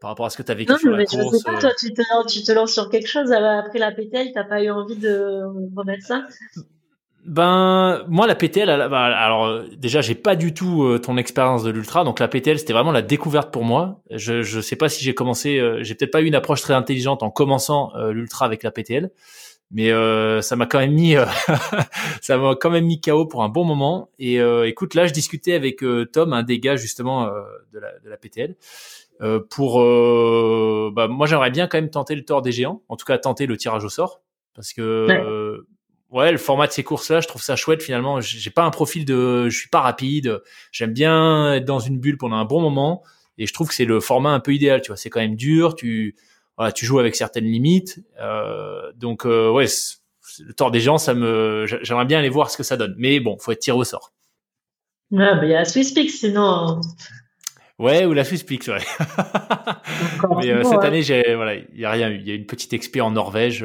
[0.00, 1.44] par rapport à ce que tu as vécu non, sur la mais course Je sais
[1.44, 4.62] pas, toi, tu te, tu te lances sur quelque chose après la pétale, t'as pas
[4.62, 5.42] eu envie de
[5.74, 6.26] remettre ça?
[7.28, 11.70] Ben moi la PTL bah, alors déjà j'ai pas du tout euh, ton expérience de
[11.70, 14.00] l'ultra donc la PTL c'était vraiment la découverte pour moi.
[14.10, 16.72] Je je sais pas si j'ai commencé euh, j'ai peut-être pas eu une approche très
[16.72, 19.10] intelligente en commençant euh, l'ultra avec la PTL
[19.70, 19.90] mais
[20.40, 21.14] ça m'a quand même mis
[22.22, 25.52] ça m'a quand même mis KO pour un bon moment et écoute là je discutais
[25.52, 27.26] avec Tom un des gars justement
[27.74, 28.56] de la de la PTL
[29.50, 29.82] pour
[30.92, 33.44] bah moi j'aimerais bien quand même tenter le tort des géants en tout cas tenter
[33.44, 34.22] le tirage au sort
[34.54, 35.62] parce que ouais,
[36.12, 38.20] le format de ces courses-là, je trouve ça chouette finalement.
[38.20, 40.40] J'ai pas un profil de, je suis pas rapide.
[40.72, 43.02] J'aime bien être dans une bulle pendant un bon moment,
[43.36, 44.80] et je trouve que c'est le format un peu idéal.
[44.80, 45.74] Tu vois, c'est quand même dur.
[45.74, 46.16] Tu,
[46.56, 48.00] voilà, tu joues avec certaines limites.
[48.20, 49.66] Euh, donc euh, ouais,
[50.40, 52.94] le tort des gens, ça me, j'aimerais bien aller voir ce que ça donne.
[52.98, 54.12] Mais bon, faut être tiré au sort.
[55.10, 56.80] Ouais, bah il y a Swisspix sinon.
[57.78, 58.78] Ouais, ou la Swisspix, ouais.
[60.38, 62.16] Mais euh, cette année, j'ai, voilà, il y a rien eu.
[62.16, 63.64] Il y a une petite expé en Norvège.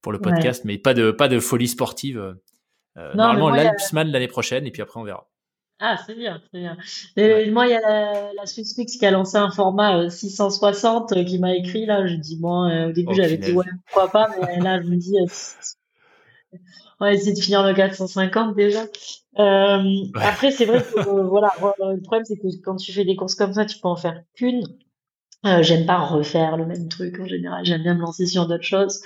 [0.00, 2.36] Euh, pour le podcast, mais pas de, pas de folie sportive.
[2.96, 5.28] Euh, normalement, l'Alpsman l'année prochaine, et puis après, on verra.
[5.82, 6.76] Ah, c'est bien, c'est bien.
[7.52, 11.24] Moi, il y a la, la Swisspix qui a lancé un format 660 euh, euh,
[11.24, 12.06] qui m'a écrit, là.
[12.06, 14.96] Je dis, bon, au début, oh, j'avais dit, ouais, pourquoi pas, mais là, je me
[14.96, 15.14] dis,
[17.00, 18.82] on va essayer de finir le 450 déjà.
[19.36, 23.54] Après, c'est vrai que, voilà, le problème, c'est que quand tu fais des courses comme
[23.54, 24.62] ça, tu peux en faire qu'une.
[25.62, 27.64] j'aime pas refaire le même truc en général.
[27.64, 29.00] J'aime bien me lancer sur d'autres choses.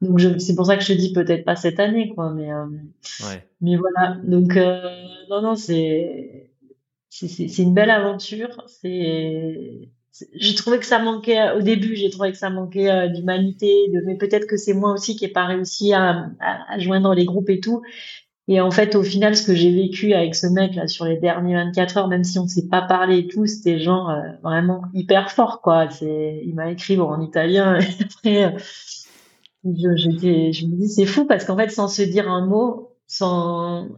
[0.00, 2.32] Donc c'est pour ça que je te dis peut-être pas cette année, quoi.
[2.32, 2.66] Mais euh,
[3.28, 3.48] ouais.
[3.60, 4.16] mais voilà.
[4.24, 4.80] Donc euh,
[5.28, 6.50] non non c'est
[7.10, 8.64] c'est une belle aventure.
[8.66, 9.90] C'est
[10.34, 11.96] j'ai trouvé que ça manquait au début.
[11.96, 13.88] J'ai trouvé que ça manquait euh, d'humanité.
[13.92, 17.24] De mais peut-être que c'est moi aussi qui n'ai pas réussi à, à, joindre les
[17.24, 17.82] groupes et tout.
[18.50, 21.18] Et en fait, au final, ce que j'ai vécu avec ce mec là sur les
[21.18, 24.22] derniers 24 heures, même si on ne s'est pas parlé et tout, c'était genre euh,
[24.42, 25.90] vraiment hyper fort quoi.
[25.90, 27.78] C'est, il m'a écrit bon, en italien.
[28.24, 28.56] Et après,
[29.64, 33.88] je, je me dis c'est fou parce qu'en fait sans se dire un mot, sans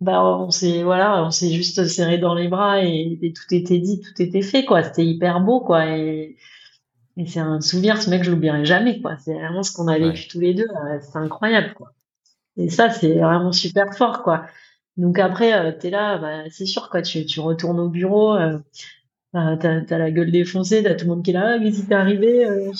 [0.00, 4.00] bah on s'est voilà, on s'est juste serré dans les bras et, tout était dit,
[4.00, 4.82] tout était fait quoi.
[4.82, 6.36] C'était hyper beau quoi et,
[7.16, 9.16] et c'est un souvenir ce mec je l'oublierai jamais quoi.
[9.18, 11.92] C'est vraiment ce qu'on a vécu tous les deux, euh, c'est incroyable quoi.
[12.56, 14.46] Et ça c'est vraiment super fort quoi.
[14.96, 18.34] Donc après euh, t'es là, bah, c'est sûr quoi, tu, tu retournes au bureau.
[18.36, 18.58] Euh,
[19.32, 21.80] bah, t'as, as la gueule défoncée, t'as tout le monde qui est là, ah, qu'est-ce
[21.80, 22.72] qui t'est arrivé, euh,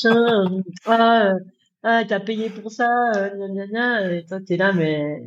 [0.86, 1.32] ah,
[1.82, 5.22] ah t'as payé pour ça euh, gna, gna, et toi t'es là mais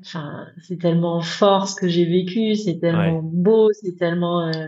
[0.00, 4.66] enfin c'est tellement fort ce que j'ai vécu c'est tellement beau c'est tellement euh,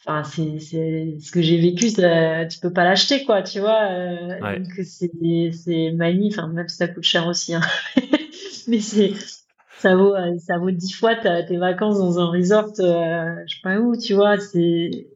[0.00, 3.90] enfin c'est c'est ce que j'ai vécu ça, tu peux pas l'acheter quoi tu vois
[3.90, 5.10] euh, donc c'est
[5.52, 6.38] c'est magnifique.
[6.38, 7.62] Enfin même si ça coûte cher aussi hein.
[8.68, 9.12] mais c'est
[9.78, 13.96] ça vaut ça vaut dix fois tes vacances dans un resort je sais pas où
[13.96, 15.08] tu vois c'est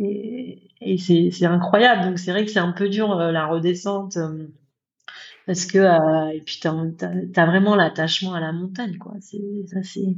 [0.00, 2.08] et, et c'est incroyable.
[2.08, 4.18] Donc c'est vrai que c'est un peu dur la redescente
[5.46, 9.14] parce que et puis t'as as, vraiment l'attachement à la montagne quoi.
[9.20, 10.16] C'est ça c'est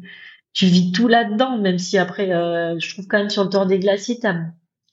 [0.52, 3.78] tu vis tout là-dedans, même si après, je trouve quand même sur le tour des
[3.78, 4.34] glaciers, t'as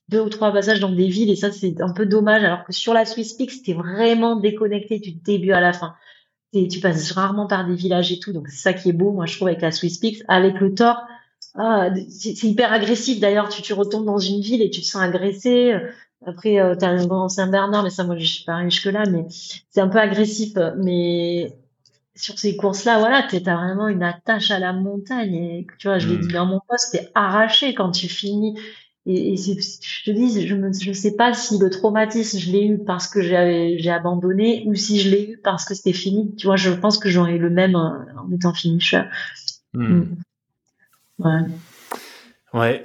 [0.09, 2.73] deux ou trois passages dans des villes et ça c'est un peu dommage alors que
[2.73, 5.95] sur la Swiss Peak c'était vraiment déconnecté du début à la fin
[6.53, 9.11] et tu passes rarement par des villages et tout donc c'est ça qui est beau
[9.11, 11.05] moi je trouve avec la Swiss Peak avec le Thor
[11.57, 15.01] ah, c'est hyper agressif d'ailleurs tu, tu retombes dans une ville et tu te sens
[15.01, 15.73] agressé
[16.25, 19.25] après euh, t'as un grand Saint-Bernard mais ça moi je suis pas jusque là mais
[19.29, 21.51] c'est un peu agressif mais
[22.15, 25.99] sur ces courses là voilà t'as vraiment une attache à la montagne et tu vois
[25.99, 26.21] je l'ai mmh.
[26.21, 28.55] dit dans mon poste t'es arraché quand tu finis
[29.09, 32.65] et, et je te dis, je ne je sais pas si le traumatisme, je l'ai
[32.65, 36.35] eu parce que j'ai abandonné ou si je l'ai eu parce que c'était fini.
[36.35, 39.03] Tu vois, je pense que j'aurais eu le même en, étant finisher.
[39.73, 39.99] Hmm.
[39.99, 40.15] Hmm.
[41.19, 41.41] Ouais.
[42.53, 42.83] Ouais,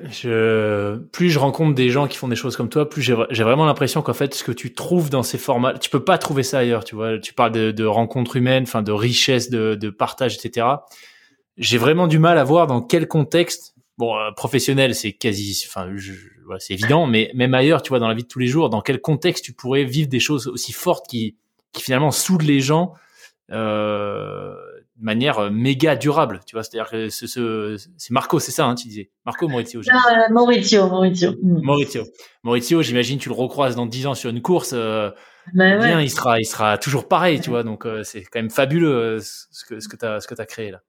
[1.12, 4.02] plus je rencontre des gens qui font des choses comme toi, plus j'ai vraiment l'impression
[4.02, 6.84] qu'en fait, ce que tu trouves dans ces formats, tu peux pas trouver ça ailleurs,
[6.84, 7.18] tu vois.
[7.18, 10.66] Tu parles de, rencontres humaines, enfin, de richesse, de, partage, etc.
[11.56, 15.88] J'ai vraiment du mal à voir dans quel contexte bon, euh, professionnel, c'est quasi, enfin,
[16.59, 18.80] c'est évident, mais même ailleurs, tu vois, dans la vie de tous les jours, dans
[18.80, 21.36] quel contexte tu pourrais vivre des choses aussi fortes qui,
[21.78, 22.92] finalement soudent les gens
[23.50, 24.54] euh,
[25.02, 26.62] manière euh, méga durable, tu vois.
[26.62, 29.10] C'est-à-dire que ce, c'est Marco, c'est ça, hein, tu disais.
[29.26, 29.80] Marco Maurizio.
[29.90, 31.32] Ah, Maurizio, Maurizio.
[31.42, 31.60] Hmm.
[31.62, 32.04] Maurizio.
[32.42, 34.72] Maurizio, j'imagine, tu le recroises dans 10 ans sur une course.
[34.74, 35.10] Euh,
[35.54, 37.64] ben bien, il sera, il sera toujours pareil, tu vois.
[37.64, 40.82] Donc, c'est quand même fabuleux ce que, ce que t'as, ce que t'as créé là.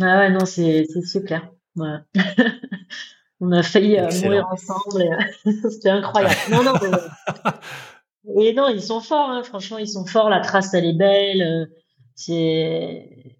[0.00, 1.50] Ah ouais, non, c'est, super.
[3.40, 5.04] On a failli euh, mourir ensemble.
[5.70, 6.34] C'était incroyable.
[6.50, 6.74] non, non,
[8.42, 9.30] et non, ils sont forts.
[9.30, 9.42] Hein.
[9.42, 10.28] Franchement, ils sont forts.
[10.28, 11.42] La trace, elle est belle.
[11.42, 11.66] Euh,
[12.14, 13.38] c'est,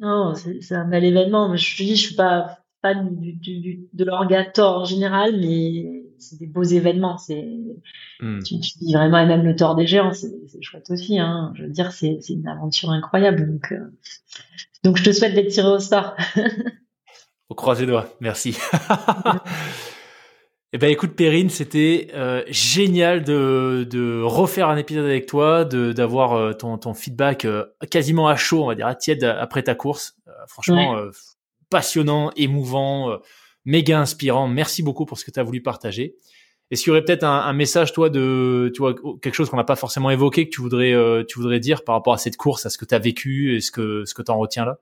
[0.00, 1.48] non, c'est un bel événement.
[1.48, 6.04] Mais je te dis, je suis pas fan du, du, de l'orgator en général, mais
[6.18, 7.18] c'est des beaux événements.
[7.18, 7.48] C'est,
[8.20, 8.42] hmm.
[8.42, 11.18] tu, dis vraiment, et même le tort des géants, c'est chouette aussi.
[11.18, 11.52] Hein.
[11.54, 13.46] Je veux dire, c'est une aventure incroyable.
[13.46, 13.92] Donc, euh,
[14.84, 16.16] donc, je te souhaite d'être tiré au sort.
[17.48, 18.56] au croisé doigts, merci.
[20.76, 25.92] Eh ben écoute Perrine, c'était euh, génial de, de refaire un épisode avec toi, de
[25.92, 29.62] d'avoir euh, ton, ton feedback euh, quasiment à chaud, on va dire à tiède après
[29.62, 30.18] ta course.
[30.48, 31.00] franchement
[31.70, 33.18] passionnant, émouvant,
[33.64, 34.48] méga inspirant.
[34.48, 36.14] Merci beaucoup pour ce que tu as voulu partager.
[36.70, 39.56] Est-ce qu'il y aurait peut-être un, un, message toi de tu vois quelque chose qu'on
[39.56, 40.92] n'a pas forcément évoqué que tu voudrais
[41.26, 43.62] tu voudrais dire par rapport à cette course, à ce que tu as vécu et
[43.62, 44.78] ce que ce que tu en retiens là?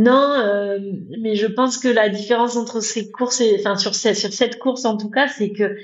[0.00, 0.78] Non, euh,
[1.20, 4.86] mais je pense que la différence entre ces courses, et, enfin sur sur cette course
[4.86, 5.76] en tout cas, c'est que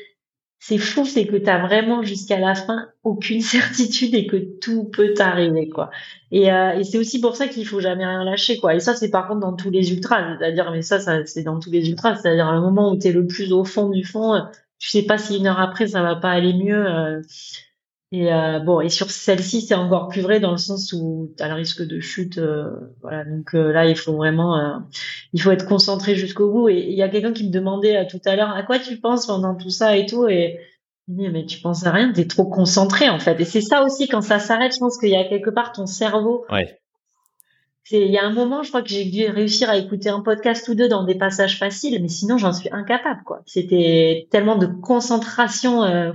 [0.58, 4.84] c'est fou, c'est que tu as vraiment jusqu'à la fin aucune certitude et que tout
[4.84, 5.90] peut t'arriver quoi.
[6.30, 8.74] Et, euh, et c'est aussi pour ça qu'il faut jamais rien lâcher quoi.
[8.74, 11.60] Et ça c'est par contre dans tous les ultras, c'est-à-dire mais ça, ça c'est dans
[11.60, 14.40] tous les ultras, c'est-à-dire un moment où tu es le plus au fond du fond,
[14.78, 16.86] tu sais pas si une heure après ça va pas aller mieux.
[16.86, 17.20] Euh,
[18.12, 21.42] et euh, bon, et sur celle-ci, c'est encore plus vrai dans le sens où tu
[21.42, 22.38] as le risque de chute.
[22.38, 22.70] Euh,
[23.02, 24.78] voilà, donc euh, là, il faut vraiment, euh,
[25.32, 26.68] il faut être concentré jusqu'au bout.
[26.68, 29.26] Et il y a quelqu'un qui me demandait tout à l'heure, à quoi tu penses
[29.26, 30.28] pendant tout ça et tout.
[30.28, 30.60] Et
[31.08, 33.40] mais tu penses à rien, t'es trop concentré en fait.
[33.40, 35.86] Et c'est ça aussi quand ça s'arrête, je pense qu'il y a quelque part ton
[35.86, 36.44] cerveau.
[36.50, 36.80] Ouais.
[37.84, 40.20] C'est, il y a un moment, je crois que j'ai dû réussir à écouter un
[40.20, 43.42] podcast ou deux dans des passages faciles, mais sinon j'en suis incapable quoi.
[43.46, 45.84] C'était tellement de concentration.
[45.84, 46.12] Euh,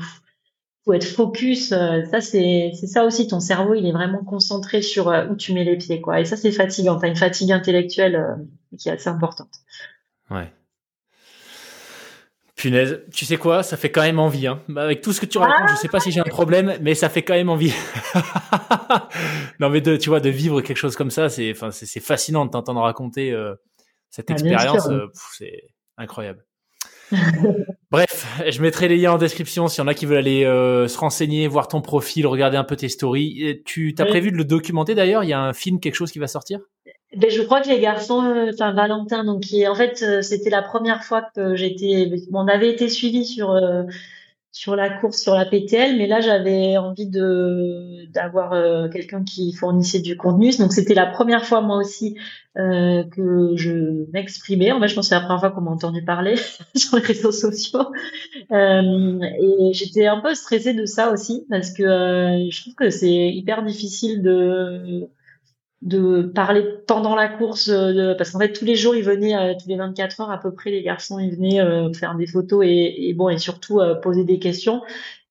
[0.85, 1.71] faut être focus.
[1.71, 3.27] Euh, ça, c'est ça aussi.
[3.27, 6.19] Ton cerveau, il est vraiment concentré sur euh, où tu mets les pieds, quoi.
[6.19, 6.97] Et ça, c'est fatigant.
[6.97, 8.35] T'as une fatigue intellectuelle euh,
[8.77, 9.51] qui est assez importante.
[10.29, 10.51] Ouais.
[12.55, 14.45] Punaise, tu sais quoi, ça fait quand même envie.
[14.45, 14.61] Hein.
[14.67, 16.93] Bah, avec tout ce que tu racontes, je sais pas si j'ai un problème, mais
[16.93, 17.73] ça fait quand même envie.
[19.59, 22.45] non, mais de, tu vois, de vivre quelque chose comme ça, c'est, enfin, c'est fascinant
[22.45, 23.35] de t'entendre raconter
[24.11, 24.87] cette ah, expérience.
[25.33, 25.63] c'est
[25.97, 26.45] incroyable.
[27.91, 30.88] Bref, je mettrai les liens en description si y en a qui veulent aller euh,
[30.88, 33.61] se renseigner, voir ton profil, regarder un peu tes stories.
[33.65, 35.23] tu as prévu de le documenter d'ailleurs?
[35.23, 36.59] Il y a un film, quelque chose qui va sortir?
[37.15, 40.49] Ben, je crois que les garçons, euh, enfin Valentin, donc qui, en fait, euh, c'était
[40.49, 43.53] la première fois que j'étais, on avait été suivi sur
[44.52, 49.53] sur la course, sur la PTL, mais là j'avais envie de d'avoir euh, quelqu'un qui
[49.53, 50.52] fournissait du contenu.
[50.57, 52.18] Donc c'était la première fois moi aussi
[52.57, 54.73] euh, que je m'exprimais.
[54.73, 56.36] En fait, je pense que c'est la première fois qu'on m'a entendu parler
[56.76, 57.94] sur les réseaux sociaux.
[58.52, 63.30] Euh, et j'étais un peu stressée de ça aussi parce que je trouve que c'est
[63.30, 65.07] hyper difficile de
[65.81, 69.53] de parler pendant la course euh, parce qu'en fait tous les jours ils venaient euh,
[69.59, 72.63] tous les 24 heures à peu près les garçons ils venaient euh, faire des photos
[72.67, 74.83] et, et, bon et surtout poser des questions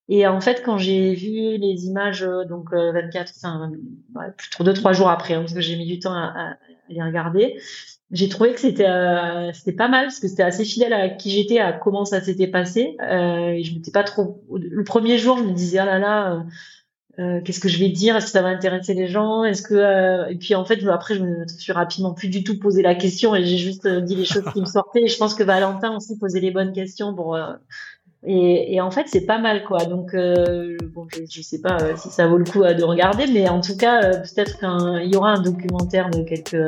[0.08, 3.70] Et en fait, quand j'ai vu les images, donc 24, enfin,
[4.16, 6.56] ouais, plutôt deux trois jours après, hein, parce que j'ai mis du temps à, à,
[6.88, 7.56] les regarder,
[8.10, 11.30] j'ai trouvé que c'était euh, c'était pas mal parce que c'était assez fidèle à qui
[11.30, 12.96] j'étais, à comment ça s'était passé.
[13.00, 14.42] Euh, et je m'étais pas trop.
[14.52, 16.44] Le premier jour, je me disais oh là là.
[17.18, 18.16] Euh, euh qu'est-ce que je vais dire?
[18.16, 19.44] Est-ce que ça va intéresser les gens?
[19.44, 22.58] Est-ce que euh, et puis en fait après je me suis rapidement plus du tout
[22.58, 25.06] posé la question et j'ai juste dit les choses qui me sortaient.
[25.06, 27.36] Je pense que Valentin aussi posait les bonnes questions pour
[28.26, 29.86] et, et, en fait, c'est pas mal, quoi.
[29.86, 32.84] Donc, euh, bon, je, je, sais pas euh, si ça vaut le coup euh, de
[32.84, 36.62] regarder, mais en tout cas, euh, peut-être qu'il y aura un documentaire de quelques,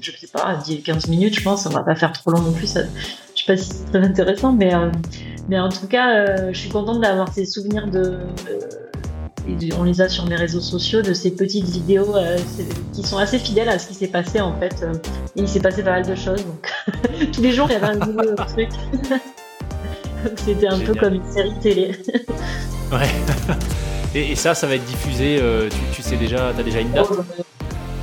[0.00, 1.66] je sais pas, 10, 15 minutes, je pense.
[1.66, 2.68] On va pas faire trop long non plus.
[2.68, 2.82] Ça,
[3.34, 4.72] je sais pas si c'est très intéressant, mais,
[5.48, 8.18] mais en tout cas, je suis contente d'avoir ces souvenirs de.
[9.78, 12.14] On les a sur mes réseaux sociaux de ces petites vidéos
[12.92, 14.84] qui sont assez fidèles à ce qui s'est passé en fait.
[15.36, 16.70] Et il s'est passé pas mal de choses, donc
[17.32, 18.68] tous les jours il y avait un nouveau truc.
[20.36, 21.92] C'était un peu comme une série télé.
[22.92, 23.08] ouais.
[24.14, 27.22] Et, ça, ça va être diffusé, euh, tu, sais déjà, t'as déjà une date oh,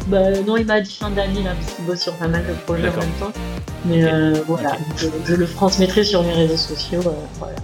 [0.08, 2.54] bah, Non, il m'a dit fin d'année, là, parce qu'il bosse sur pas mal de
[2.66, 3.34] projets en même temps.
[3.86, 7.02] Mais euh, voilà, je, le transmettrai sur mes réseaux sociaux.
[7.06, 7.56] Euh, voilà.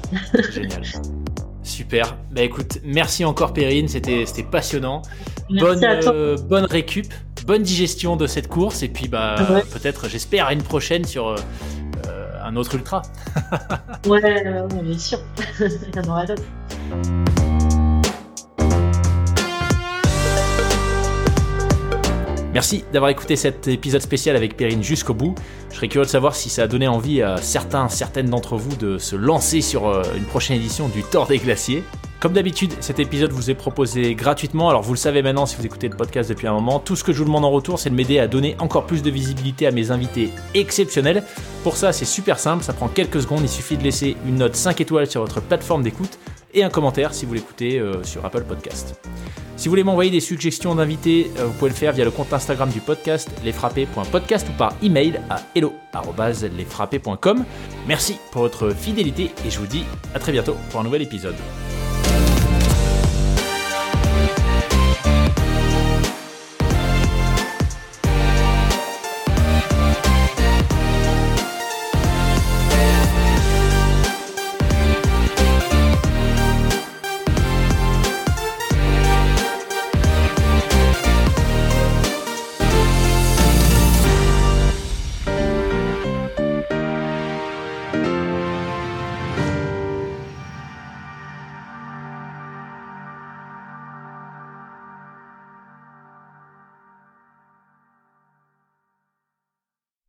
[0.51, 0.81] Génial.
[1.71, 2.17] Super.
[2.31, 5.01] Bah écoute, merci encore Perrine, c'était passionnant.
[5.49, 5.81] bonne,
[6.47, 7.07] bonne récup,
[7.45, 9.35] bonne digestion de cette course et puis bah
[9.71, 11.35] peut-être, j'espère, à une prochaine sur
[12.43, 13.01] un autre ultra.
[14.07, 14.43] ouais,
[14.83, 15.19] bien sûr.
[15.59, 16.43] Il y en aura d'autres.
[22.53, 25.35] Merci d'avoir écouté cet épisode spécial avec Perrine jusqu'au bout.
[25.69, 28.75] Je serais curieux de savoir si ça a donné envie à certains, certaines d'entre vous
[28.75, 31.81] de se lancer sur euh, une prochaine édition du Tour des Glaciers.
[32.19, 34.69] Comme d'habitude, cet épisode vous est proposé gratuitement.
[34.69, 36.79] Alors vous le savez maintenant si vous écoutez le podcast depuis un moment.
[36.79, 39.01] Tout ce que je vous demande en retour, c'est de m'aider à donner encore plus
[39.01, 41.23] de visibilité à mes invités exceptionnels.
[41.63, 43.41] Pour ça, c'est super simple, ça prend quelques secondes.
[43.43, 46.19] Il suffit de laisser une note 5 étoiles sur votre plateforme d'écoute
[46.53, 48.95] et un commentaire si vous l'écoutez euh, sur Apple Podcast.
[49.57, 52.33] Si vous voulez m'envoyer des suggestions d'invités, euh, vous pouvez le faire via le compte
[52.33, 57.45] Instagram du podcast lesfrappés.podcast ou par email à hello@lesfrappés.com.
[57.87, 59.83] Merci pour votre fidélité et je vous dis
[60.15, 61.35] à très bientôt pour un nouvel épisode.